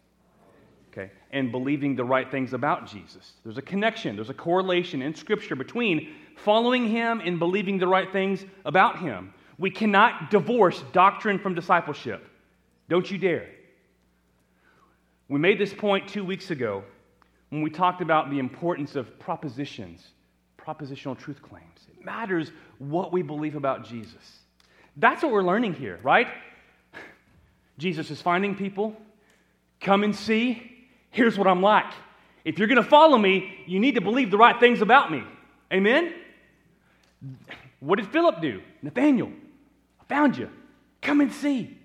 okay, 0.95 1.11
and 1.31 1.51
believing 1.51 1.95
the 1.95 2.03
right 2.03 2.29
things 2.29 2.53
about 2.53 2.87
Jesus. 2.87 3.33
There's 3.43 3.57
a 3.57 3.61
connection, 3.61 4.15
there's 4.15 4.29
a 4.29 4.33
correlation 4.33 5.01
in 5.01 5.13
Scripture 5.15 5.55
between 5.55 6.13
following 6.37 6.87
Him 6.87 7.21
and 7.23 7.39
believing 7.39 7.77
the 7.77 7.87
right 7.87 8.11
things 8.11 8.45
about 8.63 8.99
Him. 8.99 9.33
We 9.57 9.69
cannot 9.69 10.31
divorce 10.31 10.83
doctrine 10.93 11.39
from 11.39 11.55
discipleship. 11.55 12.27
Don't 12.89 13.09
you 13.09 13.17
dare. 13.17 13.47
We 15.27 15.39
made 15.39 15.59
this 15.59 15.73
point 15.73 16.07
two 16.07 16.23
weeks 16.23 16.51
ago 16.51 16.83
when 17.49 17.61
we 17.61 17.69
talked 17.69 18.01
about 18.01 18.29
the 18.29 18.39
importance 18.39 18.95
of 18.95 19.17
propositions, 19.19 20.05
propositional 20.57 21.17
truth 21.17 21.41
claims. 21.41 21.87
It 21.89 22.05
matters 22.05 22.51
what 22.79 23.11
we 23.11 23.21
believe 23.21 23.55
about 23.55 23.85
Jesus. 23.85 24.39
That's 24.97 25.23
what 25.23 25.31
we're 25.31 25.43
learning 25.43 25.73
here, 25.73 25.99
right? 26.03 26.27
Jesus 27.77 28.11
is 28.11 28.21
finding 28.21 28.55
people. 28.55 28.95
Come 29.81 30.03
and 30.03 30.15
see. 30.15 30.74
Here's 31.15 31.37
what 31.37 31.47
I'm 31.47 31.61
like. 31.61 31.93
If 32.43 32.59
you're 32.59 32.67
going 32.67 32.83
to 32.83 32.87
follow 32.87 33.17
me, 33.17 33.63
you 33.65 33.79
need 33.79 33.95
to 33.95 34.01
believe 34.01 34.31
the 34.31 34.37
right 34.37 34.59
things 34.59 34.81
about 34.81 35.09
me. 35.09 35.23
Amen? 35.71 36.13
What 37.79 37.99
did 37.99 38.09
Philip 38.09 38.41
do? 38.41 38.61
Nathanael, 38.81 39.31
I 40.01 40.03
found 40.09 40.37
you. 40.37 40.49
Come 41.01 41.21
and 41.21 41.31
see. 41.31 41.77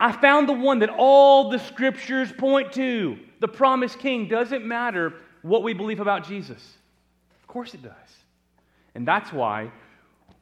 I 0.00 0.12
found 0.12 0.48
the 0.48 0.54
one 0.54 0.78
that 0.78 0.88
all 0.88 1.50
the 1.50 1.58
scriptures 1.58 2.32
point 2.32 2.72
to, 2.72 3.18
the 3.40 3.48
promised 3.48 3.98
king. 3.98 4.28
Doesn't 4.28 4.64
matter 4.64 5.12
what 5.42 5.62
we 5.62 5.74
believe 5.74 6.00
about 6.00 6.26
Jesus. 6.26 6.72
Of 7.42 7.46
course 7.46 7.74
it 7.74 7.82
does. 7.82 7.92
And 8.94 9.06
that's 9.06 9.30
why 9.30 9.70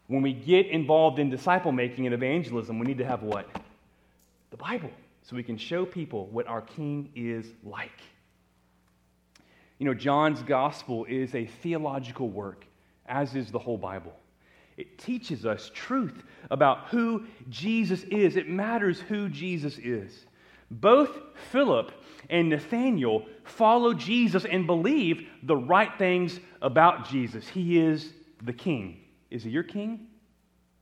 when 0.07 0.23
we 0.23 0.33
get 0.33 0.69
involved 0.69 1.19
in 1.19 1.29
disciple 1.29 1.73
making 1.73 2.07
and 2.07 2.15
evangelism, 2.15 2.79
we 2.79 2.87
need 2.87 2.99
to 2.99 3.05
have 3.05 3.25
what? 3.25 3.49
The 4.53 4.57
Bible. 4.59 4.91
So 5.23 5.35
we 5.35 5.43
can 5.43 5.59
show 5.59 5.85
people 5.85 6.27
what 6.27 6.47
our 6.47 6.61
king 6.61 7.11
is 7.17 7.47
like. 7.65 7.91
You 9.83 9.89
know, 9.89 9.95
John's 9.95 10.45
gospel 10.45 11.07
is 11.07 11.35
a 11.35 11.45
theological 11.45 12.29
work, 12.29 12.67
as 13.05 13.35
is 13.35 13.51
the 13.51 13.59
whole 13.59 13.77
Bible. 13.77 14.13
It 14.77 14.97
teaches 14.97 15.45
us 15.45 15.73
truth 15.75 16.23
about 16.53 16.87
who 16.87 17.25
Jesus 17.49 18.05
is. 18.05 18.37
It 18.37 18.49
matters 18.49 19.01
who 19.01 19.29
Jesus 19.29 19.79
is. 19.79 20.25
Both 20.71 21.19
Philip 21.51 21.91
and 22.31 22.51
Nathanael 22.51 23.27
follow 23.43 23.93
Jesus 23.93 24.45
and 24.45 24.69
believe 24.69 25.27
the 25.43 25.57
right 25.57 25.91
things 25.99 26.39
about 26.63 27.09
Jesus. 27.09 27.49
He 27.49 27.81
is 27.81 28.13
the 28.41 28.53
king. 28.53 29.01
Is 29.33 29.43
he 29.43 29.51
your 29.51 29.65
king? 29.65 30.07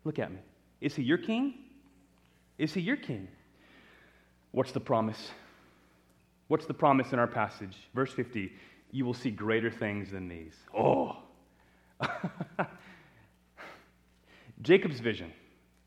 Look 0.05 0.19
at 0.19 0.31
me. 0.31 0.41
Is 0.83 0.95
he 0.95 1.05
your 1.05 1.17
king? 1.17 1.55
Is 2.59 2.75
he 2.75 2.83
your 2.83 2.99
king? 2.99 3.29
What's 4.51 4.73
the 4.73 4.81
promise? 4.81 5.31
What's 6.49 6.67
the 6.67 6.75
promise 6.75 7.15
in 7.15 7.19
our 7.19 7.29
passage? 7.29 7.77
Verse 7.95 8.13
50 8.13 8.53
You 8.93 9.05
will 9.05 9.15
see 9.15 9.31
greater 9.31 9.71
things 9.71 10.11
than 10.11 10.29
these. 10.29 10.55
Oh. 10.77 11.17
Jacob's 14.63 15.01
vision 15.01 15.33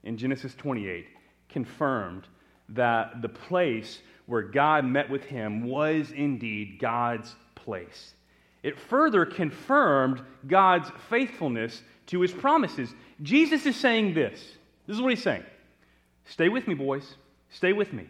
in 0.04 0.18
Genesis 0.18 0.56
28 0.56 1.06
confirmed 1.49 2.28
that 2.70 3.22
the 3.22 3.30
place 3.30 4.01
where 4.26 4.41
God 4.41 4.86
met 4.86 5.10
with 5.10 5.24
him 5.26 5.66
was 5.66 6.12
indeed 6.12 6.80
God's 6.80 7.36
place. 7.56 8.14
It 8.64 8.80
further 8.80 9.26
confirmed 9.26 10.22
God's 10.47 10.89
faithfulness 11.10 11.82
to 12.08 12.22
his 12.22 12.32
promises. 12.32 12.93
Jesus 13.22 13.66
is 13.66 13.76
saying 13.76 14.14
this. 14.14 14.39
This 14.88 14.95
is 14.95 15.01
what 15.01 15.12
he's 15.12 15.24
saying. 15.24 15.43
Stay 16.26 16.49
with 16.49 16.68
me, 16.68 16.74
boys. 16.74 17.16
Stay 17.49 17.74
with 17.74 17.91
me. 17.91 18.08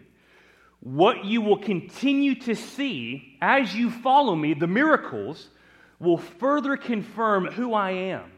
What 0.83 1.23
you 1.23 1.41
will 1.41 1.57
continue 1.57 2.35
to 2.41 2.55
see 2.55 3.37
as 3.41 3.73
you 3.73 3.89
follow 3.89 4.35
me, 4.35 4.53
the 4.53 4.67
miracles, 4.67 5.49
will 5.99 6.17
further 6.17 6.75
confirm 6.75 7.45
who 7.45 7.73
I 7.73 7.91
am 7.91 8.29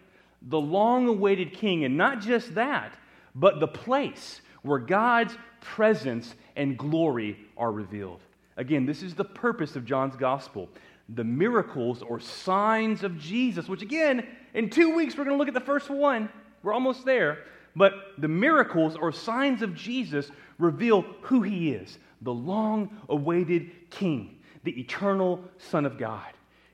the 0.48 0.60
long 0.60 1.08
awaited 1.08 1.54
king. 1.54 1.86
And 1.86 1.98
not 1.98 2.22
just 2.22 2.56
that, 2.56 2.93
but 3.34 3.60
the 3.60 3.68
place 3.68 4.41
where 4.62 4.80
God's 4.80 5.36
presence 5.60 6.36
and 6.56 6.78
glory 6.78 7.38
are 7.58 7.72
revealed. 7.72 8.22
Again, 8.58 8.86
this 8.86 9.02
is 9.02 9.16
the 9.16 9.26
purpose 9.26 9.76
of 9.76 9.86
John's 9.86 10.16
gospel. 10.16 10.70
The 11.10 11.24
miracles 11.24 12.02
or 12.02 12.20
signs 12.20 13.04
of 13.04 13.18
Jesus, 13.20 13.68
which 13.68 13.82
again, 13.82 14.26
in 14.54 14.70
two 14.70 14.96
weeks, 14.96 15.18
we're 15.18 15.26
going 15.26 15.36
to 15.36 15.39
look 15.39 15.48
at 15.48 15.54
the 15.54 15.60
first 15.60 15.89
one. 15.89 16.30
We're 16.64 16.74
almost 16.74 17.06
there. 17.06 17.39
But 17.76 17.94
the 18.18 18.28
miracles 18.28 18.96
or 18.96 19.12
signs 19.12 19.62
of 19.62 19.76
Jesus 19.76 20.32
reveal 20.58 21.02
who 21.22 21.42
he 21.42 21.72
is 21.72 21.98
the 22.22 22.34
long 22.34 22.90
awaited 23.10 23.90
King, 23.92 24.40
the 24.64 24.80
eternal 24.80 25.44
Son 25.58 25.86
of 25.86 25.98
God. 25.98 26.32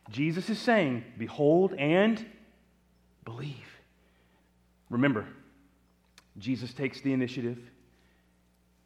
Jesus 0.10 0.50
is 0.50 0.60
saying, 0.60 1.04
Behold 1.18 1.74
and 1.74 2.26
Believe. 3.26 3.56
Remember, 4.90 5.28
Jesus 6.38 6.74
takes 6.74 7.02
the 7.02 7.14
initiative, 7.14 7.60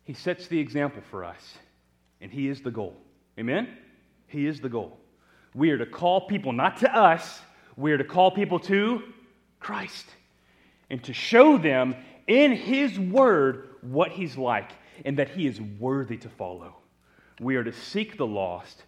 He 0.03 0.13
sets 0.13 0.47
the 0.47 0.59
example 0.59 1.01
for 1.09 1.24
us, 1.24 1.57
and 2.22 2.32
He 2.32 2.47
is 2.47 2.61
the 2.61 2.72
goal. 2.72 2.95
Amen? 3.39 3.70
He 4.28 4.45
is 4.45 4.59
the 4.59 4.70
goal. 4.70 4.97
We 5.53 5.72
are 5.72 5.78
to 5.78 5.86
call 5.86 6.28
people 6.28 6.51
not 6.51 6.78
to 6.78 6.95
us, 6.95 7.41
we 7.78 7.91
are 7.91 7.97
to 7.97 8.03
call 8.03 8.32
people 8.32 8.59
to 8.59 9.01
Christ 9.59 10.05
and 10.89 11.03
to 11.03 11.13
show 11.13 11.57
them 11.57 11.95
in 12.27 12.51
His 12.51 12.99
Word 12.99 13.69
what 13.81 14.11
He's 14.11 14.38
like 14.38 14.71
and 15.03 15.17
that 15.19 15.29
He 15.29 15.47
is 15.47 15.59
worthy 15.59 16.17
to 16.17 16.29
follow. 16.29 16.75
We 17.39 17.55
are 17.55 17.63
to 17.63 17.73
seek 17.73 18.17
the 18.17 18.27
lost, 18.27 18.83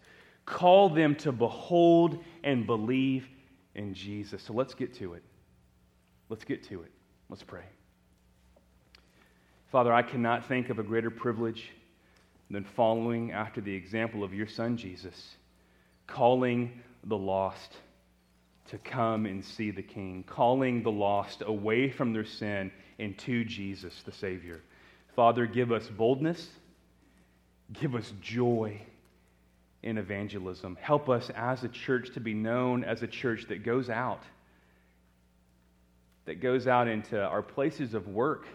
call 0.45 0.89
them 0.89 1.15
to 1.15 1.31
behold 1.31 2.23
and 2.43 2.65
believe 2.65 3.27
in 3.75 3.93
Jesus. 3.93 4.41
So 4.43 4.53
let's 4.53 4.73
get 4.73 4.93
to 4.95 5.13
it. 5.13 5.23
Let's 6.29 6.43
get 6.43 6.63
to 6.69 6.81
it. 6.81 6.91
Let's 7.29 7.43
pray. 7.43 7.63
Father, 9.71 9.93
I 9.93 10.01
cannot 10.01 10.47
think 10.47 10.69
of 10.69 10.79
a 10.79 10.83
greater 10.83 11.11
privilege 11.11 11.71
than 12.49 12.63
following 12.63 13.31
after 13.31 13.59
the 13.59 13.73
example 13.73 14.23
of 14.23 14.33
your 14.33 14.47
Son, 14.47 14.77
Jesus, 14.77 15.35
calling 16.07 16.81
the 17.03 17.17
lost 17.17 17.77
to 18.67 18.77
come 18.77 19.25
and 19.25 19.43
see 19.43 19.71
the 19.71 19.81
King, 19.81 20.23
calling 20.27 20.83
the 20.83 20.91
lost 20.91 21.43
away 21.45 21.89
from 21.89 22.13
their 22.13 22.25
sin 22.25 22.71
and 22.99 23.17
to 23.19 23.43
Jesus, 23.43 24.01
the 24.03 24.11
Savior. 24.11 24.61
Father, 25.15 25.45
give 25.45 25.71
us 25.71 25.87
boldness, 25.87 26.49
give 27.73 27.95
us 27.95 28.13
joy 28.21 28.81
in 29.83 29.97
evangelism. 29.97 30.77
Help 30.81 31.09
us 31.09 31.29
as 31.35 31.63
a 31.63 31.69
church 31.69 32.13
to 32.13 32.19
be 32.19 32.33
known 32.33 32.83
as 32.83 33.03
a 33.03 33.07
church 33.07 33.45
that 33.49 33.63
goes 33.63 33.89
out 33.89 34.23
that 36.27 36.41
goes 36.41 36.67
out 36.67 36.89
into 36.89 37.19
our 37.19 37.41
places 37.41 37.93
of 37.93 38.05
work, 38.09 38.45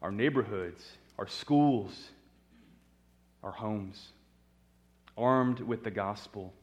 our 0.00 0.12
neighborhoods, 0.12 0.82
our 1.18 1.26
schools, 1.26 1.92
our 3.42 3.50
homes, 3.50 4.12
armed 5.18 5.58
with 5.58 5.82
the 5.82 5.90
gospel, 5.90 6.54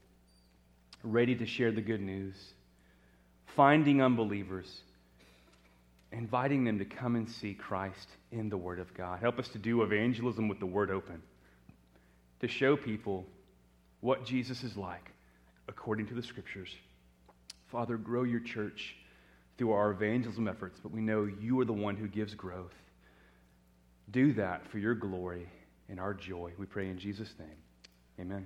ready 1.04 1.36
to 1.36 1.46
share 1.46 1.72
the 1.72 1.82
good 1.82 2.02
news, 2.02 2.36
finding 3.56 4.02
unbelievers, 4.02 4.82
inviting 6.12 6.64
them 6.64 6.80
to 6.80 6.86
come 6.86 7.16
and 7.16 7.30
see 7.30 7.54
Christ 7.54 8.08
in 8.32 8.50
the 8.50 8.58
Word 8.58 8.80
of 8.80 8.94
God. 8.94 9.20
Help 9.20 9.38
us 9.38 9.50
to 9.50 9.58
do 9.58 9.84
evangelism 9.84 10.48
with 10.48 10.60
the 10.60 10.66
Word 10.66 10.90
open, 10.90 11.22
to 12.40 12.48
show 12.48 12.78
people 12.78 13.26
what 14.00 14.26
Jesus 14.26 14.64
is 14.64 14.78
like 14.78 15.12
according 15.68 16.08
to 16.08 16.14
the 16.14 16.24
Scriptures. 16.24 16.70
Father, 17.72 17.98
grow 17.98 18.24
your 18.24 18.40
church 18.40 18.96
through 19.58 19.72
our 19.72 19.92
evangelism 19.92 20.48
efforts, 20.48 20.80
but 20.82 20.92
we 20.92 21.02
know 21.02 21.30
you 21.42 21.60
are 21.60 21.66
the 21.66 21.74
one 21.74 21.96
who 21.96 22.08
gives 22.08 22.34
growth. 22.34 22.74
Do 24.12 24.34
that 24.34 24.68
for 24.68 24.78
your 24.78 24.96
glory 24.96 25.48
and 25.90 26.00
our 26.00 26.14
joy. 26.14 26.52
We 26.58 26.66
pray 26.66 26.90
in 26.90 27.00
Jesus' 27.00 27.34
name. 27.40 27.58
Amen. 28.20 28.46